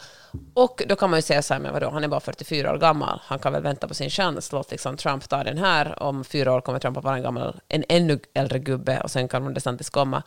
Och 0.54 0.82
då 0.88 0.96
kan 0.96 1.10
man 1.10 1.18
ju 1.18 1.22
säga 1.22 1.42
så 1.42 1.54
här, 1.54 1.60
men 1.60 1.72
vadå, 1.72 1.90
han 1.90 2.04
är 2.04 2.08
bara 2.08 2.20
44 2.20 2.72
år 2.72 2.78
gammal. 2.78 3.20
Han 3.24 3.38
kan 3.38 3.52
väl 3.52 3.62
vänta 3.62 3.88
på 3.88 3.94
sin 3.94 4.10
chans. 4.10 4.52
Låt 4.52 4.70
liksom 4.70 4.96
Trump 4.96 5.28
ta 5.28 5.44
den 5.44 5.58
här. 5.58 6.02
Om 6.02 6.24
fyra 6.24 6.54
år 6.54 6.60
kommer 6.60 6.78
Trump 6.78 6.96
att 6.96 7.04
vara 7.04 7.16
en 7.16 7.22
gammal, 7.22 7.60
en 7.68 7.84
ännu 7.88 8.18
äldre 8.34 8.58
gubbe 8.58 9.00
och 9.00 9.10
sen 9.10 9.28
kan 9.28 9.44
Ron 9.44 9.54
DeSantis 9.54 9.90
komma. 9.90 10.22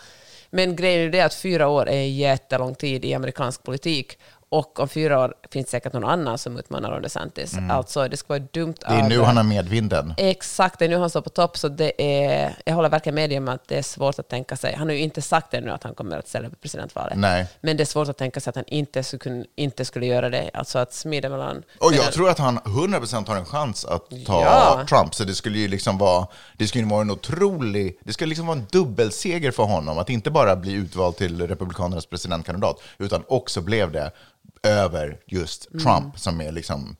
Men 0.49 0.75
grejen 0.75 1.07
är 1.07 1.09
det 1.09 1.21
att 1.21 1.33
fyra 1.33 1.67
år 1.67 1.89
är 1.89 1.97
en 1.97 2.15
jättelång 2.15 2.75
tid 2.75 3.05
i 3.05 3.13
amerikansk 3.13 3.63
politik. 3.63 4.17
Och 4.53 4.79
om 4.79 4.87
fyra 4.89 5.19
år 5.19 5.33
finns 5.51 5.69
säkert 5.69 5.93
någon 5.93 6.05
annan 6.05 6.37
som 6.37 6.57
utmanar 6.57 6.91
Ron 6.91 7.01
DeSantis. 7.01 7.55
Alltså, 7.69 8.07
det 8.07 8.17
ska 8.17 8.33
vara 8.33 8.43
dumt. 8.51 8.75
Det 8.79 8.93
är 8.93 9.09
nu 9.09 9.19
han 9.19 9.37
har 9.37 9.43
medvinden. 9.43 10.13
Exakt, 10.17 10.79
det 10.79 10.85
är 10.85 10.89
nu 10.89 10.97
han 10.97 11.09
står 11.09 11.21
på 11.21 11.29
topp, 11.29 11.57
så 11.57 11.67
det 11.67 12.23
är, 12.25 12.55
jag 12.65 12.73
håller 12.73 12.89
verkligen 12.89 13.15
med 13.15 13.29
dig 13.29 13.37
om 13.37 13.47
att 13.47 13.67
det 13.67 13.77
är 13.77 13.81
svårt 13.81 14.19
att 14.19 14.29
tänka 14.29 14.55
sig. 14.55 14.75
Han 14.75 14.87
har 14.87 14.93
ju 14.93 15.01
inte 15.01 15.21
sagt 15.21 15.53
ännu 15.53 15.71
att 15.71 15.83
han 15.83 15.95
kommer 15.95 16.17
att 16.17 16.27
ställa 16.27 16.47
upp 16.47 16.53
i 16.53 16.55
presidentvalet. 16.55 17.17
Nej. 17.17 17.47
Men 17.61 17.77
det 17.77 17.83
är 17.83 17.85
svårt 17.85 18.09
att 18.09 18.17
tänka 18.17 18.39
sig 18.39 18.49
att 18.49 18.55
han 18.55 18.65
inte 18.67 19.03
skulle, 19.03 19.45
inte 19.55 19.85
skulle 19.85 20.05
göra 20.05 20.29
det. 20.29 20.49
Alltså 20.53 20.79
att 20.79 20.93
smida 20.93 21.29
mellan... 21.29 21.63
Och 21.79 21.93
jag 21.93 22.11
tror 22.11 22.29
att 22.29 22.39
han 22.39 22.59
100% 22.59 23.27
har 23.27 23.35
en 23.35 23.45
chans 23.45 23.85
att 23.85 24.09
ta 24.25 24.41
Ja. 24.41 24.85
Trump. 24.89 25.15
Så 25.15 25.23
det 25.23 25.35
skulle 25.35 25.57
ju 25.57 25.67
liksom 25.67 25.97
vara, 25.97 26.27
det 26.57 26.67
skulle 26.67 26.85
vara 26.85 27.01
en 27.01 27.11
otrolig, 27.11 27.99
det 28.03 28.13
skulle 28.13 28.29
liksom 28.29 28.47
vara 28.47 28.57
en 28.57 28.65
dubbelseger 28.71 29.51
för 29.51 29.63
honom. 29.63 29.97
Att 29.97 30.09
inte 30.09 30.31
bara 30.31 30.55
bli 30.55 30.73
utvald 30.73 31.17
till 31.17 31.47
Republikanernas 31.47 32.05
presidentkandidat, 32.05 32.81
utan 32.97 33.23
också 33.27 33.61
blev 33.61 33.91
det 33.91 34.11
över 34.63 35.17
just 35.27 35.67
Mm. 35.71 35.83
Trump, 35.85 36.19
som 36.19 36.41
är 36.41 36.51
liksom, 36.51 36.95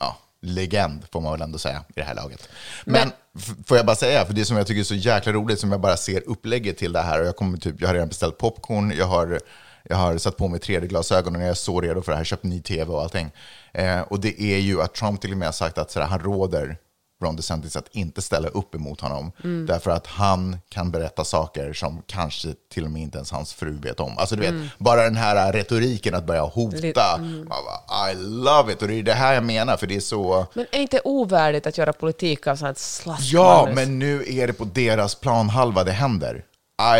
ja, 0.00 0.16
legend 0.40 1.02
får 1.12 1.20
man 1.20 1.32
väl 1.32 1.42
ändå 1.42 1.58
säga 1.58 1.84
i 1.88 1.92
det 1.94 2.02
här 2.02 2.14
laget. 2.14 2.48
Men, 2.84 3.08
Men- 3.34 3.54
får 3.64 3.76
jag 3.76 3.86
bara 3.86 3.96
säga, 3.96 4.24
för 4.24 4.34
det 4.34 4.44
som 4.44 4.56
jag 4.56 4.66
tycker 4.66 4.80
är 4.80 4.84
så 4.84 4.94
jäkla 4.94 5.32
roligt, 5.32 5.60
som 5.60 5.72
jag 5.72 5.80
bara 5.80 5.96
ser 5.96 6.28
upplägget 6.28 6.78
till 6.78 6.92
det 6.92 7.00
här, 7.02 7.20
och 7.20 7.26
jag, 7.26 7.36
kommer 7.36 7.58
typ, 7.58 7.80
jag 7.80 7.88
har 7.88 7.94
redan 7.94 8.08
beställt 8.08 8.38
popcorn, 8.38 8.92
jag 8.98 9.06
har, 9.06 9.40
jag 9.84 9.96
har 9.96 10.18
satt 10.18 10.36
på 10.36 10.48
mig 10.48 10.60
3D-glasögon 10.60 11.36
och 11.36 11.42
jag 11.42 11.48
är 11.48 11.54
så 11.54 11.80
redo 11.80 12.02
för 12.02 12.12
det 12.12 12.18
här, 12.18 12.24
köpt 12.24 12.44
ny 12.44 12.62
tv 12.62 12.92
och 12.92 13.02
allting. 13.02 13.30
Eh, 13.74 14.00
och 14.00 14.20
det 14.20 14.40
är 14.42 14.58
ju 14.58 14.82
att 14.82 14.94
Trump 14.94 15.20
till 15.20 15.32
och 15.32 15.38
med 15.38 15.48
har 15.48 15.52
sagt 15.52 15.78
att 15.78 15.90
sådär, 15.90 16.06
han 16.06 16.20
råder 16.20 16.76
Ron 17.22 17.36
DeSantis 17.36 17.76
att 17.76 17.88
inte 17.92 18.22
ställa 18.22 18.48
upp 18.48 18.74
emot 18.74 19.00
honom, 19.00 19.32
därför 19.66 19.90
att 19.90 20.06
han 20.06 20.56
kan 20.68 20.90
berätta 20.90 21.24
saker 21.24 21.72
som 21.72 22.02
kanske 22.06 22.48
till 22.72 22.84
och 22.84 22.90
med 22.90 23.02
inte 23.02 23.18
ens 23.18 23.30
hans 23.30 23.52
fru 23.52 23.78
vet 23.78 24.00
om. 24.00 24.18
Alltså 24.18 24.36
du 24.36 24.42
vet, 24.42 24.78
bara 24.78 25.02
den 25.02 25.16
här 25.16 25.52
retoriken 25.52 26.14
att 26.14 26.26
börja 26.26 26.42
hota, 26.42 27.18
man 27.18 27.46
bara, 27.46 28.10
I 28.10 28.14
love 28.14 28.72
it, 28.72 28.82
och 28.82 28.88
det 28.88 28.94
är 28.94 29.02
det 29.02 29.12
här 29.12 29.34
jag 29.34 29.44
menar, 29.44 29.76
för 29.76 29.86
det 29.86 29.96
är 29.96 30.00
så... 30.00 30.46
Men 30.54 30.66
är 30.72 30.80
inte 30.80 31.00
ovärdigt 31.04 31.66
att 31.66 31.78
göra 31.78 31.92
politik 31.92 32.46
av 32.46 32.56
sånt 32.56 32.78
slask? 32.78 33.32
Ja, 33.32 33.68
men 33.74 33.98
nu 33.98 34.24
är 34.26 34.46
det 34.46 34.52
på 34.52 34.64
deras 34.64 35.14
planhalva 35.14 35.84
det 35.84 35.92
händer. 35.92 36.44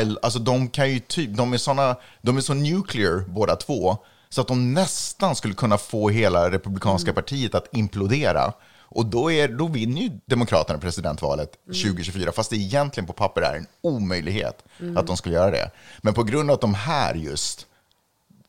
I, 0.03 0.17
alltså 0.23 0.39
de 0.39 0.69
kan 0.69 0.91
ju 0.91 0.99
typ, 1.01 1.37
de 1.37 1.53
är, 1.53 1.59
såna, 1.59 1.97
de 2.21 2.37
är 2.37 2.41
så 2.41 2.55
nuclear 2.55 3.25
båda 3.29 3.57
två, 3.57 3.97
så 4.29 4.41
att 4.41 4.49
de 4.49 4.75
nästan 4.75 5.37
skulle 5.37 5.55
kunna 5.55 5.79
få 5.79 6.09
hela 6.09 6.51
republikanska 6.51 7.13
partiet 7.13 7.55
att 7.55 7.69
implodera. 7.73 8.53
Och 8.95 9.07
då, 9.07 9.33
är, 9.33 9.49
då 9.49 9.67
vinner 9.67 10.03
ju 10.03 10.11
Demokraterna 10.27 10.79
presidentvalet 10.79 11.51
2024, 11.67 12.33
fast 12.33 12.51
det 12.51 12.57
egentligen 12.57 13.07
på 13.07 13.13
papper 13.13 13.43
är 13.43 13.57
en 13.57 13.67
omöjlighet 13.81 14.65
att 14.97 15.07
de 15.07 15.17
skulle 15.17 15.35
göra 15.35 15.51
det. 15.51 15.71
Men 16.03 16.15
på 16.15 16.23
grund 16.23 16.51
av 16.51 16.55
att 16.55 16.61
de 16.61 16.75
här 16.75 17.15
just 17.15 17.67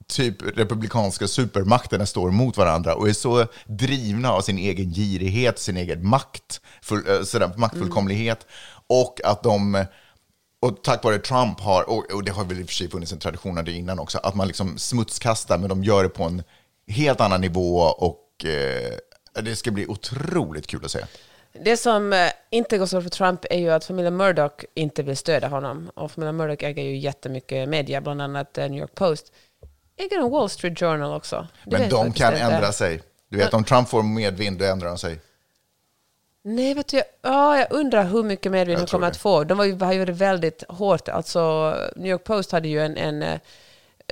typ 0.07 0.57
republikanska 0.57 1.27
supermakterna 1.27 2.05
står 2.05 2.31
mot 2.31 2.57
varandra 2.57 2.95
och 2.95 3.09
är 3.09 3.13
så 3.13 3.45
drivna 3.65 4.31
av 4.31 4.41
sin 4.41 4.57
egen 4.57 4.93
girighet, 4.93 5.59
sin 5.59 5.77
egen 5.77 6.07
makt, 6.07 6.61
full, 6.81 7.09
eh, 7.09 7.23
sådär, 7.23 7.51
maktfullkomlighet 7.57 8.47
och 8.87 9.21
att 9.23 9.43
de 9.43 9.85
och 10.63 10.83
tack 10.83 11.03
vare 11.03 11.17
Trump 11.17 11.59
har, 11.59 11.89
och, 11.89 12.11
och 12.11 12.23
det 12.23 12.31
har 12.31 12.45
väl 12.45 12.59
i 12.59 12.63
och 12.63 12.67
för 12.67 12.73
sig 12.73 12.89
funnits 12.89 13.11
en 13.11 13.19
tradition 13.19 13.57
av 13.57 13.63
det 13.63 13.71
innan 13.71 13.99
också, 13.99 14.17
att 14.23 14.35
man 14.35 14.47
liksom 14.47 14.77
smutskastar, 14.77 15.57
men 15.57 15.69
de 15.69 15.83
gör 15.83 16.03
det 16.03 16.09
på 16.09 16.23
en 16.23 16.43
helt 16.87 17.21
annan 17.21 17.41
nivå 17.41 17.77
och 17.79 18.45
eh, 18.45 18.93
det 19.41 19.55
ska 19.55 19.71
bli 19.71 19.87
otroligt 19.87 20.67
kul 20.67 20.85
att 20.85 20.91
se. 20.91 20.99
Det 21.53 21.77
som 21.77 22.13
eh, 22.13 22.29
inte 22.49 22.77
går 22.77 22.85
så 22.85 23.01
för 23.01 23.09
Trump 23.09 23.45
är 23.49 23.57
ju 23.59 23.69
att 23.69 23.85
familjen 23.85 24.17
Murdoch 24.17 24.65
inte 24.73 25.03
vill 25.03 25.17
stödja 25.17 25.47
honom. 25.49 25.91
Och 25.95 26.11
familjen 26.11 26.37
Murdoch 26.37 26.63
äger 26.63 26.83
ju 26.83 26.97
jättemycket 26.97 27.69
media, 27.69 28.01
bland 28.01 28.21
annat 28.21 28.57
eh, 28.57 28.69
New 28.69 28.79
York 28.81 28.95
Post. 28.95 29.31
Äger 29.97 30.19
de 30.19 30.31
Wall 30.31 30.49
Street 30.49 30.79
Journal 30.79 31.13
också? 31.13 31.47
Det 31.65 31.79
Men 31.79 31.89
de 31.89 32.13
kan 32.13 32.33
ändra 32.33 32.71
sig. 32.71 33.01
Du 33.29 33.37
vet, 33.37 33.53
om 33.53 33.63
Trump 33.63 33.89
får 33.89 34.03
medvind, 34.03 34.59
då 34.59 34.65
ändrar 34.65 34.87
de 34.87 34.97
sig. 34.97 35.19
Nej, 36.45 36.73
vet 36.73 36.87
du, 36.87 36.97
jag- 36.97 37.05
ja, 37.21 37.57
jag 37.57 37.67
undrar 37.71 38.03
hur 38.03 38.23
mycket 38.23 38.51
medvind 38.51 38.79
de 38.79 38.87
kommer 38.87 39.07
det. 39.07 39.11
att 39.11 39.17
få. 39.17 39.43
De 39.43 39.57
var 39.57 39.65
ju, 39.65 39.71
varit 39.71 40.09
väldigt 40.09 40.63
hårt. 40.69 41.07
Alltså, 41.09 41.75
New 41.95 42.11
York 42.11 42.23
Post 42.23 42.51
hade 42.51 42.67
ju 42.67 42.79
en, 42.81 42.97
en 42.97 43.23
eh, 43.23 43.39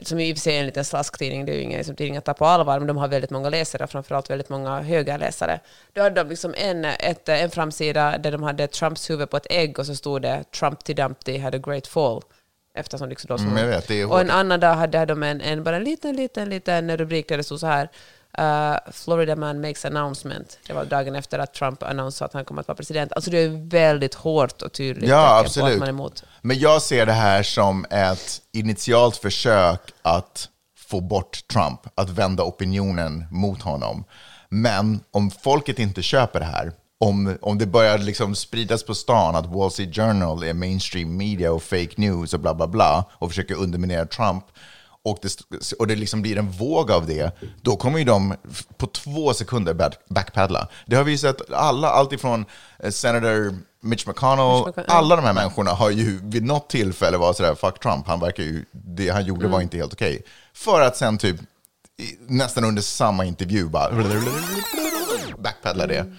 som 0.02 0.20
i 0.20 0.34
och 0.34 0.38
för 0.38 0.42
sig 0.42 0.56
är 0.56 0.60
en 0.60 0.66
liten 0.66 0.86
slasktidning, 0.86 1.46
det 1.46 1.52
är 1.52 1.56
ju 1.56 1.62
ingen 1.62 1.84
som 1.84 1.96
tidning 1.96 2.18
att 2.18 2.26
ta 2.26 2.34
på 2.34 2.46
allvar, 2.46 2.80
men 2.80 2.88
de 2.88 2.98
har 2.98 3.08
väldigt 3.08 3.32
många 3.32 3.50
läsare, 3.50 3.88
framförallt 3.88 4.30
väldigt 4.30 4.50
många 4.50 4.82
höga 4.82 5.18
läsare. 5.18 5.60
Då 5.94 6.02
hade 6.02 6.24
de 6.24 6.30
liksom 6.30 6.54
en, 6.58 6.86
ett, 6.86 7.30
en 7.30 7.50
framsida 7.50 8.18
där 8.18 8.32
de 8.32 8.44
hade 8.44 8.68
Trumps 8.68 9.10
huvud 9.10 9.30
på 9.30 9.38
ett 9.38 9.48
ägg 9.50 9.80
och 9.80 9.86
så 9.86 9.96
stod 9.96 10.22
det 10.22 10.44
Trumpty 10.52 10.94
Dumpty 10.94 11.38
had 11.38 11.56
a 11.56 11.58
great 11.58 11.88
fall. 11.88 12.22
Eftersom 12.74 13.10
liksom 13.10 13.28
då 13.28 13.38
som, 13.38 13.58
Mm, 13.58 13.70
vet, 13.70 14.10
och 14.10 14.22
en 14.22 14.32
annan 14.32 14.60
dag 14.60 14.74
hade 14.74 15.06
de 15.06 15.24
en, 15.24 15.42
en, 15.42 15.64
bara 15.64 15.76
en 15.76 15.84
liten, 15.84 16.16
liten, 16.16 16.50
liten 16.50 16.98
rubrik 16.98 17.28
där 17.28 17.38
det 17.38 17.44
stod 17.44 17.60
så 17.60 17.68
här 17.68 17.90
Uh, 18.40 18.92
Florida 18.92 19.36
man 19.36 19.62
makes 19.62 19.86
announcement. 19.86 20.60
Det 20.68 20.74
var 20.74 20.86
dagen 20.86 21.16
efter 21.16 21.40
att 21.40 21.54
Trump 21.54 21.84
annonserade 21.84 22.30
att 22.30 22.34
han 22.34 22.46
kommer 22.46 22.62
att 22.62 22.68
vara 22.68 22.76
president. 22.76 23.14
Alltså 23.14 23.32
det 23.32 23.38
är 23.38 23.70
väldigt 23.70 24.14
hårt 24.14 24.62
och 24.62 24.74
tydligt 24.74 25.10
Ja, 25.10 25.40
på 25.40 25.46
absolut. 25.46 25.74
att 25.74 25.80
man 25.80 25.88
är 25.88 25.94
emot. 25.94 26.24
Men 26.42 26.60
jag 26.60 26.82
ser 26.82 27.06
det 27.06 27.12
här 27.14 27.44
som 27.44 27.86
ett 27.90 28.42
initialt 28.54 29.18
försök 29.18 29.82
att 30.02 30.50
få 30.78 31.02
bort 31.02 31.48
Trump, 31.54 31.80
att 31.96 32.10
vända 32.10 32.44
opinionen 32.44 33.26
mot 33.32 33.62
honom. 33.62 34.04
Men 34.50 35.00
om 35.12 35.32
folket 35.32 35.80
inte 35.80 36.02
köper 36.02 36.40
det 36.40 36.46
här, 36.46 36.72
om, 37.00 37.38
om 37.42 37.58
det 37.58 37.66
börjar 37.66 37.98
liksom 37.98 38.36
spridas 38.36 38.84
på 38.84 38.96
stan 38.96 39.36
att 39.36 39.46
Wall 39.46 39.72
Street 39.72 39.96
Journal 39.96 40.44
är 40.44 40.54
mainstream 40.54 41.18
media 41.18 41.52
och 41.52 41.64
fake 41.64 41.94
news 41.96 42.34
och 42.34 42.40
bla 42.40 42.54
bla 42.54 42.68
bla 42.68 43.06
och 43.12 43.30
försöker 43.30 43.56
underminera 43.56 44.06
Trump, 44.06 44.44
och 45.04 45.18
det, 45.22 45.72
och 45.80 45.88
det 45.88 45.96
liksom 45.96 46.22
blir 46.22 46.38
en 46.38 46.52
våg 46.52 46.92
av 46.92 47.06
det, 47.08 47.32
då 47.62 47.76
kommer 47.76 48.00
ju 48.00 48.06
de 48.06 48.36
på 48.78 48.88
två 48.88 49.34
sekunder 49.34 49.74
back- 49.74 50.00
backpedala. 50.10 50.68
Det 50.86 50.96
har 50.96 51.04
vi 51.04 51.18
sett 51.18 51.52
alla, 51.52 51.90
alltifrån 51.90 52.46
eh, 52.80 52.90
Senator 52.92 53.56
Mitch 53.84 54.08
McConnell, 54.08 54.58
Mitch 54.58 54.68
McConnell, 54.68 54.86
alla 54.98 55.16
de 55.16 55.26
här 55.26 55.34
människorna 55.34 55.72
har 55.72 55.90
ju 55.90 56.20
vid 56.24 56.44
något 56.44 56.70
tillfälle 56.70 57.18
varit 57.18 57.38
sådär, 57.38 57.56
fuck 57.56 57.80
Trump, 57.80 58.08
han 58.08 58.20
verkar 58.20 58.44
ju, 58.44 58.66
det 58.72 59.10
han 59.10 59.26
gjorde 59.26 59.40
Mm. 59.42 59.52
var 59.52 59.62
inte 59.62 59.78
helt 59.78 59.94
okej. 59.94 60.22
För 60.54 60.82
att 60.82 60.98
sen 60.98 61.18
typ, 61.18 61.36
nästan 62.28 62.64
under 62.64 62.82
samma 62.82 63.26
intervju 63.26 63.66
bara 63.70 63.92
backpedla 65.38 65.88
det. 65.88 66.16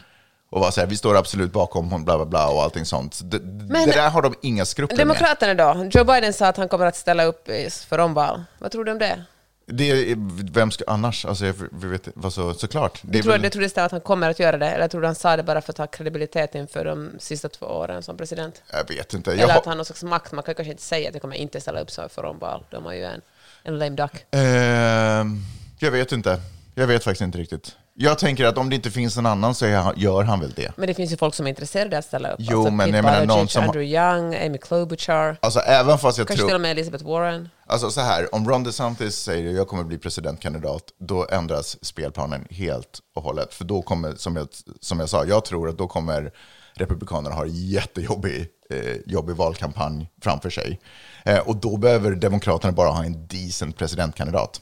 Och 0.52 0.60
vara 0.60 0.70
såhär, 0.72 0.88
vi 0.88 0.96
står 0.96 1.16
absolut 1.16 1.52
bakom 1.52 1.84
honom, 1.84 2.04
bla 2.04 2.16
bla 2.16 2.26
bla 2.26 2.48
och 2.48 2.62
allting 2.62 2.84
sånt. 2.84 3.14
Så 3.14 3.24
Det, 3.24 3.38
Men- 3.40 3.86
det 3.88 3.92
där 3.92 4.10
har 4.10 4.22
de 4.22 4.34
inga 4.42 4.64
skrupler 4.64 4.96
med. 4.96 5.06
Demokraterna 5.06 5.54
då? 5.74 5.84
Joe 5.92 6.04
Biden 6.04 6.32
sa 6.32 6.46
att 6.46 6.56
han 6.56 6.68
kommer 6.68 6.86
att 6.86 6.96
ställa 6.96 7.24
upp 7.24 7.48
för 7.88 7.98
omval. 7.98 8.42
Vad 8.58 8.72
tror 8.72 8.84
du 8.84 8.92
om 8.92 8.98
det? 8.98 9.24
Det 9.66 10.14
vem 10.52 10.70
ska 10.70 10.84
annars? 10.86 11.24
Alltså, 11.26 11.46
jag, 11.46 11.54
vi 11.72 11.88
vet, 11.88 12.08
vad 12.14 12.32
så, 12.32 12.54
såklart. 12.54 13.00
Det 13.02 13.18
är 13.18 13.22
tror, 13.22 13.32
väl, 13.32 13.42
du 13.42 13.50
tror 13.50 13.62
du 13.74 13.80
att 13.80 13.90
han 13.90 14.00
kommer 14.00 14.30
att 14.30 14.38
göra 14.38 14.58
det? 14.58 14.66
Eller 14.70 14.88
tror 14.88 15.00
du 15.00 15.06
han 15.06 15.14
sa 15.14 15.36
det 15.36 15.42
bara 15.42 15.60
för 15.60 15.72
att 15.72 15.78
ha 15.78 15.86
kredibilitet 15.86 16.54
inför 16.54 16.84
de 16.84 17.10
sista 17.18 17.48
två 17.48 17.66
åren 17.66 18.02
som 18.02 18.16
president? 18.16 18.62
jag 18.72 18.88
vet 18.88 19.14
inte. 19.14 19.30
Jag, 19.30 19.38
Eller 19.40 19.52
har- 19.52 19.58
att 19.60 19.64
han 19.66 19.72
har 19.72 19.76
någon 19.76 19.84
slags 19.84 20.02
makt? 20.02 20.32
Man 20.32 20.42
kan 20.44 20.54
kanske 20.54 20.70
inte 20.70 20.82
säga 20.82 21.08
att 21.08 21.14
jag 21.14 21.22
kommer 21.22 21.36
inte 21.36 21.60
ställa 21.60 21.80
upp 21.80 21.90
så 21.90 22.08
för 22.08 22.24
omval. 22.24 22.64
De 22.70 22.84
har 22.84 22.92
ju 22.92 23.04
en, 23.04 23.20
en 23.62 23.78
lame 23.78 23.96
duck. 23.96 24.24
Ehm, 24.30 25.38
jag 25.78 25.90
vet 25.90 26.12
inte. 26.12 26.40
Jag 26.74 26.86
vet 26.86 27.04
faktiskt 27.04 27.22
inte 27.22 27.38
riktigt. 27.38 27.76
Jag 27.94 28.18
tänker 28.18 28.44
att 28.44 28.58
om 28.58 28.70
det 28.70 28.76
inte 28.76 28.90
finns 28.90 29.16
någon 29.16 29.26
annan 29.26 29.54
så 29.54 29.66
gör 29.96 30.22
han 30.22 30.40
väl 30.40 30.52
det. 30.52 30.72
Men 30.76 30.86
det 30.86 30.94
finns 30.94 31.12
ju 31.12 31.16
folk 31.16 31.34
som 31.34 31.46
är 31.46 31.50
intresserade 31.50 31.96
av 31.96 31.98
att 31.98 32.04
ställa 32.04 32.30
upp. 32.30 32.36
Jo, 32.38 32.58
alltså, 32.58 32.72
men 32.72 32.86
Pete 32.86 32.96
jag 32.96 33.04
menar 33.04 33.26
någon 33.26 33.48
som- 33.48 33.64
Andrew 33.64 33.84
Young, 33.96 34.34
Amy 34.46 34.58
Klobuchar, 34.58 35.36
Alltså 35.42 35.60
även 35.60 35.98
fast 35.98 36.18
jag 36.18 36.26
kanske 36.26 36.42
till 36.42 36.48
tror... 36.48 36.54
och 36.54 36.60
med 36.60 36.70
Elizabeth 36.70 37.04
Warren. 37.04 37.48
Alltså 37.66 37.90
så 37.90 38.00
här, 38.00 38.34
om 38.34 38.48
Ron 38.48 38.64
DeSantis 38.64 39.16
säger 39.16 39.52
jag 39.52 39.68
kommer 39.68 39.84
bli 39.84 39.98
presidentkandidat, 39.98 40.82
då 40.98 41.26
ändras 41.30 41.84
spelplanen 41.84 42.46
helt 42.50 42.98
och 43.14 43.22
hållet. 43.22 43.54
För 43.54 43.64
då 43.64 43.82
kommer, 43.82 44.14
som 44.14 44.36
jag, 44.36 44.48
som 44.80 45.00
jag 45.00 45.08
sa, 45.08 45.24
jag 45.24 45.44
tror 45.44 45.68
att 45.68 45.78
då 45.78 45.88
kommer 45.88 46.30
Republikanerna 46.74 47.34
ha 47.34 47.42
en 47.44 47.54
jättejobbig 47.68 48.46
eh, 48.70 48.96
jobbig 49.06 49.36
valkampanj 49.36 50.10
framför 50.22 50.50
sig. 50.50 50.80
Eh, 51.24 51.38
och 51.38 51.56
då 51.56 51.76
behöver 51.76 52.10
Demokraterna 52.10 52.72
bara 52.72 52.88
ha 52.90 53.04
en 53.04 53.26
decent 53.26 53.76
presidentkandidat, 53.76 54.60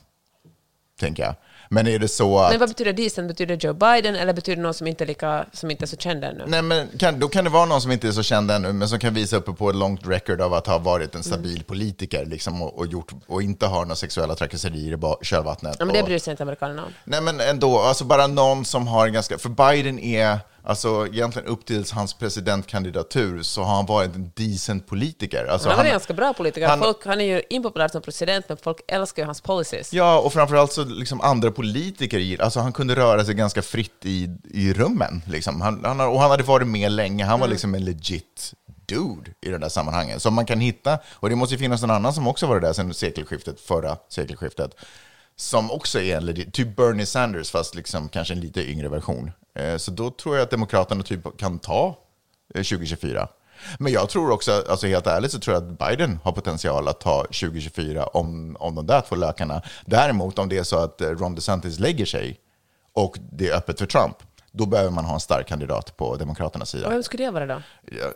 tänker 1.00 1.22
jag. 1.22 1.34
Men 1.72 1.86
är 1.86 1.98
det 1.98 2.08
så 2.08 2.38
att... 2.38 2.50
Men 2.50 2.60
vad 2.60 2.68
betyder 2.68 2.92
decent? 2.92 3.28
Betyder 3.28 3.56
Joe 3.56 3.72
Biden 3.72 4.14
eller 4.14 4.32
betyder 4.32 4.56
det 4.56 4.62
någon 4.62 4.74
som 4.74 4.86
inte 4.86 5.04
är, 5.04 5.06
lika, 5.06 5.44
som 5.52 5.70
inte 5.70 5.84
är 5.84 5.86
så 5.86 5.96
känd 5.96 6.24
ännu? 6.24 6.44
Nej, 6.46 6.62
men 6.62 6.88
kan, 6.98 7.20
då 7.20 7.28
kan 7.28 7.44
det 7.44 7.50
vara 7.50 7.64
någon 7.64 7.80
som 7.80 7.92
inte 7.92 8.08
är 8.08 8.12
så 8.12 8.22
känd 8.22 8.50
ännu, 8.50 8.72
men 8.72 8.88
som 8.88 8.98
kan 8.98 9.14
visa 9.14 9.36
upp 9.36 9.58
på 9.58 9.70
ett 9.70 9.76
långt 9.76 10.06
record 10.06 10.40
av 10.40 10.54
att 10.54 10.66
ha 10.66 10.78
varit 10.78 11.14
en 11.14 11.22
stabil 11.22 11.64
politiker 11.64 12.26
liksom, 12.26 12.62
och, 12.62 12.78
och, 12.78 12.86
gjort, 12.86 13.12
och 13.26 13.42
inte 13.42 13.66
har 13.66 13.84
några 13.84 13.96
sexuella 13.96 14.34
trakasserier 14.34 14.94
i 15.22 15.24
kölvattnet. 15.24 15.76
Ja, 15.78 15.84
men 15.84 15.94
det 15.94 16.02
bryr 16.02 16.18
sig 16.18 16.30
inte 16.30 16.42
amerikanerna 16.42 16.84
om. 16.84 16.92
Nej, 17.04 17.20
men 17.20 17.40
ändå, 17.40 17.78
alltså 17.78 18.04
bara 18.04 18.26
någon 18.26 18.64
som 18.64 18.86
har 18.86 19.06
en 19.06 19.12
ganska... 19.12 19.38
För 19.38 19.48
Biden 19.48 19.98
är, 19.98 20.38
alltså 20.62 21.06
egentligen 21.06 21.48
upp 21.48 21.64
till 21.66 21.84
hans 21.92 22.14
presidentkandidatur 22.14 23.42
så 23.42 23.62
har 23.62 23.74
han 23.76 23.86
varit 23.86 24.14
en 24.14 24.30
decent 24.34 24.86
politiker. 24.86 25.44
Alltså, 25.46 25.68
Han 25.68 25.76
var 25.78 25.84
en 25.84 25.90
ganska 25.90 26.12
bra 26.14 26.32
politiker. 26.32 26.68
han- 26.68 26.78
folk, 26.78 27.04
han 27.06 27.20
är 27.20 27.24
ju 27.24 27.42
impopulär 27.50 27.88
som 27.88 28.02
president, 28.02 28.44
men 28.48 28.56
folk 28.58 28.80
älskar 28.88 29.22
ju 29.22 29.26
hans 29.26 29.40
policies. 29.40 29.92
Ja, 29.92 30.18
och 30.20 30.32
framförallt 30.32 30.72
så 30.72 30.84
liksom 30.84 31.20
andra 31.20 31.50
politiker, 31.50 32.42
alltså 32.42 32.60
han 32.60 32.72
kunde 32.72 32.96
röra 32.96 33.24
sig 33.24 33.34
ganska 33.34 33.62
fritt 33.62 34.00
i, 34.06 34.28
i 34.50 34.72
rummen. 34.72 35.22
Liksom. 35.26 35.60
Han, 35.60 35.84
han, 35.84 36.00
och 36.00 36.20
han 36.20 36.30
hade 36.30 36.42
varit 36.42 36.66
med 36.68 36.92
länge, 36.92 37.24
han 37.24 37.40
var 37.40 37.48
liksom 37.48 37.74
en 37.74 37.84
legit 37.84 38.52
dude 38.86 39.30
i 39.40 39.48
det 39.50 39.58
där 39.58 39.68
sammanhanget. 39.68 40.22
Som 40.22 40.34
man 40.34 40.46
kan 40.46 40.60
hitta, 40.60 40.98
och 41.12 41.28
det 41.30 41.36
måste 41.36 41.54
ju 41.54 41.58
finnas 41.58 41.80
någon 41.82 41.90
annan 41.90 42.12
som 42.14 42.28
också 42.28 42.46
varit 42.46 42.62
där 42.62 42.72
sedan 42.72 42.94
sekelskiftet, 42.94 43.60
förra 43.60 43.96
sekelskiftet, 44.08 44.70
som 45.40 45.70
också 45.70 46.00
är 46.00 46.16
en 46.16 46.50
typ 46.50 46.76
Bernie 46.76 47.06
Sanders, 47.06 47.50
fast 47.50 47.74
liksom 47.74 48.08
kanske 48.08 48.34
en 48.34 48.40
lite 48.40 48.70
yngre 48.70 48.88
version. 48.88 49.30
Eh, 49.54 49.76
så 49.76 49.90
då 49.90 50.10
tror 50.10 50.36
jag 50.36 50.42
att 50.42 50.50
Demokraterna 50.50 51.02
typ 51.02 51.38
kan 51.38 51.58
ta 51.58 51.86
eh, 52.54 52.62
2024. 52.62 53.28
Men 53.78 53.92
jag 53.92 54.08
tror 54.08 54.30
också, 54.30 54.64
alltså 54.68 54.86
helt 54.86 55.06
ärligt, 55.06 55.32
så 55.32 55.38
tror 55.38 55.54
jag 55.54 55.62
att 55.64 55.78
Biden 55.78 56.18
har 56.22 56.32
potential 56.32 56.88
att 56.88 57.00
ta 57.00 57.22
2024 57.22 58.06
om, 58.06 58.56
om 58.60 58.74
de 58.74 58.86
där 58.86 59.00
två 59.00 59.16
lökarna. 59.16 59.62
Däremot 59.86 60.38
om 60.38 60.48
det 60.48 60.58
är 60.58 60.62
så 60.62 60.78
att 60.78 61.00
eh, 61.00 61.08
Ron 61.08 61.34
DeSantis 61.34 61.78
lägger 61.78 62.06
sig 62.06 62.40
och 62.92 63.16
det 63.32 63.48
är 63.48 63.56
öppet 63.56 63.78
för 63.78 63.86
Trump, 63.86 64.16
då 64.52 64.66
behöver 64.66 64.90
man 64.90 65.04
ha 65.04 65.14
en 65.14 65.20
stark 65.20 65.46
kandidat 65.48 65.96
på 65.96 66.16
Demokraternas 66.16 66.74
Och 66.74 66.80
sida. 66.80 66.90
vem 66.90 67.02
skulle 67.02 67.24
det 67.24 67.30
vara 67.30 67.46
då? 67.46 67.62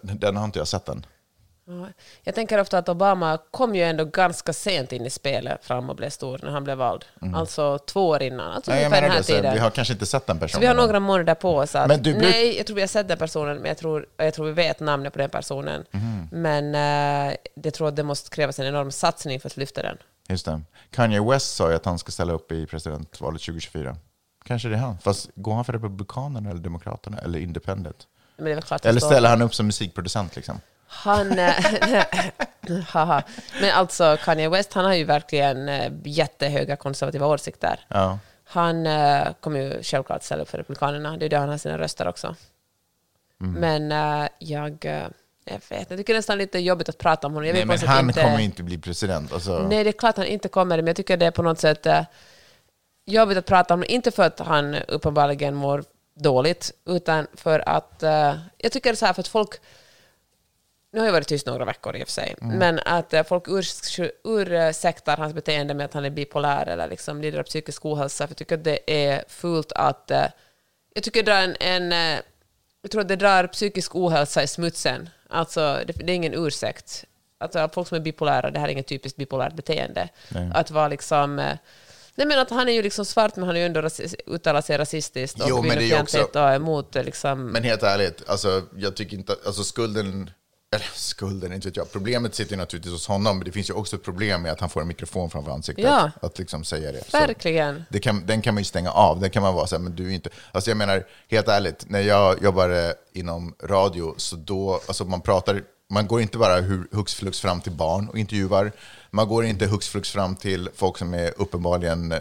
Den 0.03 0.37
har 0.37 0.45
inte 0.45 0.59
jag 0.59 0.69
sett 0.69 0.89
än. 0.89 1.07
Ja, 1.67 1.87
Jag 2.23 2.35
tänker 2.35 2.61
ofta 2.61 2.79
att 2.79 2.89
Obama 2.89 3.39
kom 3.51 3.75
ju 3.75 3.83
ändå 3.83 4.05
ganska 4.05 4.53
sent 4.53 4.93
in 4.93 5.07
i 5.07 5.11
spelet 5.11 5.65
fram 5.65 5.91
och 5.91 5.97
blev 5.97 6.11
stor 6.11 6.41
när 6.43 6.51
han 6.51 6.65
blev 6.65 6.79
vald. 6.79 7.05
Alltså 7.35 7.79
två 7.79 8.09
år 8.09 8.23
innan. 8.23 8.53
Alltså 8.53 8.71
Nej, 8.71 8.81
jag 8.83 8.87
ungefär 8.87 9.01
den 9.03 9.09
menar 9.11 9.15
här 9.15 9.21
det, 9.29 9.37
tiden. 9.37 9.53
vi 9.55 9.59
har 9.61 9.71
kanske 9.71 9.93
inte 9.95 10.07
sett 10.07 10.27
den 10.27 10.39
personen. 10.39 10.51
Så 10.55 10.61
vi 10.61 10.67
har 10.67 10.75
några 10.75 11.01
månader 11.01 11.35
på 11.35 11.57
oss 11.57 11.75
att... 11.75 11.89
Men 11.89 12.03
du 12.03 12.13
bruk- 12.15 12.23
Nej, 12.31 12.57
jag 12.57 12.67
tror 12.67 12.75
vi 12.75 12.81
har 12.83 12.89
sett 12.89 13.09
den 13.09 13.19
personen, 13.19 13.57
men 13.57 13.67
jag 13.67 13.79
tror, 13.79 14.07
jag 14.17 14.35
tror 14.35 14.47
vi 14.47 14.53
vet 14.53 14.81
namnet 14.81 15.13
på 15.13 15.19
den 15.19 15.31
personen. 15.31 15.85
Mhm. 15.91 16.29
Men 16.33 16.75
uh, 17.31 17.35
jag 17.55 17.75
tror 17.75 17.89
att 17.89 17.97
det 17.97 18.03
måste 18.03 18.31
krävas 18.31 18.59
en 18.59 18.67
enorm 18.67 18.91
satsning 18.91 19.41
för 19.41 19.49
att 19.49 19.57
lyfta 19.57 19.83
den. 19.83 19.97
Just 20.29 20.45
det. 20.47 20.61
Kanye 20.91 21.21
West 21.23 21.55
sa 21.57 21.71
ju 21.71 21.77
att 21.77 21.85
han 21.85 21.99
ska 21.99 22.13
ställa 22.13 22.33
upp 22.33 22.53
i 22.53 22.67
presidentvalet 22.67 23.41
2024. 23.43 23.97
Kanske 24.45 24.69
det 24.69 24.75
är 24.75 24.79
han. 24.79 24.99
Fast 24.99 25.31
går 25.35 25.55
han 25.55 25.65
för 25.65 25.73
Republikanerna 25.73 26.51
eller 26.51 26.61
Demokraterna 26.61 27.19
eller 27.19 27.39
Independent? 27.39 28.07
Eller 28.83 29.01
ställer 29.01 29.29
han 29.29 29.43
upp 29.43 29.55
som 29.55 29.67
musikproducent 29.67 30.37
liksom? 30.37 30.61
Han... 30.95 31.39
eh, 31.39 31.55
haha. 32.89 33.23
Men 33.61 33.71
alltså 33.75 34.17
Kanye 34.25 34.49
West, 34.49 34.73
han 34.73 34.85
har 34.85 34.95
ju 34.95 35.05
verkligen 35.05 35.69
eh, 35.69 35.93
jättehöga 36.05 36.77
konservativa 36.77 37.27
åsikter. 37.27 37.81
Ja. 37.89 38.19
Han 38.45 38.87
eh, 38.87 39.27
kommer 39.41 39.61
ju 39.61 39.83
självklart 39.83 40.23
ställa 40.23 40.43
upp 40.43 40.49
för 40.49 40.59
Republikanerna. 40.59 41.17
Det 41.17 41.25
är 41.25 41.29
där 41.29 41.39
han 41.39 41.49
har 41.49 41.59
sina 41.59 41.79
röster 41.79 42.09
också. 42.09 42.37
Mm. 43.41 43.61
Men 43.61 43.93
eh, 44.23 44.29
jag... 44.39 44.85
jag 45.45 45.61
vet 45.69 45.91
jag 45.91 45.99
tycker 45.99 46.15
nästan 46.15 46.39
lite 46.39 46.59
jobbigt 46.59 46.89
att 46.89 46.99
prata 46.99 47.27
om 47.27 47.33
honom. 47.35 47.47
Jag 47.47 47.55
Nej, 47.55 47.65
men 47.67 47.79
han 47.79 48.09
inte... 48.09 48.23
kommer 48.23 48.39
inte 48.39 48.63
bli 48.63 48.79
president. 48.79 49.33
Alltså, 49.33 49.59
Nej, 49.59 49.85
det 49.85 49.91
är 49.91 49.93
klart 49.93 50.17
han 50.17 50.27
inte 50.27 50.49
kommer, 50.49 50.77
men 50.77 50.87
jag 50.87 50.97
tycker 50.97 51.17
det 51.17 51.27
är 51.27 51.31
på 51.31 51.43
något 51.43 51.59
sätt 51.59 51.87
jobbigt 53.07 53.39
att 53.39 53.47
prata 53.47 53.75
om 53.75 53.81
det. 53.81 53.93
Inte 53.93 54.11
för 54.11 54.23
att 54.23 54.39
han 54.39 54.75
uppenbarligen 54.75 55.55
mår 55.55 55.85
dåligt, 56.15 56.73
utan 56.87 57.27
för 57.35 57.69
att... 57.69 58.03
eh, 58.03 58.35
jag 58.59 58.73
tycker 58.73 58.95
så 58.95 59.07
här 59.07 59.13
för 59.13 59.21
att 59.21 59.29
folk... 59.29 59.55
Nu 60.95 61.01
har 61.01 61.07
jag 61.07 61.13
varit 61.13 61.29
tyst 61.29 61.47
några 61.47 61.65
veckor 61.65 61.97
i 61.97 62.03
och 62.03 62.07
för 62.09 62.13
sig, 62.13 62.35
Mm. 62.43 62.59
men 62.59 62.79
att 62.85 63.15
eh, 63.15 63.23
folk 63.23 63.47
urs- 63.47 64.11
ursäktar 64.25 65.17
hans 65.17 65.35
beteende 65.35 65.75
med 65.75 65.85
att 65.85 65.95
han 65.95 66.05
är 66.05 66.11
bipolär 66.11 66.67
eller 66.67 66.89
liksom 66.89 67.21
lider 67.21 67.39
av 67.39 67.43
psykisk 67.43 67.85
ohälsa, 67.87 68.27
för 68.27 68.31
jag 68.33 68.37
tycker 68.39 68.55
att 68.59 68.65
det 68.65 68.79
är 69.07 69.25
fult 69.29 69.73
att... 69.73 70.11
eh, 70.11 70.25
jag 70.95 71.05
tycker 71.05 71.23
det 71.23 71.31
drar 71.33 71.41
en... 71.43 71.57
en 71.61 71.93
eh, 72.17 72.21
jag 72.83 72.91
tror 72.91 73.01
att 73.01 73.09
det 73.09 73.17
drar 73.17 73.47
psykisk 73.47 73.95
ohälsa 73.95 74.43
i 74.43 74.47
smutsen. 74.47 75.09
Alltså, 75.29 75.81
det, 75.87 75.93
det 75.93 76.13
är 76.13 76.17
ingen 76.17 76.35
ursäkt. 76.35 77.05
Alltså, 77.39 77.69
folk 77.73 77.89
som 77.89 77.97
är 77.97 78.01
bipolära, 78.01 78.51
det 78.51 78.59
här 78.59 78.69
är 78.69 78.73
inget 78.73 78.87
typiskt 78.87 79.17
bipolärt 79.19 79.53
beteende. 79.55 80.09
Nej. 80.29 80.51
Att 80.55 80.71
vara 80.71 80.89
liksom... 80.89 81.39
eh, 81.39 81.57
Nej, 82.17 82.27
men 82.27 82.39
att 82.39 82.51
han 82.51 82.69
är 82.69 82.73
ju 82.73 82.83
liksom 82.83 83.05
svart, 83.05 83.37
men 83.37 83.45
han 83.47 83.57
är 83.57 83.61
ju 83.61 83.67
ändå 83.67 83.89
uttalar 84.27 84.61
sig 84.61 84.79
rasistiskt 84.79 85.41
och 85.41 85.49
kvinnofientligt 85.65 86.37
och 86.37 86.53
emot 86.55 86.97
eh, 86.97 87.05
liksom... 87.05 87.47
Men 87.47 87.63
helt 87.65 87.83
ärligt, 87.83 88.29
alltså, 88.29 88.63
jag 88.77 88.97
tycker 88.97 89.17
inte 89.17 89.37
alltså 89.47 89.65
skulden, 89.65 90.31
eller 90.75 90.87
skulden, 90.95 91.53
inte 91.53 91.69
vet 91.69 91.77
jag. 91.77 91.93
Problemet 91.93 92.35
sitter 92.35 92.53
ju 92.53 92.57
naturligtvis 92.57 92.93
hos 92.93 93.07
honom, 93.09 93.37
men 93.39 93.45
det 93.45 93.53
finns 93.53 93.71
ju 93.71 93.75
också 93.75 93.97
ett 93.97 94.05
problem 94.05 94.43
med 94.43 94.53
att 94.53 94.61
han 94.61 94.71
får 94.71 94.81
en 94.81 94.89
mikrofon 94.89 95.31
framför 95.31 95.51
ansiktet. 95.53 95.85
Ja. 95.85 96.11
Att 96.23 96.39
liksom 96.39 96.65
säga 96.65 96.93
det. 96.93 97.05
Så 97.11 97.19
Verkligen. 97.19 97.85
det 97.89 97.99
kan, 98.01 98.27
den 98.27 98.43
kan 98.43 98.55
man 98.55 98.61
ju 98.61 98.65
stänga 98.65 98.91
av. 98.91 99.21
Den 99.21 99.31
kan 99.31 99.43
man 99.43 99.55
vara 99.55 99.67
så 99.67 99.75
här, 99.77 99.83
men 99.83 99.97
du 99.97 100.07
är 100.11 100.11
inte... 100.15 100.31
Alltså 100.53 100.71
jag 100.71 100.77
menar, 100.77 101.07
helt 101.29 101.49
ärligt, 101.49 101.85
när 101.91 102.01
jag 102.01 102.43
jobbade 102.43 102.95
inom 103.13 103.55
radio, 103.63 104.15
så 104.17 104.37
då, 104.37 104.81
alltså 104.87 105.05
man 105.05 105.21
pratar, 105.21 105.63
man 105.91 106.07
går 106.07 106.21
inte 106.21 106.39
bara 106.39 106.61
hu- 106.61 106.87
hux 106.97 107.15
flux 107.15 107.41
fram 107.41 107.61
till 107.61 107.73
barn 107.73 108.09
och 108.09 108.19
intervjuar. 108.19 108.73
Man 109.11 109.29
går 109.29 109.45
inte 109.45 109.67
hux 109.67 109.89
flux 109.89 110.11
fram 110.11 110.37
till 110.37 110.69
folk 110.75 110.99
som 110.99 111.15
är 111.15 111.33
uppenbarligen, 111.37 112.13
eh, 112.13 112.19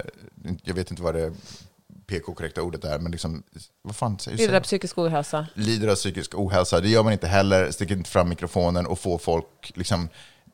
jag 0.63 0.73
vet 0.73 0.91
inte 0.91 1.03
vad 1.03 1.15
det 1.15 1.33
PK-korrekta 2.19 2.61
ordet 2.61 2.83
är, 2.83 2.99
men 2.99 3.11
liksom, 3.11 3.43
vad 3.81 3.95
fan 3.95 4.19
säger 4.19 4.37
Lider 4.37 4.53
av 4.53 4.61
psykisk 4.61 4.97
ohälsa. 4.97 5.47
lider 5.53 5.87
av 5.87 5.95
psykisk 5.95 6.35
ohälsa. 6.35 6.79
Det 6.81 6.89
gör 6.89 7.03
man 7.03 7.13
inte 7.13 7.27
heller, 7.27 7.71
sticker 7.71 7.95
inte 7.95 8.09
fram 8.09 8.29
mikrofonen 8.29 8.85
och 8.87 8.99
får 8.99 9.17
folk, 9.17 9.71
liksom, 9.75 10.09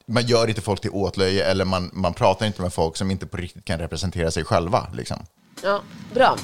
man 0.05 0.25
gör 0.25 0.47
inte 0.47 0.61
folk 0.61 0.81
till 0.81 0.91
åtlöje 0.91 1.45
eller 1.45 1.65
man, 1.65 1.89
man 1.93 2.13
pratar 2.13 2.45
inte 2.45 2.61
med 2.61 2.73
folk 2.73 2.97
som 2.97 3.11
inte 3.11 3.25
på 3.25 3.37
riktigt 3.37 3.65
kan 3.65 3.79
representera 3.79 4.31
sig 4.31 4.43
själva. 4.43 4.87
Liksom. 4.93 5.17
Ja, 5.63 5.81
bra. 6.13 6.37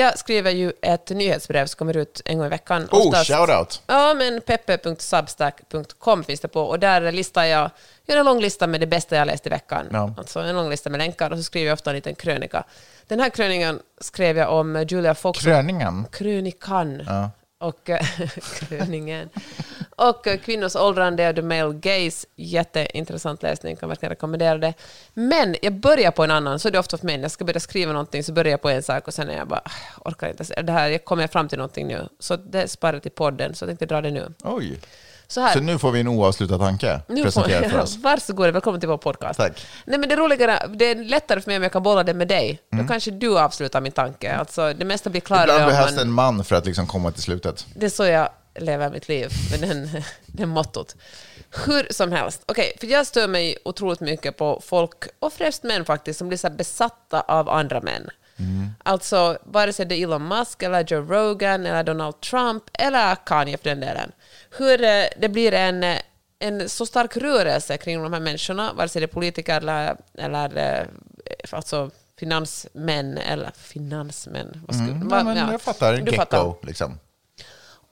Jag 0.00 0.18
skriver 0.18 0.50
ju 0.50 0.72
ett 0.82 1.10
nyhetsbrev 1.10 1.66
som 1.66 1.78
kommer 1.78 1.96
ut 1.96 2.22
en 2.24 2.38
gång 2.38 2.46
i 2.46 2.50
veckan. 2.50 2.88
Oh, 2.90 3.06
Oftast- 3.06 3.30
shout-out! 3.30 3.82
Ja, 3.86 4.14
men 4.14 4.40
peppe.substack.com 4.40 6.24
finns 6.24 6.40
det 6.40 6.48
på 6.48 6.62
och 6.62 6.78
där 6.78 7.12
listar 7.12 7.44
jag, 7.44 7.70
gör 8.06 8.16
en 8.16 8.24
lång 8.26 8.40
lista 8.40 8.66
med 8.66 8.80
det 8.80 8.86
bästa 8.86 9.16
jag 9.16 9.26
läst 9.26 9.46
i 9.46 9.50
veckan. 9.50 9.86
Ja. 9.92 10.14
Alltså 10.18 10.40
en 10.40 10.56
lång 10.56 10.70
lista 10.70 10.90
med 10.90 10.98
länkar 10.98 11.30
och 11.30 11.36
så 11.38 11.42
skriver 11.42 11.66
jag 11.66 11.74
ofta 11.74 11.90
en 11.90 11.96
liten 11.96 12.14
krönika. 12.14 12.64
Den 13.06 13.20
här 13.20 13.30
krönikan 13.30 13.80
skrev 14.00 14.38
jag 14.38 14.52
om 14.52 14.84
Julia 14.88 15.14
Fox 15.14 15.40
Kröningen. 15.40 16.06
krönikan 16.12 17.02
Ja 17.06 17.30
och 17.60 17.90
eh, 17.90 18.06
kröningen. 18.58 19.28
Och 19.96 20.26
eh, 20.26 20.38
kvinnors 20.38 20.76
åldrande 20.76 21.28
och 21.28 21.36
the 21.36 21.42
male 21.42 21.74
gaze. 21.74 22.26
Jätteintressant 22.36 23.42
läsning, 23.42 23.76
kan 23.76 23.88
verkligen 23.88 24.10
rekommendera 24.10 24.58
det. 24.58 24.74
Men 25.14 25.56
jag 25.62 25.72
börjar 25.72 26.10
på 26.10 26.24
en 26.24 26.30
annan, 26.30 26.58
så 26.58 26.68
är 26.68 26.72
det 26.72 26.78
ofta 26.78 26.98
för 26.98 27.06
mig. 27.06 27.16
När 27.16 27.24
jag 27.24 27.30
ska 27.30 27.44
börja 27.44 27.60
skriva 27.60 27.92
någonting 27.92 28.24
så 28.24 28.32
börjar 28.32 28.50
jag 28.50 28.62
på 28.62 28.68
en 28.68 28.82
sak 28.82 29.06
och 29.06 29.14
sen 29.14 29.30
är 29.30 29.36
jag 29.36 29.48
bara, 29.48 29.62
ah, 29.64 30.10
orkar 30.10 30.28
inte. 30.28 30.62
Det 30.62 30.72
här, 30.72 30.88
jag 30.88 31.04
kommer 31.04 31.26
fram 31.26 31.48
till 31.48 31.58
någonting 31.58 31.86
nu. 31.86 32.08
Så 32.18 32.36
det 32.36 32.68
sparar 32.68 32.92
jag 32.92 33.02
till 33.02 33.10
podden, 33.10 33.54
så 33.54 33.62
jag 33.62 33.68
tänkte 33.68 33.86
dra 33.86 34.00
det 34.00 34.10
nu. 34.10 34.34
Oj. 34.44 34.80
Så 35.30 35.40
här. 35.40 35.52
Så 35.52 35.60
nu 35.60 35.78
får 35.78 35.92
vi 35.92 36.00
en 36.00 36.08
oavslutad 36.08 36.58
tanke 36.58 37.00
Nu 37.08 37.22
presenterad 37.22 37.64
för 37.64 37.70
får, 37.76 37.78
oss. 37.78 37.96
varsågod, 37.96 38.52
välkommen 38.52 38.80
till 38.80 38.88
vår 38.88 38.96
podcast. 38.98 39.38
Tack. 39.38 39.66
Nej, 39.84 39.98
men 39.98 40.08
det, 40.08 40.16
roligare, 40.16 40.66
det 40.74 40.84
är 40.84 40.94
lättare 40.94 41.40
för 41.40 41.50
mig 41.50 41.56
om 41.56 41.62
jag 41.62 41.72
kan 41.72 41.82
bolla 41.82 42.02
det 42.04 42.14
med 42.14 42.28
dig. 42.28 42.60
Mm. 42.72 42.84
Då 42.84 42.92
kanske 42.92 43.10
du 43.10 43.38
avslutar 43.38 43.80
min 43.80 43.92
tanke. 43.92 44.34
Alltså, 44.36 44.72
det 44.72 44.84
mesta 44.84 45.10
blir 45.10 45.20
klarare 45.20 45.44
Ibland 45.52 45.66
behövs 45.66 45.94
man... 45.94 46.02
en 46.02 46.12
man 46.12 46.44
för 46.44 46.56
att 46.56 46.66
liksom 46.66 46.86
komma 46.86 47.12
till 47.12 47.22
slutet. 47.22 47.66
Det 47.74 47.86
är 47.86 47.90
så 47.90 48.04
jag 48.04 48.28
lever 48.58 48.90
mitt 48.90 49.08
liv, 49.08 49.30
med 49.50 49.68
den, 49.68 50.02
den 50.26 50.48
mottot. 50.48 50.96
Hur 51.66 51.92
som 51.92 52.12
helst. 52.12 52.42
Okej, 52.46 52.76
för 52.80 52.86
jag 52.86 53.06
stör 53.06 53.28
mig 53.28 53.56
otroligt 53.64 54.00
mycket 54.00 54.36
på 54.36 54.62
folk, 54.64 55.04
och 55.18 55.32
främst 55.32 55.62
män 55.62 55.84
faktiskt, 55.84 56.18
som 56.18 56.28
blir 56.28 56.38
så 56.38 56.50
besatta 56.50 57.20
av 57.20 57.48
andra 57.48 57.80
män. 57.80 58.10
Alltså, 58.82 59.38
vare 59.44 59.72
sig 59.72 59.86
det 59.86 59.94
är 59.94 60.02
Elon 60.02 60.28
Musk, 60.28 60.62
eller 60.62 60.84
Joe 60.84 61.00
Rogan, 61.00 61.66
eller 61.66 61.82
Donald 61.82 62.20
Trump, 62.20 62.62
eller 62.72 63.16
Kanye 63.26 63.56
för 63.56 63.64
den 63.64 63.80
delen. 63.80 64.12
Hur 64.56 64.82
eh, 64.82 65.04
det 65.16 65.28
blir 65.28 65.54
en, 65.54 65.84
eh, 65.84 65.98
en 66.38 66.68
så 66.68 66.86
stark 66.86 67.16
rörelse 67.16 67.76
kring 67.76 68.02
de 68.02 68.12
här 68.12 68.20
människorna, 68.20 68.72
vare 68.72 68.88
sig 68.88 69.00
det 69.00 69.04
är 69.06 69.08
politiker 69.08 69.56
eller, 69.56 69.96
eller 70.18 70.56
eh, 70.56 70.86
alltså 71.50 71.90
finansmän, 72.18 73.18
eller 73.18 73.50
finansmän, 73.56 74.64
vad 74.66 74.76
skulle, 74.76 74.90
Mm, 74.90 75.08
ja, 75.10 75.24
men 75.24 75.36
ja. 75.36 75.52
jag 75.52 75.62
fattar. 75.62 75.96
Du 75.96 76.12
Gecko, 76.12 76.54
liksom. 76.62 76.98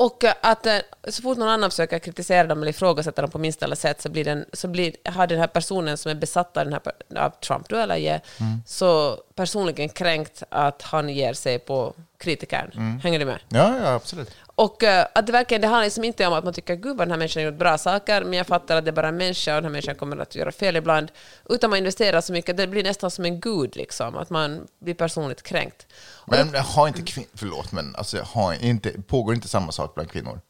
Och 0.00 0.24
att 0.42 0.66
så 1.08 1.22
fort 1.22 1.38
någon 1.38 1.48
annan 1.48 1.70
försöker 1.70 1.98
kritisera 1.98 2.46
dem 2.46 2.62
eller 2.62 2.70
ifrågasätta 2.70 3.22
dem 3.22 3.30
på 3.30 3.38
minsta 3.38 3.64
eller 3.64 3.76
sätt 3.76 4.02
så, 4.02 4.08
blir 4.08 4.24
den, 4.24 4.44
så 4.52 4.68
blir, 4.68 4.92
har 5.04 5.26
den 5.26 5.38
här 5.38 5.46
personen 5.46 5.98
som 5.98 6.10
är 6.10 6.14
besatt 6.14 6.56
av, 6.56 6.64
den 6.64 6.72
här, 6.72 6.92
av 7.24 7.30
Trump 7.30 7.68
då, 7.68 7.76
eller 7.76 7.96
ge, 7.96 8.20
Mm. 8.40 8.62
så 8.66 9.18
personligen 9.38 9.88
kränkt 9.88 10.42
att 10.48 10.82
han 10.82 11.08
ger 11.08 11.32
sig 11.32 11.58
på 11.58 11.94
kritikern. 12.18 12.70
Mm. 12.74 13.00
Hänger 13.00 13.18
du 13.18 13.24
med? 13.24 13.38
Ja, 13.48 13.78
ja, 13.82 13.92
absolut. 13.94 14.30
Och 14.46 14.82
eh, 14.82 15.06
att 15.14 15.26
det 15.26 15.32
verkligen, 15.32 15.60
det 15.60 15.66
handlar 15.66 15.84
liksom 15.84 16.04
inte 16.04 16.26
om 16.26 16.32
att 16.32 16.44
man 16.44 16.54
tycker 16.54 16.74
gud 16.74 16.96
vad 16.96 17.06
den 17.06 17.10
här 17.10 17.18
människan 17.18 17.42
har 17.42 17.50
gjort 17.50 17.58
bra 17.58 17.78
saker, 17.78 18.24
men 18.24 18.32
jag 18.32 18.46
fattar 18.46 18.76
att 18.76 18.84
det 18.84 18.90
är 18.90 18.92
bara 18.92 19.08
en 19.08 19.16
människa 19.16 19.50
och 19.56 19.56
den 19.56 19.64
här 19.64 19.70
människan 19.70 19.94
kommer 19.94 20.16
att 20.16 20.34
göra 20.34 20.52
fel 20.52 20.76
ibland, 20.76 21.10
utan 21.48 21.70
man 21.70 21.78
investerar 21.78 22.20
så 22.20 22.32
mycket, 22.32 22.56
det 22.56 22.66
blir 22.66 22.82
nästan 22.82 23.10
som 23.10 23.24
en 23.24 23.40
gud, 23.40 23.76
liksom, 23.76 24.16
att 24.16 24.30
man 24.30 24.66
blir 24.78 24.94
personligt 24.94 25.42
kränkt. 25.42 25.86
Men 26.26 26.54
har 26.54 26.88
inte 26.88 27.02
kvinnor, 27.02 27.28
förlåt, 27.34 27.72
men 27.72 27.96
alltså, 27.96 28.22
har 28.22 28.64
inte, 28.64 28.90
pågår 29.06 29.34
inte 29.34 29.48
samma 29.48 29.72
sak 29.72 29.94
bland 29.94 30.10
kvinnor? 30.10 30.40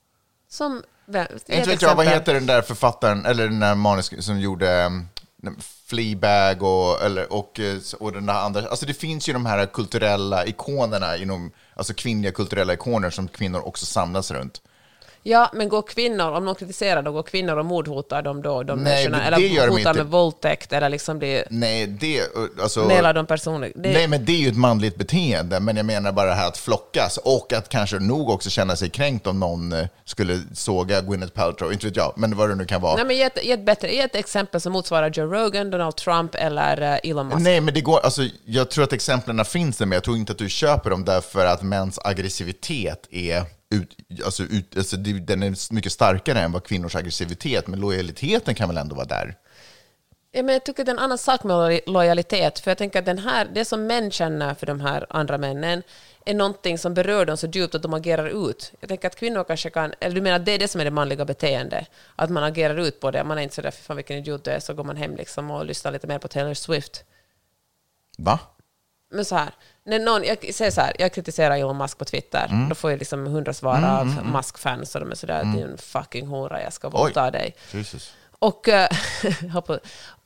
Som, 0.50 0.82
vem- 1.06 1.26
Inte 1.46 1.70
vet 1.70 1.82
jag, 1.82 1.94
vad 1.94 2.06
heter 2.06 2.34
den 2.34 2.46
där 2.46 2.62
författaren, 2.62 3.26
eller 3.26 3.44
den 3.44 3.60
där 3.60 3.74
manus 3.74 4.24
som 4.26 4.40
gjorde 4.40 4.84
um, 4.86 5.08
Fleabag 5.86 6.62
och, 6.62 7.02
eller, 7.02 7.32
och, 7.32 7.60
eh, 7.60 7.78
och 8.00 8.12
den 8.12 8.26
där 8.26 8.34
andra. 8.34 8.68
Alltså 8.68 8.86
det 8.86 8.94
finns 8.94 9.28
ju 9.28 9.32
de 9.32 9.46
här 9.46 9.66
kulturella 9.66 10.46
ikonerna 10.46 11.16
inom, 11.16 11.52
alltså 11.74 11.94
kvinnliga 11.94 12.32
kulturella 12.32 12.74
ikoner 12.74 13.10
som 13.10 13.28
kvinnor 13.28 13.60
också 13.60 13.86
samlas 13.86 14.30
runt. 14.30 14.62
Ja, 15.22 15.50
men 15.54 15.68
går 15.68 15.82
kvinnor, 15.82 16.30
om 16.30 16.44
någon 16.44 16.54
kritiserar 16.54 17.02
då, 17.02 17.12
går 17.12 17.22
kvinnor 17.22 17.56
och 17.56 17.64
mordhotar 17.64 18.22
dem 18.22 18.42
då, 18.42 18.62
de 18.62 18.78
Nej, 18.78 18.84
människorna? 18.84 19.16
men 19.16 19.26
Eller 19.26 19.36
det 19.38 19.46
gör 19.46 19.66
de 19.66 19.76
hotar 19.76 19.94
med 19.94 20.06
våldtäkt, 20.06 20.72
eller 20.72 20.88
liksom 20.88 21.18
blir 21.18 21.44
Nej, 21.50 21.86
det, 21.86 22.18
eh, 22.18 22.26
alltså, 22.62 22.88
de? 23.12 23.60
Det, 23.60 23.92
nej, 23.92 24.08
men 24.08 24.24
det 24.24 24.32
är 24.32 24.36
ju 24.36 24.48
ett 24.48 24.56
manligt 24.56 24.96
beteende, 24.96 25.60
men 25.60 25.76
jag 25.76 25.86
menar 25.86 26.12
bara 26.12 26.26
det 26.26 26.34
här 26.34 26.48
att 26.48 26.58
flockas 26.58 27.16
och 27.16 27.52
att 27.52 27.68
kanske 27.68 27.98
nog 27.98 28.30
också 28.30 28.50
känna 28.50 28.76
sig 28.76 28.90
kränkt 28.90 29.26
om 29.26 29.40
någon 29.40 29.72
eh, 29.72 29.86
skulle 30.04 30.40
såga 30.54 31.00
Gwyneth 31.00 31.32
Paltrow, 31.32 31.72
inte 31.72 31.86
vet 31.86 31.96
jag, 31.96 32.12
men 32.16 32.36
vad 32.36 32.48
det 32.48 32.54
nu 32.54 32.64
kan 32.64 32.80
vara. 32.80 32.96
nej, 32.96 33.04
men 33.04 33.16
ge 33.16 33.22
ett, 33.22 33.44
ge 33.44 33.52
ett 33.52 33.66
bättre, 33.66 33.94
ge 33.94 34.00
ett 34.00 34.16
exempel 34.16 34.60
som 34.60 34.72
motsvarar 34.72 35.10
Joe 35.10 35.26
Rogan, 35.26 35.70
Donald 35.70 35.96
Trump 35.96 36.34
eller 36.34 36.82
eh, 36.82 37.10
Elon 37.10 37.28
Musk. 37.28 37.40
Nej, 37.40 37.60
men 37.60 37.74
det 37.74 37.80
går, 37.80 38.00
alltså, 38.00 38.22
jag 38.44 38.70
tror 38.70 38.84
att 38.84 38.92
exemplen 38.92 39.44
finns 39.44 39.76
där, 39.76 39.86
men 39.86 39.96
jag 39.96 40.04
tror 40.04 40.16
inte 40.16 40.32
att 40.32 40.38
du 40.38 40.48
köper 40.48 40.90
dem 40.90 41.04
därför 41.04 41.46
att 41.46 41.62
mäns 41.62 41.98
aggressivitet 42.04 43.06
är 43.10 43.57
ut, 43.70 43.96
alltså, 44.24 44.42
ut, 44.42 44.76
alltså, 44.76 44.96
den 44.96 45.42
är 45.42 45.74
mycket 45.74 45.92
starkare 45.92 46.40
än 46.40 46.52
vad 46.52 46.64
kvinnors 46.64 46.96
aggressivitet, 46.96 47.66
men 47.66 47.80
lojaliteten 47.80 48.54
kan 48.54 48.68
väl 48.68 48.78
ändå 48.78 48.94
vara 48.96 49.06
där? 49.06 49.36
Ja, 50.32 50.42
men 50.42 50.52
jag 50.52 50.64
tycker 50.64 50.84
det 50.84 50.90
är 50.90 50.94
en 50.94 50.98
annan 50.98 51.18
sak 51.18 51.44
med 51.44 51.56
lo- 51.56 51.92
lojalitet, 51.92 52.58
för 52.58 52.70
jag 52.70 52.78
tänker 52.78 52.98
att 52.98 53.06
den 53.06 53.18
här, 53.18 53.48
det 53.54 53.64
som 53.64 53.86
män 53.86 54.10
känner 54.10 54.54
för 54.54 54.66
de 54.66 54.80
här 54.80 55.06
andra 55.10 55.38
männen 55.38 55.82
är 56.26 56.34
någonting 56.34 56.78
som 56.78 56.94
berör 56.94 57.26
dem 57.26 57.36
så 57.36 57.46
djupt 57.46 57.74
att 57.74 57.82
de 57.82 57.94
agerar 57.94 58.48
ut. 58.48 58.72
Jag 58.80 58.88
tänker 58.88 59.08
att 59.08 59.16
kvinnor 59.16 59.44
kanske 59.44 59.70
kan, 59.70 59.94
eller 60.00 60.14
du 60.14 60.20
menar 60.20 60.36
att 60.36 60.44
det 60.46 60.52
är 60.52 60.58
det 60.58 60.68
som 60.68 60.80
är 60.80 60.84
det 60.84 60.90
manliga 60.90 61.24
beteendet, 61.24 61.90
att 62.16 62.30
man 62.30 62.44
agerar 62.44 62.76
ut 62.76 63.00
på 63.00 63.10
det, 63.10 63.24
man 63.24 63.38
är 63.38 63.42
inte 63.42 63.54
sådär, 63.54 63.70
fy 63.70 63.82
fan 63.82 63.96
vilken 63.96 64.16
idiot 64.16 64.44
du 64.44 64.50
är, 64.50 64.60
så 64.60 64.74
går 64.74 64.84
man 64.84 64.96
hem 64.96 65.16
liksom 65.16 65.50
och 65.50 65.64
lyssnar 65.64 65.92
lite 65.92 66.06
mer 66.06 66.18
på 66.18 66.28
Taylor 66.28 66.54
Swift. 66.54 67.04
Va? 68.18 68.38
Men 69.10 69.24
så 69.24 69.36
här, 69.36 69.50
när 69.88 69.98
någon, 69.98 70.24
jag 70.24 70.54
säger 70.54 70.70
så 70.70 70.80
här, 70.80 70.92
jag 70.98 71.12
kritiserar 71.12 71.56
Elon 71.56 71.76
Musk 71.78 71.98
på 71.98 72.04
Twitter, 72.04 72.46
Mm. 72.50 72.68
då 72.68 72.74
får 72.74 72.90
jag 72.90 72.98
liksom 72.98 73.26
hundra 73.26 73.52
svar 73.52 73.84
av 73.84 74.06
Musk-fans 74.32 74.94
och 74.94 75.00
de 75.00 75.10
är 75.10 75.14
sådär, 75.14 75.44
din 75.44 75.78
fucking 75.78 76.26
hora, 76.26 76.62
jag 76.62 76.72
ska 76.72 76.88
våldta 76.88 77.30
dig. 77.30 77.54
Jesus. 77.72 78.12
Och, 78.40 78.68
eh, 78.68 78.88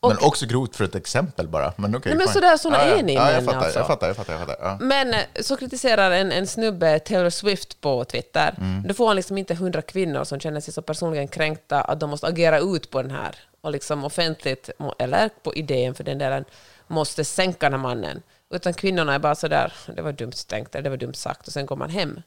och 0.00 0.08
Men 0.08 0.18
också 0.20 0.46
grovt 0.46 0.76
för 0.76 0.84
ett 0.84 0.94
exempel 0.94 1.48
bara. 1.48 1.72
Men 1.76 1.90
Nej, 1.90 2.14
men 2.14 2.28
sådär, 2.28 2.56
såna 2.56 2.78
ja, 2.78 2.88
ja. 2.88 2.98
är 2.98 3.02
ni 3.02 3.14
ja, 3.14 3.32
jag 3.32 3.44
fattar, 3.44 3.58
alltså. 3.58 3.78
jag 3.78 3.86
fattar, 3.86 4.06
jag 4.06 4.16
fattar. 4.16 4.32
Jag 4.32 4.46
fattar 4.46 4.56
ja. 4.60 4.78
Men 4.80 5.14
eh, 5.14 5.20
så 5.40 5.56
kritiserar 5.56 6.10
en, 6.10 6.32
en 6.32 6.46
snubbe 6.46 6.98
Taylor 6.98 7.30
Swift 7.30 7.80
på 7.80 8.04
Twitter. 8.04 8.54
Mm. 8.58 8.82
Då 8.88 8.94
får 8.94 9.06
han 9.06 9.16
liksom 9.16 9.38
inte 9.38 9.54
hundra 9.54 9.82
kvinnor 9.82 10.24
som 10.24 10.40
känner 10.40 10.60
sig 10.60 10.74
så 10.74 10.82
personligen 10.82 11.28
kränkta 11.28 11.80
att 11.80 12.00
de 12.00 12.10
måste 12.10 12.26
agera 12.26 12.58
ut 12.58 12.90
på 12.90 13.02
den 13.02 13.10
här 13.10 13.34
och 13.60 13.70
liksom 13.70 14.04
offentligt, 14.04 14.70
eller 14.98 15.30
på 15.42 15.54
idén 15.54 15.94
för 15.94 16.04
den 16.04 16.18
delen, 16.18 16.44
måste 16.86 17.24
sänka 17.24 17.66
den 17.70 17.72
här 17.80 17.88
mannen. 17.88 18.22
Utan 18.52 18.74
kvinnorna 18.74 19.14
är 19.14 19.18
bara 19.18 19.34
så 19.34 19.48
där, 19.48 19.72
det 19.96 20.02
var 20.02 20.12
dumt 20.12 20.32
tänkt, 20.48 20.74
eller 20.74 20.82
det 20.82 20.90
var 20.90 20.96
dumt 20.96 21.14
sagt, 21.14 21.46
och 21.46 21.52
sen 21.52 21.66
går 21.66 21.76
man 21.76 21.90
hem. 21.90 22.20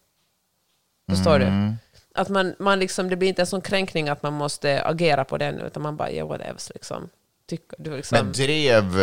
Förstår 1.09 1.35
Mm. 1.39 1.69
du? 1.69 1.75
Att 2.21 2.29
man, 2.29 2.55
man 2.59 2.79
liksom, 2.79 3.09
det 3.09 3.15
blir 3.15 3.29
inte 3.29 3.41
en 3.41 3.47
sån 3.47 3.61
kränkning 3.61 4.09
att 4.09 4.23
man 4.23 4.33
måste 4.33 4.83
agera 4.85 5.23
på 5.25 5.37
den, 5.37 5.59
utan 5.59 5.83
man 5.83 5.97
bara, 5.97 6.11
yeah, 6.11 6.27
whatever, 6.27 6.61
liksom. 6.73 7.09
Tycker, 7.47 7.75
du 7.79 7.95
liksom. 7.95 8.17
Men 8.17 8.31
drev 8.31 8.99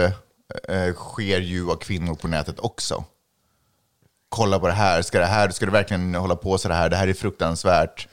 eh, 0.69 0.95
sker 0.95 1.41
ju 1.41 1.71
av 1.71 1.77
kvinnor 1.77 2.15
på 2.15 2.29
nätet 2.29 2.59
också. 2.61 3.05
Kolla 4.29 4.59
på 4.59 4.67
det 4.67 4.73
här, 4.73 5.03
ska 5.03 5.19
det 5.19 5.27
här, 5.27 5.51
ska 5.51 5.67
det 5.67 5.73
verkligen 5.73 6.15
hålla 6.15 6.37
på 6.37 6.59
så 6.59 6.73
här? 6.73 6.89
Det 6.89 6.97
här 6.97 7.09
är 7.09 7.15
fruktansvärt. 7.15 8.09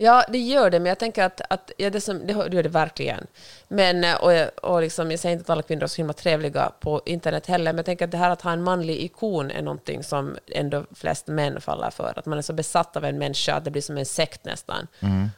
Ja, 0.00 0.24
det 0.28 0.38
gör 0.38 0.70
det, 0.70 0.80
men 0.80 0.86
jag 0.88 0.98
tänker 0.98 1.24
att, 1.24 1.40
att 1.50 1.70
ja, 1.76 1.90
det, 1.90 2.00
som, 2.00 2.26
det 2.26 2.32
gör 2.32 2.62
det 2.62 2.68
verkligen. 2.68 3.26
Men, 3.68 4.04
eh, 4.04 4.14
och, 4.14 4.32
jag- 4.32 4.50
och 4.64 4.80
liksom, 4.80 5.10
jag 5.10 5.20
säger 5.20 5.32
inte 5.32 5.42
att 5.42 5.50
alla 5.50 5.62
kvinnor 5.62 5.82
är 5.82 5.86
så 5.86 5.96
himla 5.96 6.12
trevliga 6.12 6.72
på 6.80 7.02
internet 7.06 7.46
heller, 7.46 7.72
men 7.72 7.76
jag 7.76 7.86
tänker 7.86 8.04
att 8.04 8.10
det 8.10 8.16
här 8.18 8.30
att 8.30 8.42
ha 8.42 8.52
en 8.52 8.62
manlig 8.62 8.96
ikon 8.96 9.50
är 9.50 9.62
någonting 9.62 10.04
som 10.04 10.36
ändå 10.46 10.84
flest 10.94 11.26
män 11.26 11.60
faller 11.60 11.90
för. 11.90 12.12
Att 12.18 12.26
man 12.26 12.38
är 12.38 12.42
så 12.42 12.52
besatt 12.52 12.96
av 12.96 13.04
en 13.04 13.18
människa 13.18 13.54
att 13.54 13.64
det 13.64 13.70
blir 13.70 13.82
som 13.82 13.98
en 13.98 14.06
sekt 14.06 14.44
nästan. 14.44 14.86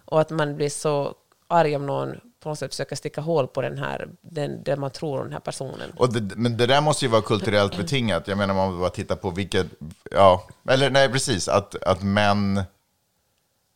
Och 0.04 0.20
att 0.20 0.30
man 0.30 0.56
blir 0.56 0.68
så 0.68 1.14
arg 1.48 1.76
om 1.76 1.86
någon 1.86 2.20
på 2.42 2.48
något 2.48 2.58
sätt 2.58 2.70
försöker 2.74 2.96
sticka 2.96 3.20
hål 3.20 3.46
på 3.48 3.62
den 3.62 3.78
här, 3.78 4.08
den, 4.20 4.62
det 4.62 4.76
man 4.76 4.90
tror 4.90 5.18
om 5.18 5.24
den 5.24 5.32
här 5.32 5.40
personen. 5.40 5.90
Och 5.96 6.12
det, 6.12 6.36
men 6.36 6.56
det 6.56 6.66
där 6.66 6.80
måste 6.80 7.04
ju 7.04 7.10
vara 7.10 7.22
kulturellt 7.22 7.76
betingat. 7.76 8.28
Jag 8.28 8.38
menar, 8.38 8.54
man 8.54 8.80
bara 8.80 8.90
tittar 8.90 9.16
på 9.16 9.30
vilket... 9.30 9.66
Ja, 10.10 10.48
eller 10.68 10.90
nej, 10.90 11.08
precis. 11.08 11.48
Att, 11.48 11.82
att 11.82 12.02
män... 12.02 12.62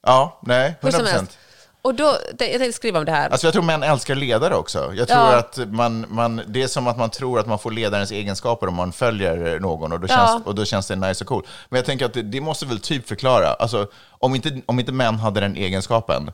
Ja, 0.05 0.38
nej, 0.42 0.74
Hur 0.80 0.88
100 0.88 0.98
som 0.98 1.07
helst. 1.07 1.12
procent. 1.12 1.38
Och 1.82 1.94
då, 1.94 2.05
jag 2.28 2.38
tänkte 2.38 2.72
skriva 2.72 2.98
om 2.98 3.05
det 3.05 3.12
här. 3.12 3.30
Alltså 3.30 3.46
jag 3.46 3.52
tror 3.55 3.62
män 3.62 3.82
älskar 3.82 4.14
ledare 4.14 4.55
också. 4.55 4.92
Jag 4.94 5.09
tror 5.09 5.20
Ja. 5.20 5.36
att 5.38 5.59
man, 5.66 6.07
man, 6.09 6.42
det 6.46 6.62
är 6.62 6.66
som 6.68 6.86
att 6.86 6.98
man 6.98 7.11
tror 7.11 7.38
att 7.40 7.46
man 7.46 7.59
får 7.59 7.70
ledarens 7.70 8.11
egenskaper 8.12 8.66
om 8.66 8.74
man 8.74 8.92
följer 8.92 9.61
någon 9.61 9.92
och 9.92 10.00
då 10.00 10.07
Ja. 10.11 10.16
känns, 10.16 10.46
och 10.46 10.55
då 10.55 10.64
känns 10.64 10.86
det 10.86 10.96
nice 10.96 11.24
och 11.24 11.28
cool. 11.28 11.46
Men 11.68 11.76
jag 11.78 11.86
tänker 11.86 12.05
att 12.07 12.14
det, 12.14 12.22
det 12.22 12.40
måste 12.40 12.66
väl 12.66 12.80
typ 12.80 13.09
förklara, 13.09 13.46
alltså 13.48 13.86
om 14.09 14.34
inte, 14.34 14.61
om 14.66 14.80
inte 14.80 14.92
män 14.92 15.14
hade 15.14 15.40
den 15.40 15.57
egenskapen, 15.57 16.30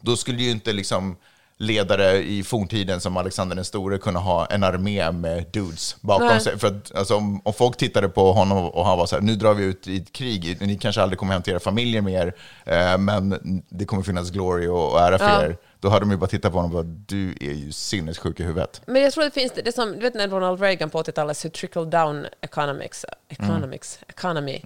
då 0.00 0.16
skulle 0.16 0.42
ju 0.42 0.50
inte 0.50 0.72
liksom 0.72 1.16
ledare 1.58 2.22
i 2.22 2.42
forntiden 2.42 3.00
som 3.00 3.16
Alexander 3.16 3.56
den 3.56 3.64
store 3.64 3.98
kunna 3.98 4.18
ha 4.20 4.46
en 4.46 4.64
armé 4.64 5.12
med 5.12 5.44
dudes 5.52 5.96
bakom 6.00 6.26
Nej. 6.26 6.40
sig. 6.40 6.58
För 6.58 6.66
att, 6.68 6.94
alltså, 6.94 7.16
om, 7.16 7.40
om 7.44 7.52
folk 7.52 7.76
tittade 7.76 8.08
på 8.08 8.32
honom 8.32 8.64
och 8.70 8.86
han 8.86 8.98
var 8.98 9.06
så 9.06 9.16
här, 9.16 9.22
nu 9.22 9.36
drar 9.36 9.54
vi 9.54 9.64
ut 9.64 9.88
i 9.88 9.96
ett 9.96 10.12
krig, 10.12 10.56
ni 10.60 10.78
kanske 10.78 11.02
aldrig 11.02 11.18
kommer 11.18 11.32
hem 11.32 11.42
till 11.42 11.52
era 11.52 11.60
familjer 11.60 12.00
mer, 12.02 12.34
eh, 12.66 12.98
men 12.98 13.38
det 13.68 13.84
kommer 13.84 14.02
finnas 14.02 14.30
glory 14.30 14.66
och, 14.66 14.92
och 14.92 15.00
ära 15.00 15.18
för 15.18 15.26
Ja. 15.28 15.42
er. 15.42 15.56
Då 15.80 15.88
hade 15.90 16.00
de 16.00 16.10
ju 16.10 16.16
bara 16.16 16.26
tittat 16.26 16.52
på 16.52 16.58
honom 16.58 16.76
och 16.76 16.84
bara, 16.84 16.94
du 17.06 17.30
är 17.40 17.52
ju 17.54 17.72
sinnessjuk 17.72 18.40
i 18.40 18.42
huvudet. 18.42 18.80
Men 18.86 19.02
jag 19.02 19.12
tror 19.12 19.24
det 19.24 19.30
finns, 19.30 19.52
det 19.64 19.74
som, 19.74 19.92
du 19.92 19.98
vet 19.98 20.14
när 20.14 20.28
Ronald 20.28 20.60
Reagan 20.60 20.90
på 20.90 21.02
80-talet 21.02 21.36
så 21.36 21.48
trickle 21.50 21.84
down 21.84 22.26
economics, 22.40 23.04
economics, 23.28 23.98
economy, 24.08 24.60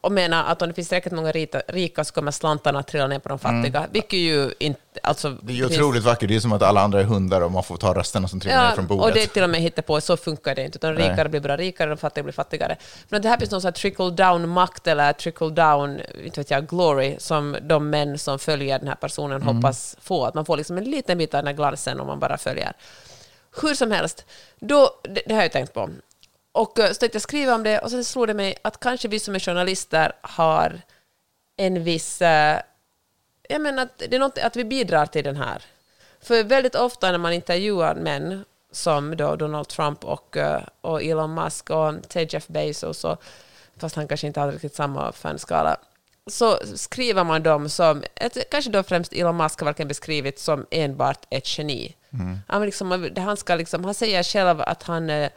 och 0.00 0.12
menar 0.12 0.44
att 0.44 0.62
om 0.62 0.68
det 0.68 0.74
finns 0.74 0.88
tillräckligt 0.88 1.14
många 1.14 1.32
rika, 1.32 1.62
rika 1.68 2.04
så 2.04 2.14
kommer 2.14 2.30
slantarna 2.30 2.82
trilla 2.82 3.06
ner 3.06 3.18
på 3.18 3.28
de 3.28 3.38
fattiga, 3.38 3.86
vilket 3.92 4.18
ju 4.18 4.50
inte, 4.58 4.80
alltså... 5.02 5.30
Det 5.30 5.52
är 5.52 5.56
ju 5.56 5.68
finns- 5.68 5.78
otroligt 5.80 6.02
vackert, 6.04 6.28
det 6.28 6.36
är 6.36 6.40
som 6.40 6.52
att 6.52 6.62
alla 6.62 6.80
andra 6.80 7.00
är 7.00 7.04
hundar 7.04 7.40
och 7.40 7.52
man 7.52 7.62
får 7.62 7.76
ta 7.76 7.94
rösterna 7.94 8.28
som 8.28 8.40
trillar 8.40 8.62
ner 8.62 8.68
Ja, 8.68 8.74
från 8.74 8.86
bordet. 8.86 9.04
och 9.04 9.12
det 9.12 9.22
är 9.22 9.26
till 9.26 9.42
och 9.42 9.50
med 9.50 9.60
hittepå, 9.60 10.00
så 10.00 10.16
funkar 10.16 10.54
det 10.54 10.64
inte. 10.64 10.78
Utan 10.78 10.94
de 10.94 11.02
rikare 11.08 11.28
blir 11.28 11.40
bara 11.40 11.56
rikare, 11.56 11.88
de 11.90 11.96
fattiga 11.96 12.22
blir 12.24 12.32
fattigare. 12.32 12.76
Men 13.08 13.16
att 13.16 13.22
det 13.22 13.28
här 13.28 13.38
finns 13.38 13.50
någon 13.50 13.60
sån 13.60 13.66
här 13.68 13.72
trickle 13.72 14.10
down 14.10 14.48
makt 14.48 14.86
eller 14.86 15.12
trickle 15.12 15.50
down, 15.50 16.00
inte 16.24 16.40
vet 16.40 16.50
jag, 16.50 16.66
glory, 16.68 17.16
som 17.18 17.56
de 17.62 17.90
män 17.90 18.18
som 18.18 18.38
följer 18.38 18.78
den 18.78 18.88
här 18.88 18.94
personen 18.94 19.42
Mm. 19.42 19.56
hoppas 19.56 19.96
få. 20.00 20.24
Att 20.24 20.34
man 20.34 20.44
får 20.44 20.56
liksom 20.56 20.78
en 20.78 20.84
liten 20.84 21.18
bit 21.18 21.34
av 21.34 21.38
den 21.38 21.46
här 21.46 21.54
glansen 21.54 22.00
om 22.00 22.06
man 22.06 22.18
bara 22.18 22.38
följer. 22.38 22.72
Hur 23.62 23.74
som 23.74 23.90
helst, 23.90 24.24
då, 24.60 24.90
det, 25.02 25.22
det 25.26 25.34
har 25.34 25.42
jag 25.42 25.52
tänkt 25.52 25.74
på. 25.74 25.90
Och 26.58 26.78
eh, 26.78 26.88
så 26.88 26.94
tänkte 26.94 27.16
jag 27.16 27.22
skriva 27.22 27.54
om 27.54 27.62
det 27.62 27.78
och 27.78 27.90
sen 27.90 28.04
slog 28.04 28.26
det 28.26 28.34
mig 28.34 28.56
att 28.62 28.80
kanske 28.80 29.08
vi 29.08 29.18
som 29.18 29.34
är 29.34 29.38
journalister 29.38 30.12
har 30.20 30.80
en 31.56 31.84
viss... 31.84 32.22
Eh, 32.22 32.60
jag 33.48 33.60
menar 33.60 33.82
att, 33.82 33.98
det 33.98 34.14
är 34.14 34.18
något, 34.18 34.38
att 34.38 34.56
vi 34.56 34.64
bidrar 34.64 35.06
till 35.06 35.24
den 35.24 35.36
här. 35.36 35.64
För 36.20 36.44
väldigt 36.44 36.74
ofta 36.74 37.10
när 37.10 37.18
man 37.18 37.32
intervjuar 37.32 37.94
män 37.94 38.44
som 38.72 39.16
då 39.16 39.36
Donald 39.36 39.68
Trump 39.68 40.04
och, 40.04 40.36
eh, 40.36 40.62
och 40.80 41.02
Elon 41.02 41.34
Musk 41.34 41.70
och 41.70 41.94
säg 42.08 42.28
Jeff 42.30 42.46
Bezos, 42.46 43.04
och, 43.04 43.22
fast 43.76 43.96
han 43.96 44.08
kanske 44.08 44.26
inte 44.26 44.40
har 44.40 44.52
riktigt 44.52 44.74
samma 44.74 45.12
fanskala, 45.12 45.76
så 46.26 46.58
skriver 46.74 47.24
man 47.24 47.42
dem 47.42 47.68
som, 47.68 48.02
kanske 48.50 48.70
då 48.70 48.82
främst 48.82 49.12
Elon 49.12 49.36
Musk 49.36 49.60
har 49.60 49.64
verkligen 49.64 49.88
beskrivit 49.88 50.38
som 50.38 50.66
enbart 50.70 51.26
ett 51.30 51.58
geni. 51.58 51.94
Han, 52.48 52.62
liksom, 52.62 53.10
han, 53.16 53.36
ska 53.36 53.54
liksom, 53.54 53.84
han 53.84 53.94
säger 53.94 54.22
själv 54.22 54.60
att 54.60 54.82
han, 54.82 55.28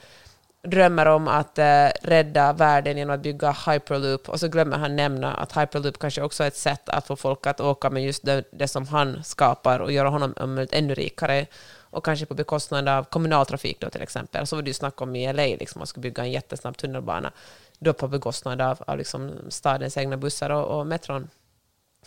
drömmer 0.63 1.05
om 1.05 1.27
att 1.27 1.57
eh, 1.57 1.87
rädda 2.01 2.53
världen 2.53 2.97
genom 2.97 3.15
att 3.15 3.21
bygga 3.21 3.51
hyperloop 3.51 4.29
och 4.29 4.39
så 4.39 4.47
glömmer 4.47 4.77
han 4.77 4.95
nämna 4.95 5.33
att 5.33 5.57
hyperloop 5.57 5.99
kanske 5.99 6.21
också 6.21 6.43
är 6.43 6.47
ett 6.47 6.55
sätt 6.55 6.89
att 6.89 7.07
få 7.07 7.15
folk 7.15 7.47
att 7.47 7.59
åka 7.59 7.89
med 7.89 8.03
just 8.03 8.25
det, 8.25 8.43
det 8.51 8.67
som 8.67 8.87
han 8.87 9.23
skapar 9.23 9.79
och 9.79 9.91
göra 9.91 10.09
honom 10.09 10.33
ännu 10.71 10.93
rikare 10.93 11.45
och 11.79 12.05
kanske 12.05 12.25
på 12.25 12.33
bekostnad 12.33 12.87
av 12.87 13.03
kommunaltrafik 13.03 13.79
då 13.79 13.89
till 13.89 14.01
exempel. 14.01 14.47
Så 14.47 14.55
var 14.55 14.63
det 14.63 14.69
ju 14.69 14.73
snack 14.73 15.01
om 15.01 15.15
i 15.15 15.33
LA, 15.33 15.43
liksom, 15.43 15.79
man 15.79 15.87
skulle 15.87 16.01
bygga 16.01 16.23
en 16.23 16.31
jättesnabb 16.31 16.77
tunnelbana 16.77 17.31
då 17.79 17.93
på 17.93 18.07
bekostnad 18.07 18.61
av, 18.61 18.83
av 18.87 18.97
liksom 18.97 19.31
stadens 19.49 19.97
egna 19.97 20.17
bussar 20.17 20.49
och, 20.49 20.79
och 20.79 20.87
metron. 20.87 21.29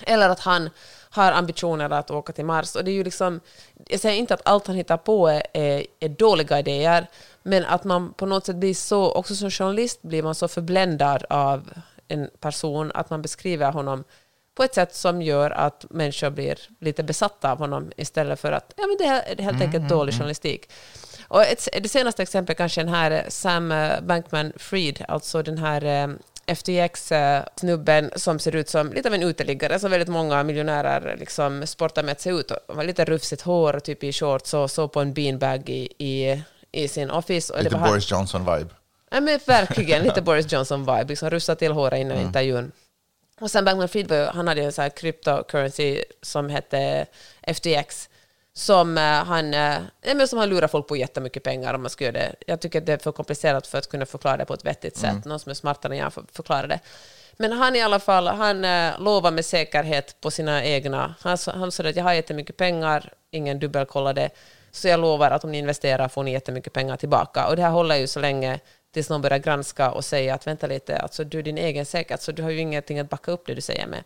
Eller 0.01 0.29
att 0.29 0.41
han 0.41 0.71
har 1.11 1.33
ambitioner 1.33 1.91
att 1.91 2.11
åka 2.11 2.33
till 2.33 2.45
Mars. 2.45 2.77
Och 2.77 2.85
det 2.85 2.91
är 2.91 2.93
ju 2.93 3.05
liksom, 3.05 3.41
jag 3.87 4.01
säger 4.01 4.19
inte 4.19 4.35
att 4.35 4.43
allt 4.45 4.67
han 4.67 4.77
hittar 4.77 4.97
på 4.97 5.29
är, 5.29 5.43
är, 5.53 5.87
är 6.01 6.09
dåliga 6.09 6.59
idéer, 6.59 7.07
men 7.45 7.65
att 7.65 7.85
man 7.85 8.13
på 8.13 8.27
något 8.27 8.47
sätt 8.47 8.57
blir 8.57 8.75
så, 8.75 9.13
också 9.13 9.35
som 9.35 9.51
journalist 9.51 10.03
blir 10.03 10.23
man 10.23 10.35
så 10.35 10.49
förbländad 10.49 11.25
av 11.31 11.71
en 12.09 12.31
person 12.41 12.93
att 12.95 13.11
man 13.11 13.23
beskriver 13.23 13.73
honom 13.73 14.05
på 14.55 14.63
ett 14.63 14.75
sätt 14.75 14.95
som 14.95 15.23
gör 15.23 15.51
att 15.51 15.87
människor 15.91 16.31
blir 16.31 16.59
lite 16.81 17.03
besatta 17.03 17.53
av 17.53 17.59
honom 17.59 17.93
istället 17.97 18.41
för 18.41 18.53
att 18.53 18.75
ja, 18.77 18.87
men 18.87 18.97
det 18.99 19.05
är 19.05 19.43
helt 19.43 19.63
enkelt 19.63 19.89
dålig 19.89 20.15
journalistik. 20.15 20.71
Och 21.29 21.43
ett, 21.43 21.69
det 21.83 21.89
senaste 21.89 22.23
exemplet 22.23 22.57
kanske 22.57 22.81
den 22.81 22.95
här 22.95 23.25
Sam 23.29 23.73
Bankman-Fried, 24.03 25.05
alltså 25.09 25.43
den 25.43 25.59
här 25.59 25.85
eh, 25.85 26.09
FTX-snubben 26.47 28.11
som 28.17 28.39
ser 28.39 28.57
ut 28.57 28.69
som 28.69 28.93
lite 28.93 29.09
av 29.09 29.15
en 29.15 29.23
uteliggare, 29.23 29.79
som 29.79 29.91
väldigt 29.91 30.09
många 30.09 30.43
miljonärer 30.43 31.17
liksom 31.17 31.67
sportar 31.67 32.03
med 32.03 32.13
att 32.13 32.21
se 32.21 32.31
ut. 32.31 32.53
Han 32.69 32.77
har 32.77 32.85
lite 32.85 33.05
rufsigt 33.05 33.43
hår, 33.43 33.81
typ 33.81 34.05
i 34.05 34.13
shorts 34.13 34.55
och 34.55 34.71
så 34.71 34.89
på 34.89 35.01
en 35.01 35.13
beanbag 35.13 35.69
i, 35.69 35.89
i, 35.99 36.43
i 36.75 36.89
sin 36.89 37.11
office. 37.11 37.53
Och 37.53 37.63
Lite 37.63 37.77
Boris 37.77 38.11
Johnson-vibe. 38.11 38.69
Ja, 39.11 39.21
men 39.21 39.41
verkligen, 39.47 40.03
lite 40.03 40.23
Boris 40.23 40.53
Johnson-vibe, 40.53 41.09
liksom 41.09 41.31
rusta 41.31 41.55
till 41.55 41.73
håret 41.73 42.01
innan 42.01 42.19
intervjun. 42.19 42.73
Och 43.41 43.51
sen 43.51 43.65
Bankman 43.65 43.89
Fried, 43.89 44.09
var 44.09 44.27
han 44.27 44.49
hade 44.49 44.63
en 44.63 44.73
sån 44.73 44.83
här 44.83 44.91
cryptocurrency 44.91 46.05
som 46.23 46.51
hette 46.51 47.07
FTX, 47.43 48.09
som 48.53 48.99
eh, 48.99 49.03
han, 49.03 49.55
eh, 49.55 50.25
som 50.27 50.39
han 50.39 50.49
lurar 50.49 50.69
folk 50.69 50.89
på 50.89 50.97
jättemycket 50.97 51.43
pengar 51.43 51.75
om 51.75 51.83
man 51.83 51.91
ska 51.91 52.05
göra 52.05 52.13
det. 52.13 52.35
Jag 52.47 52.61
tycker 52.61 52.79
att 52.79 52.87
det 52.87 52.93
är 52.93 52.99
för 52.99 53.13
komplicerat 53.13 53.67
för 53.67 53.79
att 53.79 53.89
kunna 53.91 54.07
förklara 54.07 54.37
det 54.37 54.45
på 54.45 54.55
ett 54.55 54.65
vettigt 54.65 54.97
sätt. 54.97 55.25
Någon 55.25 55.41
som 55.41 55.51
är 55.51 55.55
smartare 55.55 55.93
än 55.93 55.99
jag 55.99 56.13
får 56.13 56.25
förklara 56.33 56.67
det. 56.67 56.81
Men 57.37 57.53
han 57.53 57.77
i 57.77 57.83
alla 57.83 58.01
fall, 58.01 58.27
han 58.27 58.65
eh, 58.65 59.01
lovar 59.01 59.31
med 59.31 59.45
säkerhet 59.45 60.21
på 60.21 60.31
sina 60.31 60.65
egna. 60.65 61.15
Han, 61.21 61.39
han 61.47 61.73
sa 61.73 61.89
att 61.89 61.97
jag 61.97 62.05
har 62.05 62.13
jättemycket 62.13 62.57
pengar, 62.57 63.13
ingen 63.31 63.59
dubbelkollade, 63.59 64.31
så 64.75 64.89
jag 64.89 65.01
lovar 65.01 65.31
att 65.31 65.45
om 65.45 65.53
ni 65.53 65.59
investerar 65.59 66.09
får 66.09 66.23
ni 66.23 66.33
jättemycket 66.33 66.73
pengar 66.73 66.97
tillbaka. 66.97 67.47
Och 67.49 67.57
det 67.57 67.63
här 67.63 67.71
håller 67.71 67.97
ju 67.97 68.07
så 68.07 68.21
länge 68.21 68.61
tills 68.95 69.11
någon 69.11 69.23
börjar 69.23 69.39
granska 69.39 69.91
och 69.91 70.05
säga 70.05 70.35
att 70.35 70.47
vänta 70.47 70.67
lite, 70.67 70.97
alltså 70.97 71.25
du 71.25 71.39
är 71.39 71.43
din 71.43 71.59
egen 71.59 71.87
säkerhet, 71.87 72.23
så 72.23 72.33
du 72.33 72.43
har 72.43 72.51
ju 72.51 72.59
ingenting 72.59 72.99
att 72.99 73.11
backa 73.11 73.31
upp 73.31 73.47
det 73.47 73.55
du 73.55 73.61
säger 73.61 73.87
med. 73.87 74.05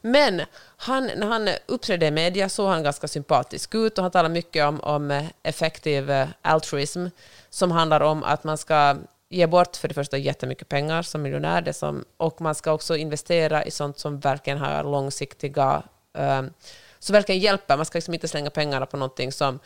Men 0.00 0.42
han, 0.76 1.10
när 1.16 1.26
han 1.26 1.48
uppträdde 1.66 2.06
i 2.06 2.10
media 2.10 2.48
såg 2.48 2.68
han 2.68 2.82
ganska 2.82 3.08
sympatisk 3.08 3.74
ut 3.74 3.98
och 3.98 4.04
han 4.04 4.10
talar 4.10 4.28
mycket 4.28 4.66
om, 4.66 4.80
om 4.80 5.10
eh, 5.10 5.24
effektiv 5.42 6.10
eh, 6.10 6.28
altruism 6.42 7.06
som 7.50 7.70
handlar 7.70 8.00
om 8.00 8.24
att 8.24 8.44
man 8.44 8.58
ska 8.58 8.96
ge 9.28 9.46
bort 9.46 9.76
för 9.76 9.88
det 9.88 9.94
första 9.94 10.16
jättemycket 10.16 10.68
pengar 10.68 11.02
som 11.02 11.22
miljonär 11.22 11.62
det 11.62 11.72
som, 11.72 12.04
och 12.16 12.40
man 12.40 12.54
ska 12.54 12.72
också 12.72 12.96
investera 12.96 13.64
i 13.64 13.70
sånt 13.70 13.98
som 13.98 14.20
verkligen 14.20 14.58
har 14.58 14.84
långsiktiga, 14.84 15.82
um, 16.12 16.50
som 16.98 17.12
verkligen 17.12 17.40
hjälper. 17.40 17.76
Man 17.76 17.86
ska 17.86 17.96
liksom 17.96 18.14
inte 18.14 18.28
slänga 18.28 18.50
pengarna 18.50 18.86
på 18.86 18.96
någonting 18.96 19.32
som 19.32 19.58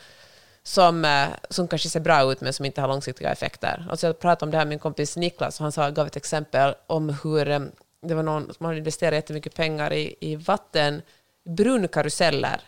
som, 0.67 1.05
eh, 1.05 1.27
som 1.49 1.67
kanske 1.67 1.89
ser 1.89 1.99
bra 1.99 2.31
ut 2.31 2.41
men 2.41 2.53
som 2.53 2.65
inte 2.65 2.81
har 2.81 2.87
långsiktiga 2.87 3.31
effekter. 3.31 3.87
Alltså 3.89 4.07
jag 4.07 4.19
pratade 4.19 4.45
om 4.45 4.51
det 4.51 4.57
här 4.57 4.65
med 4.65 4.69
min 4.69 4.79
kompis 4.79 5.17
Niklas 5.17 5.59
och 5.59 5.63
han 5.63 5.71
sa, 5.71 5.89
gav 5.89 6.07
ett 6.07 6.15
exempel 6.15 6.73
om 6.87 7.17
hur 7.23 7.49
eh, 7.49 7.59
det 8.01 8.13
var 8.15 8.23
någon 8.23 8.53
som 8.53 8.65
hade 8.65 8.77
investerat 8.77 9.13
jättemycket 9.13 9.55
pengar 9.55 9.93
i, 9.93 10.15
i 10.19 10.35
vatten, 10.35 11.01
brunnkaruseller 11.49 12.61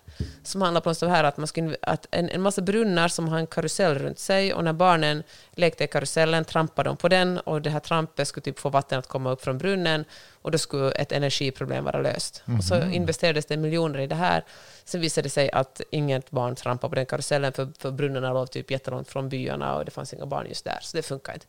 som 0.43 0.61
handlar 0.61 0.81
på 0.81 0.89
något 0.89 1.01
här 1.01 1.23
att, 1.23 1.37
man 1.37 1.47
inv- 1.47 1.75
att 1.81 2.07
en, 2.11 2.29
en 2.29 2.41
massa 2.41 2.61
brunnar 2.61 3.07
som 3.07 3.27
har 3.27 3.37
en 3.37 3.47
karusell 3.47 3.97
runt 3.99 4.19
sig 4.19 4.53
och 4.53 4.63
när 4.63 4.73
barnen 4.73 5.23
lekte 5.51 5.83
i 5.83 5.87
karusellen 5.87 6.45
trampade 6.45 6.89
de 6.89 6.97
på 6.97 7.07
den 7.07 7.39
och 7.39 7.61
det 7.61 7.69
här 7.69 7.79
trampet 7.79 8.27
skulle 8.27 8.43
typ 8.43 8.59
få 8.59 8.69
vatten 8.69 8.99
att 8.99 9.07
komma 9.07 9.31
upp 9.31 9.43
från 9.43 9.57
brunnen 9.57 10.05
och 10.41 10.51
då 10.51 10.57
skulle 10.57 10.91
ett 10.91 11.11
energiproblem 11.11 11.83
vara 11.83 12.01
löst. 12.01 12.43
Och 12.57 12.63
så 12.63 12.75
investerades 12.91 13.45
det 13.45 13.57
miljoner 13.57 13.99
i 13.99 14.07
det 14.07 14.15
här. 14.15 14.43
Sen 14.87 15.01
visade 15.01 15.25
det 15.25 15.29
sig 15.29 15.51
att 15.51 15.81
inget 15.91 16.31
barn 16.31 16.55
trampade 16.55 16.89
på 16.89 16.95
den 16.95 17.05
karusellen 17.05 17.53
för, 17.53 17.69
för 17.79 17.91
brunnarna 17.91 18.33
låg 18.33 18.51
typ 18.51 18.71
jättelångt 18.71 19.09
från 19.09 19.29
byarna 19.29 19.75
och 19.75 19.85
det 19.85 19.91
fanns 19.91 20.13
inga 20.13 20.25
barn 20.25 20.47
just 20.47 20.65
där, 20.65 20.79
så 20.81 20.97
det 20.97 21.03
funkar 21.03 21.33
inte. 21.33 21.45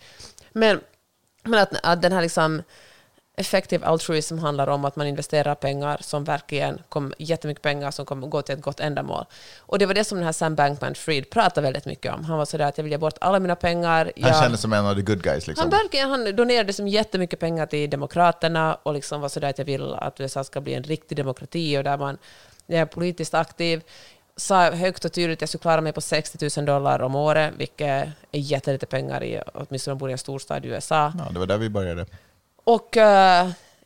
Men, 0.53 0.81
men 1.43 1.61
att, 1.61 1.71
att 1.83 2.03
den 2.03 2.13
här 2.13 2.23
liksom 2.23 2.63
effektiv 3.39 3.85
altruism 3.85 4.39
handlar 4.39 4.67
om 4.67 4.85
att 4.85 4.97
man 4.97 5.07
investerar 5.07 5.55
pengar 5.55 5.99
som 6.01 6.25
verkligen 6.25 6.83
kommer, 6.89 7.15
jättemycket 7.19 7.63
pengar 7.63 7.91
som 7.91 8.07
kommer 8.07 8.27
gå 8.27 8.43
till 8.43 8.55
ett 8.55 8.63
gott 8.63 8.81
ändamål. 8.81 9.25
Och 9.59 9.79
det 9.79 9.87
var 9.87 9.95
det 9.95 10.05
som 10.05 10.19
den 10.19 10.25
här 10.25 10.33
Sam 10.33 10.57
Bankman-Fried 10.57 11.31
pratade 11.31 11.65
väldigt 11.65 11.87
mycket 11.87 12.15
om. 12.15 12.25
Han 12.25 12.39
var 12.39 12.45
sådär 12.45 12.65
att 12.65 12.79
jag 12.79 12.83
vill 12.83 12.93
ge 12.93 12.99
bort 12.99 13.19
alla 13.21 13.41
mina 13.41 13.57
pengar. 13.57 14.05
Han 14.05 14.31
jag, 14.31 14.43
kändes 14.43 14.61
som 14.61 14.73
en 14.73 14.87
av 14.87 14.95
the 14.95 15.03
good 15.03 15.23
guys. 15.23 15.47
Liksom. 15.47 15.63
han, 15.63 15.71
verkligen, 15.71 16.11
han 16.11 16.37
donerade 16.37 16.73
som 16.73 16.89
jättemycket 16.89 17.41
pengar 17.41 17.67
till 17.67 17.91
Demokraterna 17.91 18.75
och 18.75 18.95
liksom 18.95 19.21
var 19.21 19.29
sådär 19.29 19.49
att 19.49 19.59
jag 19.59 19.65
vill 19.65 19.95
att 19.95 20.21
USA 20.21 20.45
ska 20.45 20.61
bli 20.61 20.75
en 20.75 20.83
riktig 20.83 21.17
demokrati 21.17 21.79
och 21.79 21.85
där 21.85 21.99
man 21.99 22.19
är 22.77 22.87
politiskt 22.87 23.35
aktiv. 23.35 23.83
Sa 24.37 24.71
högt 24.71 25.05
och 25.05 25.13
tydligt 25.13 25.39
att 25.39 25.41
jag 25.41 25.49
skulle 25.49 25.63
klara 25.63 25.81
mig 25.81 25.93
på 25.93 26.01
60 26.01 26.51
000 26.57 26.67
dollar 26.67 27.03
om 27.03 27.15
året, 27.15 27.55
vilket 27.57 27.81
är 27.81 28.13
jättelite 28.33 28.87
pengar 28.87 29.25
i, 29.25 29.43
åtminstone 29.55 29.95
bor 29.95 30.09
i 30.09 30.13
en 30.13 30.19
storstad 30.19 30.65
i 30.65 30.69
USA. 30.69 31.13
Ja, 31.19 31.31
det 31.33 31.39
var 31.39 31.47
där 31.47 31.59
vi 31.59 31.69
började. 31.69 32.07
Och 32.65 32.97
uh, 32.97 33.03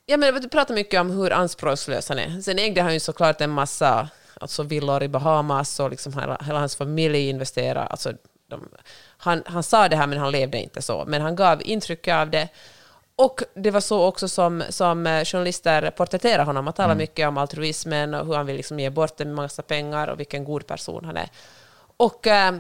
ja, 0.07 0.17
men 0.17 0.41
du 0.43 0.49
pratar 0.49 0.75
mycket 0.75 1.01
om 1.01 1.11
hur 1.11 1.33
anspråkslös 1.33 2.09
han 2.09 2.19
är. 2.19 2.41
Sen 2.41 2.59
ägde 2.59 2.83
han 2.83 2.95
ju 2.95 3.01
såklart 3.01 3.41
en 3.41 3.51
massa 3.51 4.09
alltså 4.41 4.63
villor 4.63 5.03
i 5.03 5.09
Bahamas 5.09 5.81
och 5.81 5.91
liksom 5.91 6.13
hela, 6.13 6.39
hela 6.47 6.59
hans 6.59 6.77
familj 6.77 7.29
investerade. 7.29 7.87
Alltså, 7.87 8.13
de, 8.49 8.69
han, 9.17 9.43
han 9.47 9.63
sa 9.63 9.89
det 9.89 9.97
här 9.97 10.07
men 10.07 10.19
han 10.19 10.33
levde 10.33 10.59
inte 10.59 10.83
så. 10.83 11.05
Men 11.07 11.23
han 11.23 11.37
gav 11.37 11.63
intryck 11.65 12.09
av 12.09 12.31
det. 12.31 12.49
Och 13.25 13.43
det 13.55 13.71
var 13.71 13.81
så 13.81 14.05
också 14.05 14.29
som, 14.29 14.63
som 14.69 15.07
eh, 15.07 15.25
journalister 15.25 15.91
porträtterade 15.91 16.43
honom. 16.43 16.67
Han 16.67 16.75
talade 16.75 16.99
mycket 16.99 17.29
om 17.29 17.39
altruismen 17.39 18.15
och 18.15 18.27
hur 18.27 18.35
han 18.35 18.47
vill 18.47 18.57
liksom 18.57 18.81
ge 18.81 18.91
bort 18.91 19.21
en 19.21 19.35
massa 19.35 19.63
pengar 19.63 20.09
och 20.09 20.21
vilken 20.21 20.45
god 20.45 20.67
person 20.67 21.05
han 21.05 21.17
är. 21.17 21.29
Och, 21.97 22.27
eh, 22.27 22.55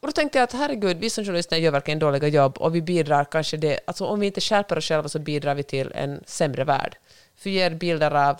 och 0.00 0.08
då 0.08 0.12
tänkte 0.12 0.38
jag 0.38 0.44
att 0.44 0.52
herregud, 0.52 0.96
vi 0.96 1.10
som 1.10 1.24
journalister 1.24 1.56
gör 1.56 1.70
verkligen 1.70 1.98
dåliga 1.98 2.28
jobb 2.28 2.58
och 2.58 2.74
vi 2.74 2.82
bidrar 2.82 3.24
kanske 3.24 3.56
det, 3.56 3.80
alltså 3.86 4.04
om 4.04 4.20
vi 4.20 4.26
inte 4.26 4.40
skärper 4.40 4.78
oss 4.78 4.84
själva 4.84 5.08
så 5.08 5.18
bidrar 5.18 5.54
vi 5.54 5.62
till 5.62 5.92
en 5.94 6.22
sämre 6.26 6.64
värld. 6.64 6.96
För 7.36 7.50
vi 7.50 7.50
ger 7.50 7.70
bilder 7.70 8.14
av, 8.28 8.36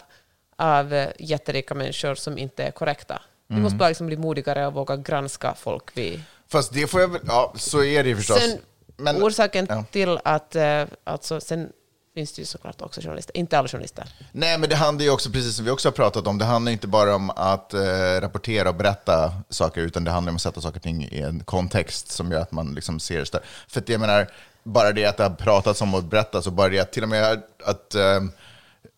av 0.56 0.94
eh, 0.94 1.08
jätterika 1.18 1.74
människor 1.74 2.14
som 2.14 2.38
inte 2.38 2.64
är 2.64 2.70
korrekta. 2.70 3.22
Vi 3.46 3.56
måste 3.56 3.76
bara 3.76 3.88
liksom 3.88 4.06
bli 4.06 4.16
modigare 4.16 4.66
och 4.66 4.74
våga 4.74 4.96
granska 4.96 5.54
folk 5.54 5.90
vi... 5.94 6.20
Fast 6.48 6.72
det 6.72 6.86
får 6.86 7.00
jag 7.00 7.08
väl... 7.08 7.20
Ja, 7.26 7.52
så 7.56 7.84
är 7.84 8.02
det 8.02 8.08
ju 8.08 8.16
förstås. 8.16 8.38
Sen, 8.38 8.58
Men- 8.96 9.22
orsaken 9.22 9.66
ja. 9.68 9.84
till 9.90 10.18
att, 10.24 10.56
eh, 10.56 10.84
alltså, 11.04 11.40
sen 11.40 11.72
finns 12.14 12.32
det 12.32 12.42
ju 12.42 12.46
såklart 12.46 12.82
också 12.82 13.00
journalister, 13.00 13.36
inte 13.36 13.58
alla 13.58 13.68
journalister. 13.68 14.08
Nej, 14.32 14.58
men 14.58 14.68
det 14.68 14.76
handlar 14.76 15.04
ju 15.04 15.10
också, 15.10 15.30
precis 15.30 15.56
som 15.56 15.64
vi 15.64 15.70
också 15.70 15.88
har 15.88 15.92
pratat 15.92 16.26
om, 16.26 16.38
det 16.38 16.44
handlar 16.44 16.72
inte 16.72 16.86
bara 16.86 17.14
om 17.14 17.30
att 17.30 17.74
eh, 17.74 17.80
rapportera 18.20 18.68
och 18.68 18.74
berätta 18.74 19.32
saker, 19.50 19.80
utan 19.80 20.04
det 20.04 20.10
handlar 20.10 20.30
om 20.30 20.36
att 20.36 20.42
sätta 20.42 20.60
saker 20.60 20.76
och 20.78 20.82
ting 20.82 21.08
i 21.10 21.20
en 21.20 21.40
kontext 21.44 22.10
som 22.10 22.32
gör 22.32 22.40
att 22.40 22.52
man 22.52 22.74
liksom 22.74 23.00
ser 23.00 23.18
det. 23.32 23.40
För 23.68 23.80
att 23.80 23.88
jag 23.88 24.00
menar, 24.00 24.30
bara 24.62 24.92
det 24.92 25.04
att 25.04 25.16
det 25.16 25.22
har 25.22 25.30
pratats 25.30 25.82
om 25.82 25.94
och 25.94 26.04
berättats, 26.04 26.46
och 26.46 26.52
bara 26.52 26.68
det 26.68 26.78
att 26.78 26.92
till 26.92 27.02
och 27.02 27.08
med 27.08 27.42
att 27.64 27.94
eh, 27.94 28.20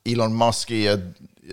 Elon 0.04 0.38
Musk 0.38 0.70
i 0.70 0.86
ett, 0.86 1.00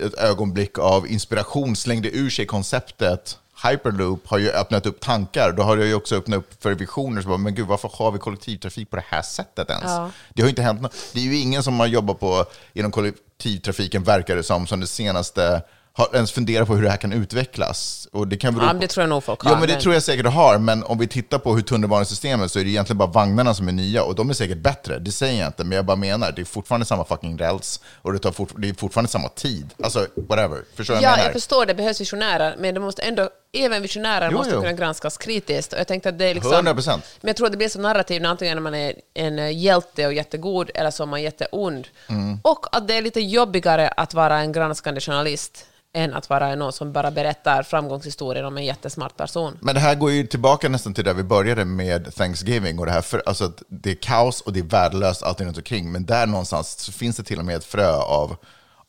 ett 0.02 0.14
ögonblick 0.14 0.80
av 0.80 1.08
inspiration 1.08 1.76
slängde 1.76 2.10
ur 2.10 2.30
sig 2.30 2.46
konceptet 2.46 3.38
Hyperloop 3.64 4.28
har 4.28 4.38
ju 4.38 4.50
öppnat 4.52 4.86
upp 4.86 5.00
tankar. 5.00 5.52
Då 5.58 5.64
har 5.64 5.78
det 5.78 5.86
ju 5.86 5.94
också 5.94 6.16
öppnat 6.16 6.38
upp 6.38 6.64
för 6.64 6.74
visioner. 6.74 7.22
Så 7.22 7.28
bara, 7.28 7.38
men 7.38 7.56
gud, 7.56 7.68
varför 7.68 7.92
har 7.94 8.12
vi 8.12 8.20
kollektivtrafik 8.20 8.90
på 8.90 8.96
det 8.96 9.04
här 9.08 9.22
sättet 9.22 9.70
ens? 9.70 9.84
Ja. 9.86 10.10
Det 10.34 10.42
har 10.42 10.48
ju 10.48 10.50
inte 10.50 10.62
hänt 10.62 10.82
något. 10.82 10.96
Det 11.14 11.20
är 11.20 11.24
ju 11.24 11.38
ingen 11.40 11.64
som 11.64 11.80
har 11.80 11.88
jobbat 11.88 12.20
på, 12.20 12.46
inom 12.74 12.92
kollektivtrafiken, 12.92 14.04
verkar 14.04 14.36
det 14.36 14.44
som, 14.44 14.68
som 14.68 14.80
det 14.80 14.88
senaste 14.88 15.62
har 15.98 16.10
ens 16.14 16.32
funderat 16.32 16.68
på 16.68 16.76
hur 16.76 16.84
det 16.84 16.90
här 16.90 16.98
kan 16.98 17.14
utvecklas. 17.14 18.08
Och 18.12 18.28
det 18.28 18.38
kan 18.38 18.54
bero 18.56 18.66
Ja, 18.66 18.74
det 18.74 18.88
tror 18.88 19.02
jag 19.02 19.10
nog 19.10 19.24
folk 19.24 19.40
Ja, 19.46 19.50
har, 19.50 19.60
men 19.60 19.68
det 19.70 19.82
tror 19.82 19.94
jag 19.94 20.04
säkert 20.04 20.26
har. 20.26 20.58
Men 20.58 20.84
om 20.84 20.98
vi 20.98 21.08
tittar 21.08 21.40
på 21.40 21.56
hur 21.56 21.62
tunnelbanesystemet 21.62 22.52
så 22.52 22.60
är 22.60 22.64
det 22.64 22.70
egentligen 22.70 22.98
bara 22.98 23.10
vagnarna 23.10 23.54
som 23.54 23.68
är 23.68 23.72
nya 23.72 24.04
och 24.04 24.16
de 24.16 24.30
är 24.30 24.34
säkert 24.34 24.58
bättre. 24.58 25.00
Det 25.00 25.12
säger 25.12 25.40
jag 25.40 25.50
inte, 25.50 25.64
men 25.64 25.76
jag 25.76 25.86
bara 25.86 25.98
menar, 25.98 26.32
det 26.32 26.42
är 26.42 26.46
fortfarande 26.46 26.86
samma 26.86 27.06
fucking 27.06 27.38
räls 27.40 27.80
och 28.02 28.14
det, 28.14 28.20
tar 28.20 28.32
fort, 28.32 28.54
det 28.58 28.70
är 28.70 28.74
fortfarande 28.74 29.12
samma 29.12 29.30
tid. 29.30 29.74
Alltså, 29.84 30.08
whatever. 30.30 30.64
Förstår 30.76 30.96
jag 30.96 31.04
Ja, 31.04 31.10
menar? 31.12 31.24
jag 31.24 31.34
förstår 31.34 31.66
det 31.66 31.76
behövs 31.76 32.02
visionärer, 32.02 32.56
men 32.60 32.74
det 32.74 32.80
måste 32.80 33.02
ändå 33.02 33.30
även 33.56 33.82
visionärer 33.82 34.30
Jo, 34.32 34.38
måste 34.38 34.54
jo. 34.54 34.62
kunna 34.62 34.74
granskas 34.74 35.18
kritiskt. 35.18 35.74
Och 35.74 35.80
jag 35.80 35.88
tänkte 35.88 36.10
att 36.10 36.18
det 36.20 36.26
är 36.26 36.34
liksom... 36.34 36.68
100%. 36.68 36.90
Men 36.90 37.00
jag 37.22 37.36
tror 37.36 37.48
att 37.48 37.54
det 37.54 37.58
blir 37.58 37.70
så 37.70 37.80
narrativ 37.80 38.22
när 38.22 38.30
antingen 38.30 38.64
man 38.64 38.76
är 38.76 38.94
en 39.14 39.40
eh, 39.40 39.58
hjälte 39.58 40.08
och 40.08 40.14
jättegod 40.14 40.72
eller 40.76 40.92
så 40.92 41.04
är 41.04 41.08
man 41.08 41.22
jätteond. 41.22 41.88
Mm. 42.10 42.40
Och 42.42 42.78
att 42.78 42.88
det 42.88 42.98
är 42.98 43.02
lite 43.02 43.22
jobbigare 43.22 43.88
att 43.88 44.14
vara 44.14 44.40
en 44.40 44.52
granskande 44.52 45.02
journalist 45.02 45.66
än 45.96 46.14
att 46.14 46.30
vara 46.30 46.56
någon 46.56 46.74
som 46.74 46.92
bara 46.92 47.12
berättar 47.12 47.64
framgångshistorien 47.64 48.46
om 48.46 48.58
en 48.58 48.66
jättesmart 48.66 49.18
person. 49.18 49.58
Men 49.62 49.76
det 49.76 49.82
här 49.82 49.96
går 49.96 50.12
ju 50.12 50.28
tillbaka 50.28 50.70
nästan 50.70 50.94
till 50.94 51.04
där 51.04 51.14
vi 51.14 51.24
började 51.24 51.66
med 51.66 52.16
Thanksgiving 52.16 52.80
och 52.80 52.86
det 52.86 52.92
här, 52.92 53.02
för, 53.02 53.24
alltså 53.26 53.46
att 53.46 53.64
det 53.68 53.92
är 53.92 53.96
kaos 53.96 54.42
och 54.42 54.54
det 54.54 54.60
är 54.60 54.64
värdelöst 54.64 55.24
allting 55.24 55.48
runt 55.48 55.58
omkring, 55.58 55.92
men 55.92 56.06
där 56.06 56.26
någonstans 56.26 56.90
finns 56.90 57.18
det 57.18 57.24
till 57.24 57.40
och 57.40 57.46
med 57.46 57.56
ett 57.56 57.66
frö 57.66 57.92
av, 57.92 58.36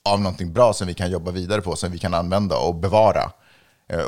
av 0.05 0.21
någonting 0.21 0.53
bra 0.53 0.73
som 0.73 0.87
vi 0.87 0.95
kan 0.95 1.11
jobba 1.11 1.31
vidare 1.31 1.61
på, 1.61 1.77
som 1.77 1.93
vi 1.93 1.99
kan 1.99 2.15
använda 2.15 2.57
och 2.57 2.75
bevara 2.75 3.31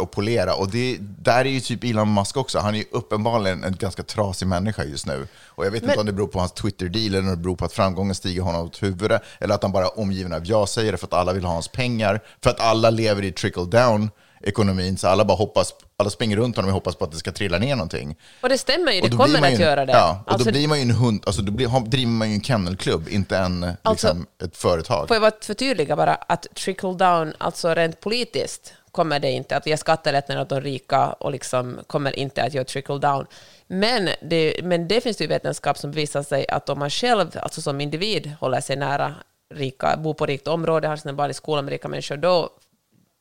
och 0.01 0.11
polera. 0.11 0.55
Och 0.55 0.70
det, 0.70 0.97
där 1.01 1.39
är 1.45 1.49
ju 1.51 1.61
typ 1.61 1.85
Elon 1.85 2.14
Musk 2.14 2.37
också, 2.37 2.59
han 2.59 2.74
är 2.74 2.79
ju 2.79 2.85
uppenbarligen 2.91 3.64
en 3.64 3.76
ganska 3.76 4.03
trasig 4.03 4.47
människa 4.49 4.85
just 4.85 5.07
nu. 5.07 5.26
Och 5.47 5.66
jag 5.66 5.70
vet 5.70 5.83
Men- 5.83 5.91
inte 5.91 6.01
om 6.01 6.07
det 6.07 6.12
beror 6.12 6.29
på 6.29 6.39
hans 6.39 6.53
Twitter-deal, 6.53 7.07
eller 7.14 7.18
om 7.20 7.26
det 7.31 7.37
beror 7.37 7.57
på 7.57 7.64
att 7.64 7.72
framgången 7.72 8.14
stiger 8.14 8.43
honom 8.43 8.66
åt 8.66 8.83
huvudet, 8.83 9.22
eller 9.41 9.55
att 9.55 9.62
han 9.62 9.72
bara 9.72 9.85
är 9.85 9.99
omgiven 9.99 10.33
av 10.33 10.43
ja-sägare 10.47 10.97
för 10.97 11.07
att 11.07 11.12
alla 11.14 11.33
vill 11.33 11.45
ha 11.45 11.53
hans 11.53 11.68
pengar, 11.68 12.20
för 12.43 12.51
att 12.51 12.61
alla 12.61 12.91
lever 12.91 13.24
i 13.24 13.31
trickle-down 13.33 14.11
ekonomin, 14.41 14.97
så 14.99 15.09
alla 15.09 15.24
bara 15.24 15.37
hoppas, 15.37 15.74
alla 15.97 16.11
springer 16.11 16.37
runt 16.37 16.57
honom 16.57 16.68
och 16.68 16.74
hoppas 16.74 16.95
på 16.97 17.05
att 17.05 17.12
det 17.12 17.18
ska 17.18 17.33
trilla 17.33 17.59
ner 17.59 17.76
någonting. 17.76 18.16
Och 18.43 18.49
det 18.49 18.59
stämmer 18.59 18.93
ju, 18.93 19.01
det 19.01 19.11
kommer 19.11 19.43
att 19.43 19.53
ju, 19.53 19.62
göra 19.62 19.87
det. 19.87 19.93
Ja, 19.93 20.22
och 20.26 20.33
Alltså, 20.33 20.45
då 20.49 20.53
blir 20.53 20.68
man 20.68 20.79
ju 20.79 20.83
en 20.83 20.91
hund, 20.91 21.22
alltså 21.26 21.43
då 21.43 21.53
blir, 21.53 21.81
driver 21.89 22.11
man 22.12 22.29
ju 22.29 22.35
en 22.35 22.43
kennelklubb, 22.43 23.09
inte 23.09 23.39
en, 23.39 23.64
Alltså- 23.83 24.07
liksom, 24.07 24.26
ett 24.45 24.57
företag. 24.57 25.09
Får 25.09 25.14
jag 25.14 25.22
bara 25.22 25.33
förtydliga 25.43 25.97
bara 25.97 26.14
att 26.14 26.47
trickle 26.55 26.95
down, 26.95 27.33
alltså 27.39 27.74
rent 27.74 28.01
politiskt, 28.01 28.72
kommer 28.99 29.20
det 29.20 29.30
inte 29.30 29.57
att 29.57 29.66
ge 29.66 29.76
skattelättnader 29.76 30.42
åt 30.42 30.49
de 30.49 30.61
rika 30.61 31.12
och 31.12 31.32
liksom 31.32 31.78
kommer 31.86 32.18
inte 32.18 32.42
att 32.42 32.55
göra 32.55 32.64
trickle 32.64 32.99
down. 32.99 33.26
Men 33.66 34.09
det, 34.20 34.61
men 34.62 34.88
det 34.88 35.01
finns 35.01 35.16
det 35.16 35.24
ju 35.24 35.28
vetenskap 35.28 35.78
som 35.78 35.92
visar 35.92 36.22
sig 36.22 36.49
att 36.49 36.68
om 36.68 36.78
man 36.78 36.90
själv, 36.90 37.38
alltså 37.42 37.61
som 37.62 37.80
individ, 37.80 38.32
håller 38.40 38.61
sig 38.61 38.76
nära 38.76 39.14
rika, 39.55 39.96
bor 39.96 40.14
på 40.14 40.26
rikt 40.26 40.49
område, 40.49 40.88
har 40.88 40.96
sina 40.96 41.12
barn 41.14 41.30
i 41.30 41.34
skolan 41.34 41.64
med 41.64 41.72
rika 41.72 41.88
människor, 41.88 42.16
då, 42.16 42.51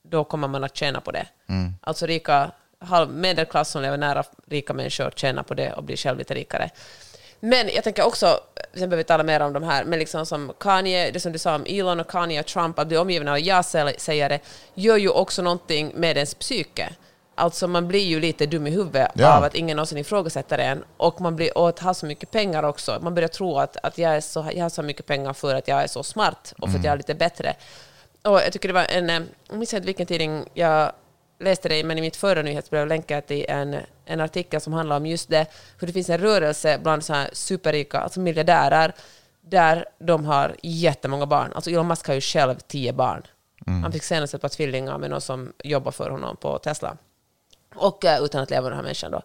då 0.10 0.24
kommer 0.24 0.48
man 0.48 0.64
att 0.64 0.76
tjäna 0.76 1.02
på 1.02 1.12
det. 1.12 1.28
Alltså 1.82 2.06
rika, 2.06 2.52
halv, 2.80 3.10
medelklass 3.10 3.70
som 3.70 3.82
lever 3.82 3.98
nära 3.98 4.24
rika 4.48 4.74
människor 4.74 5.12
tjänar 5.16 5.44
på 5.44 5.54
det 5.54 5.74
och 5.74 5.84
blir 5.84 5.98
själv 5.98 6.18
lite 6.18 6.34
rikare. 6.34 6.70
Men 7.40 7.70
jag 7.76 7.84
tänker 7.84 8.06
också, 8.06 8.40
sen 8.56 8.80
behöver 8.80 8.98
vi 8.98 9.04
tala 9.04 9.24
mer 9.24 9.40
om 9.40 9.54
de 9.54 9.64
här, 9.64 9.84
men 9.84 10.00
liksom 10.00 10.26
som 10.26 10.54
Kanye, 10.60 11.12
det 11.12 11.20
som 11.20 11.32
du 11.32 11.40
sa 11.40 11.56
om 11.56 11.66
Elon 11.68 12.00
och 12.00 12.08
Kanye 12.10 12.40
och 12.40 12.46
Trump, 12.46 12.80
att 12.80 12.88
bli 12.88 12.98
omgiven 12.98 13.28
av 13.28 13.40
ja-sägare, 13.40 14.40
gör 14.74 14.98
ju 14.98 15.10
också 15.10 15.42
någonting 15.42 15.92
med 15.96 16.18
ens 16.18 16.34
psyke. 16.36 16.90
Alltså 17.36 17.68
man 17.68 17.88
blir 17.88 18.06
ju 18.06 18.20
lite 18.20 18.46
dum 18.46 18.68
i 18.68 18.70
huvudet 18.70 19.12
Ja. 19.14 19.38
av 19.38 19.44
att 19.44 19.56
ingen 19.56 19.78
någonsin 19.78 19.98
ifrågasätter 19.98 20.58
en. 20.58 20.84
Och 20.98 21.22
man 21.22 21.36
blir, 21.36 21.58
och 21.58 21.70
att 21.70 21.80
ha 21.80 21.94
så 21.94 22.06
mycket 22.06 22.32
pengar 22.32 22.64
också. 22.64 23.00
Man 23.02 23.16
börjar 23.16 23.28
tro 23.30 23.58
att, 23.58 23.78
att 23.84 23.98
jag, 23.98 24.16
är 24.16 24.22
så, 24.22 24.46
jag 24.54 24.64
har 24.66 24.70
så 24.70 24.84
mycket 24.84 25.06
pengar 25.06 25.34
för 25.34 25.56
att 25.56 25.68
jag 25.68 25.84
är 25.84 25.88
så 25.88 26.04
smart 26.04 26.54
och 26.60 26.70
för 26.70 26.78
att 26.78 26.84
jag 26.86 26.94
är 26.94 26.98
lite 26.98 27.16
bättre. 27.16 27.56
Och 28.22 28.40
jag 28.42 28.52
tycker 28.54 28.68
det 28.70 28.74
var 28.74 28.86
en, 28.90 29.10
eh, 29.10 29.22
jag 29.50 29.58
minns 29.58 29.74
inte 29.74 29.86
vilken 29.86 30.06
tidning 30.06 30.46
jag 30.54 30.92
läste 31.40 31.70
det 31.70 31.78
i, 31.78 31.84
men 31.84 31.98
i 31.98 32.02
mitt 32.02 32.16
förra 32.16 32.42
nyhetsbrev 32.42 32.88
länkade 32.88 33.18
jag 33.18 33.28
till 33.28 33.46
en, 33.50 33.76
en 34.06 34.22
artikel 34.22 34.62
som 34.62 34.74
handlar 34.74 34.98
om 34.98 35.06
just 35.06 35.30
det, 35.30 35.46
hur 35.80 35.88
det 35.88 35.94
finns 35.94 36.10
en 36.10 36.18
rörelse 36.18 36.80
bland 36.84 37.04
så 37.04 37.14
här 37.14 37.30
superrika, 37.34 38.00
alltså 38.00 38.20
miljardärer, 38.20 38.94
där 39.42 39.86
de 40.00 40.26
har 40.26 40.56
jättemånga 40.64 41.26
barn. 41.26 41.52
Alltså 41.56 41.70
Elon 41.70 41.88
Musk 41.88 42.08
har 42.08 42.14
ju 42.14 42.22
själv 42.22 42.56
tio 42.68 42.94
barn. 42.94 43.24
Han 43.66 43.92
fick 43.92 44.04
senast 44.04 44.34
ett 44.34 44.42
par 44.42 44.50
tvillingar 44.50 44.98
med 44.98 45.10
någon 45.10 45.22
som 45.22 45.54
jobbar 45.64 45.92
för 45.92 46.10
honom 46.10 46.36
på 46.38 46.58
Tesla. 46.58 46.98
Och 47.76 48.06
eh, 48.06 48.24
utan 48.24 48.44
att 48.44 48.50
leva 48.50 48.62
med 48.62 48.72
den 48.72 48.78
här 48.78 48.84
människan 48.84 49.12
då. 49.12 49.22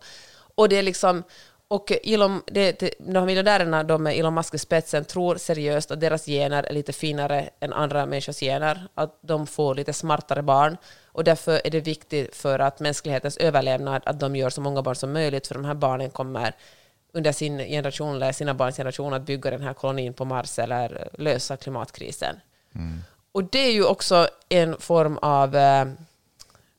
Och 0.54 0.68
det 0.68 0.76
är 0.76 0.82
liksom, 0.82 1.22
och 1.68 1.92
Elon, 2.04 2.42
det, 2.46 2.80
det, 2.80 2.94
de 2.98 3.18
här 3.18 3.26
miljardärerna, 3.26 3.84
de 3.84 4.02
med 4.02 4.18
Elon 4.18 4.34
Musk 4.34 4.54
i 4.54 4.58
spetsen, 4.58 5.04
tror 5.04 5.36
seriöst 5.36 5.90
att 5.90 6.00
deras 6.00 6.26
gener 6.26 6.62
är 6.62 6.74
lite 6.74 6.92
finare 6.92 7.50
än 7.60 7.72
andra 7.72 8.06
människors 8.06 8.40
gener, 8.40 8.88
att 8.94 9.18
de 9.20 9.46
får 9.46 9.74
lite 9.74 9.92
smartare 9.92 10.42
barn. 10.42 10.76
Och 11.12 11.24
därför 11.24 11.60
är 11.64 11.70
det 11.70 11.80
viktigt 11.80 12.36
för 12.36 12.58
att 12.58 12.80
mänsklighetens 12.80 13.36
överlevnad 13.36 14.02
att 14.06 14.20
de 14.20 14.36
gör 14.36 14.50
så 14.50 14.60
många 14.60 14.82
barn 14.82 14.96
som 14.96 15.12
möjligt, 15.12 15.46
för 15.46 15.54
de 15.54 15.64
här 15.64 15.74
barnen 15.74 16.10
kommer 16.10 16.54
under 17.12 17.32
sin 17.32 17.58
generation, 17.58 18.16
eller 18.16 18.32
sina 18.32 18.54
barns 18.54 18.76
generation, 18.76 19.14
att 19.14 19.22
bygga 19.22 19.50
den 19.50 19.62
här 19.62 19.74
kolonin 19.74 20.12
på 20.12 20.24
Mars 20.24 20.58
eller 20.58 21.08
lösa 21.18 21.56
klimatkrisen. 21.56 22.36
Och 23.32 23.44
det 23.44 23.58
är 23.58 23.72
ju 23.72 23.84
också 23.84 24.28
en 24.48 24.76
form 24.80 25.18
av 25.18 25.56
eh, 25.56 25.84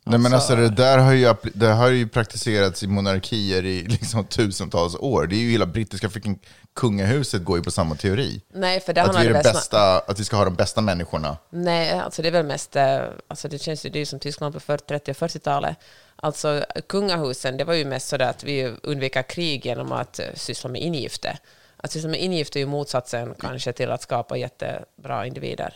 Nej, 0.06 0.20
men 0.20 0.34
Alltså- 0.34 0.54
alltså, 0.54 0.56
det 0.56 0.70
där 0.70 0.98
har 0.98 1.14
ju, 1.14 1.34
det 1.54 1.68
har 1.68 1.90
ju 1.90 2.08
praktiserat 2.08 2.84
i 2.84 2.88
monarkier 2.88 3.66
i 3.66 3.84
liksom 3.88 4.26
tusentals 4.26 4.96
år. 4.96 5.28
Det 5.28 5.36
är 5.36 5.40
ju 5.40 5.52
hela 5.52 5.66
brittiska 5.66 6.10
freaking 6.10 6.40
kungahuset 6.76 7.44
går 7.44 7.58
ju 7.58 7.64
på 7.64 7.72
samma 7.72 7.96
teori. 7.96 8.42
Nej, 8.54 8.80
för 8.80 8.94
det 8.94 9.02
Att 9.02 9.16
vi, 9.16 9.28
är 9.28 9.34
det 9.34 9.44
bästa, 9.44 10.00
att 10.00 10.20
vi 10.20 10.24
ska 10.24 10.36
ha 10.36 10.46
de 10.46 10.56
bästa 10.56 10.82
människorna. 10.82 11.38
Nej, 11.50 11.92
alltså 11.92 12.22
det 12.22 12.28
är 12.28 12.32
väl 12.32 12.46
mest, 12.46 12.76
eh, 12.76 13.02
alltså 13.28 13.48
det 13.48 13.60
känns 13.60 13.86
ju, 13.86 13.90
det 13.90 14.00
är 14.00 14.06
som 14.06 14.20
Tyskland 14.20 14.54
på 14.54 14.60
40, 14.60 14.84
30 14.88 15.12
och 15.12 15.18
40-talet. 15.18 15.78
Alltså 16.16 16.66
kungahusen, 16.88 17.58
det 17.58 17.64
var 17.64 17.74
ju 17.74 17.86
mest 17.86 18.08
så 18.08 18.24
att 18.24 18.44
vi 18.44 18.76
undviker 18.84 19.24
krig 19.24 19.66
genom 19.66 19.92
att 19.92 20.20
eh, 20.20 20.26
syssla 20.36 20.70
med 20.70 20.82
ingifte. 20.82 21.38
Att 21.78 21.92
syssla 21.92 22.10
med 22.10 22.22
ingifte 22.22 22.60
är 22.60 22.62
ju 22.62 22.68
motsatsen 22.68 23.36
kanske 23.40 23.74
till 23.74 23.92
att 23.92 24.02
skapa 24.02 24.38
jättebra 24.38 25.26
individer. 25.26 25.74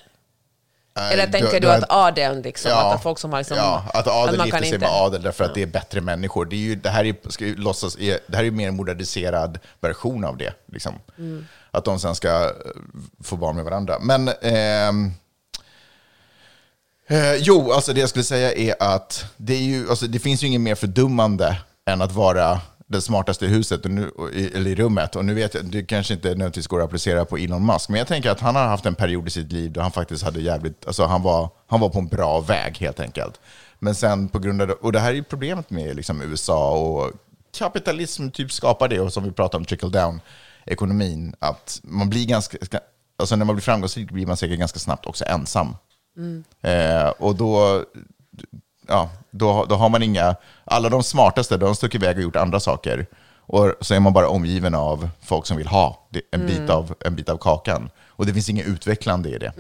Eller 1.02 1.28
tänker 1.28 1.60
du, 1.60 1.68
har- 1.68 1.78
att 1.78 1.86
adeln, 1.90 2.42
liksom, 2.42 2.72
Ja, 2.72 2.94
att 2.94 3.04
folk 3.04 3.20
som 3.20 3.32
har 3.32 3.40
liksom... 3.40 3.58
ja, 3.58 3.86
att 3.94 4.08
adel 4.08 4.38
man 4.38 4.46
gifter 4.48 4.60
sig 4.60 4.68
inte- 4.68 4.80
med 4.80 4.90
adel 4.90 5.22
därför 5.22 5.44
att 5.44 5.54
det 5.56 5.62
är 5.62 5.66
bättre 5.68 6.02
människor. 6.02 6.46
Det, 6.46 6.56
är 6.56 6.60
ju, 6.60 6.76
det 6.76 6.90
här 6.90 7.06
är, 7.06 7.16
ska 7.30 7.46
ju 7.46 7.56
låtsas, 7.56 7.96
det 7.96 8.20
här 8.34 8.40
är 8.40 8.44
ju 8.44 8.52
mer 8.52 8.68
en 8.68 8.76
moderniserad 8.76 9.60
version 9.82 10.24
av 10.26 10.38
det. 10.38 10.54
Liksom. 10.72 10.94
Mm. 11.18 11.46
Att 11.72 11.86
de 11.86 12.00
sen 12.00 12.16
ska 12.16 12.28
eh, 12.46 12.50
få 13.24 13.36
barn 13.36 13.56
med 13.56 13.66
varandra. 13.66 13.98
Men 14.02 14.30
ehm, 14.42 15.12
eh, 17.08 17.34
jo, 17.36 17.72
alltså 17.72 17.94
det 17.94 18.00
jag 18.00 18.10
skulle 18.10 18.24
säga 18.24 18.54
är 18.54 18.76
att 18.80 19.26
det, 19.38 19.54
är 19.54 19.62
ju, 19.62 19.90
alltså 19.90 20.08
det 20.08 20.20
finns 20.20 20.44
ju 20.44 20.48
inget 20.48 20.62
mer 20.62 20.76
fördummande 20.76 21.58
än 21.90 22.02
att 22.02 22.12
vara 22.12 22.62
den 22.88 23.02
smartaste 23.02 23.46
i 23.46 23.48
huset, 23.48 23.86
och 23.86 23.92
nu, 23.92 24.12
eller 24.54 24.72
i 24.72 24.76
rummet. 24.76 25.16
Och 25.16 25.26
nu 25.26 25.34
vet 25.34 25.54
jag, 25.54 25.66
det 25.66 25.84
kanske 25.84 26.14
inte 26.14 26.28
nödvändigtvis 26.28 26.68
går 26.68 26.80
att 26.80 26.86
applicera 26.86 27.26
på 27.26 27.38
Elon 27.38 27.66
Musk, 27.66 27.90
men 27.90 27.98
jag 27.98 28.08
tänker 28.08 28.30
att 28.30 28.40
han 28.40 28.56
har 28.56 28.68
haft 28.68 28.86
en 28.86 28.96
period 28.96 29.28
i 29.28 29.30
sitt 29.30 29.52
liv 29.52 29.72
där 29.72 29.82
han 29.82 29.92
faktiskt 29.92 30.24
hade 30.24 30.42
jävligt, 30.42 30.88
alltså 30.88 31.06
han 31.06 31.22
var, 31.22 31.50
han 31.68 31.80
var 31.80 31.90
på 31.90 32.00
en 32.00 32.08
bra 32.08 32.40
väg 32.40 32.78
helt 32.78 33.00
enkelt. 33.00 33.40
Men 33.80 33.96
sen 33.96 34.30
på 34.30 34.40
grund 34.40 34.62
av, 34.62 34.70
och 34.70 34.92
det 34.92 35.00
här 35.00 35.10
är 35.10 35.16
ju 35.16 35.24
problemet 35.24 35.70
med 35.70 35.96
liksom 35.96 36.22
USA 36.22 36.72
och 36.72 37.12
kapitalism 37.58 38.30
typ 38.30 38.52
skapar 38.52 38.88
det, 38.88 39.00
och 39.00 39.14
som 39.14 39.24
vi 39.24 39.32
pratade 39.32 39.58
om 39.58 39.66
trickle 39.66 39.90
down 39.90 40.22
ekonomin, 40.66 41.36
att 41.40 41.80
man 41.84 42.10
blir 42.10 42.26
ganska, 42.26 42.58
alltså 43.20 43.36
när 43.36 43.46
man 43.46 43.56
blir 43.56 43.64
framgångsrik 43.64 44.12
blir 44.12 44.26
man 44.26 44.38
säkert 44.38 44.60
ganska 44.60 44.80
snabbt 44.80 45.06
också 45.06 45.26
ensam. 45.26 45.76
Eh, 46.62 47.10
och 47.10 47.36
då, 47.36 47.84
ja, 48.88 49.10
då, 49.32 49.66
då 49.66 49.76
har 49.76 49.90
man 49.90 50.04
inga, 50.04 50.36
alla 50.66 50.90
de 50.90 51.04
smartaste, 51.04 51.58
de 51.58 51.66
har 51.66 51.74
stuckit 51.74 52.02
iväg 52.04 52.18
och 52.18 52.24
gjort 52.24 52.36
andra 52.36 52.60
saker. 52.60 53.06
Och 53.50 53.74
så 53.82 53.94
är 53.94 54.00
man 54.00 54.14
bara 54.14 54.30
omgiven 54.30 54.76
av 54.76 55.10
folk 55.22 55.46
som 55.46 55.58
vill 55.58 55.68
ha 55.68 56.08
en, 56.32 56.46
bit, 56.48 56.70
av, 56.70 56.94
en 57.06 57.16
bit 57.16 57.30
av 57.30 57.38
kakan. 57.38 57.90
Och 58.08 58.26
det 58.26 58.34
finns 58.34 58.50
inget 58.50 58.68
utvecklande 58.68 59.30
i 59.30 59.38
det. 59.38 59.54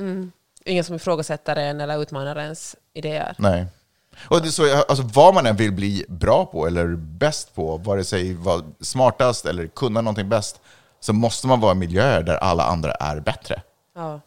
Ingen 0.65 0.83
som 0.83 0.95
ifrågasätter 0.95 1.55
en 1.55 1.81
eller 1.81 2.01
utmanar 2.01 2.35
ens 2.39 2.75
idéer. 2.93 3.35
Nej. 3.37 3.65
Och 4.27 4.41
det 4.41 4.51
så, 4.51 4.81
alltså, 4.89 5.03
vad 5.13 5.33
man 5.33 5.45
än 5.45 5.55
vill 5.55 5.71
bli 5.71 6.05
bra 6.07 6.45
på 6.45 6.67
eller 6.67 6.87
bäst 6.95 7.55
på, 7.55 7.77
vare 7.77 8.03
sig 8.03 8.33
vara 8.33 8.61
smartast 8.81 9.45
eller 9.45 9.67
kunna 9.67 10.01
någonting 10.01 10.29
bäst, 10.29 10.59
så 10.99 11.13
måste 11.13 11.47
man 11.47 11.59
vara 11.59 11.71
i 11.71 11.75
miljöer 11.75 12.23
där 12.23 12.37
alla 12.37 12.63
andra 12.63 12.91
är 12.91 13.19
bättre, 13.19 13.61
Ja. 13.95 14.21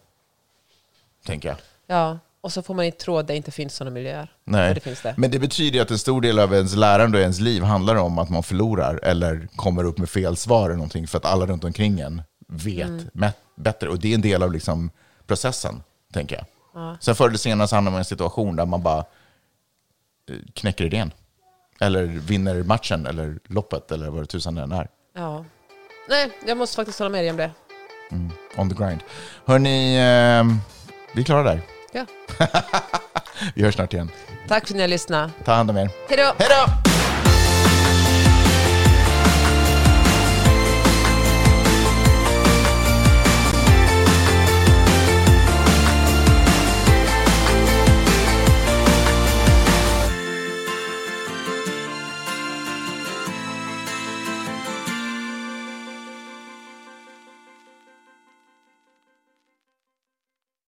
tänker 1.26 1.48
jag. 1.48 1.56
ja. 1.86 2.18
Och 2.42 2.52
så 2.52 2.62
får 2.62 2.74
man 2.74 2.84
inte 2.84 2.98
tro 2.98 3.18
att 3.18 3.26
det 3.26 3.36
inte 3.36 3.50
finns 3.50 3.74
sådana 3.74 3.94
miljöer. 3.94 4.32
Nej. 4.44 4.74
Det 4.74 4.80
finns 4.80 5.02
det. 5.02 5.14
Men 5.16 5.30
det 5.30 5.38
betyder 5.38 5.76
ju 5.78 5.82
att 5.82 5.90
en 5.90 5.98
stor 5.98 6.20
del 6.20 6.38
av 6.38 6.54
ens 6.54 6.74
lärande 6.76 7.18
och 7.18 7.22
ens 7.22 7.40
liv 7.40 7.62
handlar 7.62 7.94
om 7.96 8.18
att 8.18 8.30
man 8.30 8.42
förlorar 8.42 9.00
eller 9.02 9.48
kommer 9.56 9.84
upp 9.84 9.98
med 9.98 10.08
fel 10.10 10.36
svar 10.36 10.64
eller 10.64 10.74
någonting 10.76 11.06
för 11.06 11.18
att 11.18 11.24
alla 11.24 11.46
runt 11.46 11.64
omkring 11.64 12.00
en 12.00 12.22
vet 12.48 12.88
Mm. 12.88 13.30
bättre. 13.56 13.88
Och 13.88 13.98
det 13.98 14.10
är 14.10 14.14
en 14.14 14.20
del 14.20 14.42
av 14.42 14.52
liksom 14.52 14.90
processen, 15.26 15.82
tänker 16.12 16.36
jag. 16.36 16.96
Sen 17.00 17.14
förr 17.14 17.28
eller 17.28 17.38
senare 17.38 17.68
så 17.68 17.74
hamnar 17.74 17.90
man 17.90 17.98
i 17.98 18.00
en 18.00 18.04
situation 18.04 18.56
där 18.56 18.66
man 18.66 18.82
bara 18.82 18.98
eh, 18.98 20.36
knäcker 20.54 20.84
idén. 20.84 21.12
Eller 21.80 22.04
vinner 22.06 22.62
matchen 22.62 23.06
eller 23.06 23.38
loppet 23.46 23.92
eller 23.92 24.10
vad 24.10 24.22
det 24.22 24.26
tusan 24.26 24.58
än 24.58 24.72
är. 24.72 24.88
Ja. 25.16 25.44
Nej, 26.08 26.30
jag 26.46 26.56
måste 26.58 26.76
faktiskt 26.76 26.98
hålla 26.98 27.08
med 27.08 27.24
dig 27.24 27.30
om 27.30 27.36
det. 27.36 27.50
On 28.56 28.70
the 28.70 28.84
grind. 28.84 29.00
Hörni, 29.46 29.96
eh, 29.96 30.44
vi 31.14 31.20
är 31.20 31.24
klara 31.24 31.42
där. 31.42 31.60
Ja. 31.92 32.06
Vi 33.54 33.62
hörs 33.62 33.74
snart 33.74 33.94
igen. 33.94 34.10
Tack 34.48 34.66
för 34.66 34.74
att 34.74 34.76
ni 34.76 34.80
har 34.80 34.88
lyssnat. 34.88 35.30
Ta 35.44 35.52
hand 35.52 35.70
om 35.70 35.76
er. 35.76 35.90
Hej 36.08 36.18
då! 36.18 36.32
Hej 36.38 36.48
då! 36.50 36.90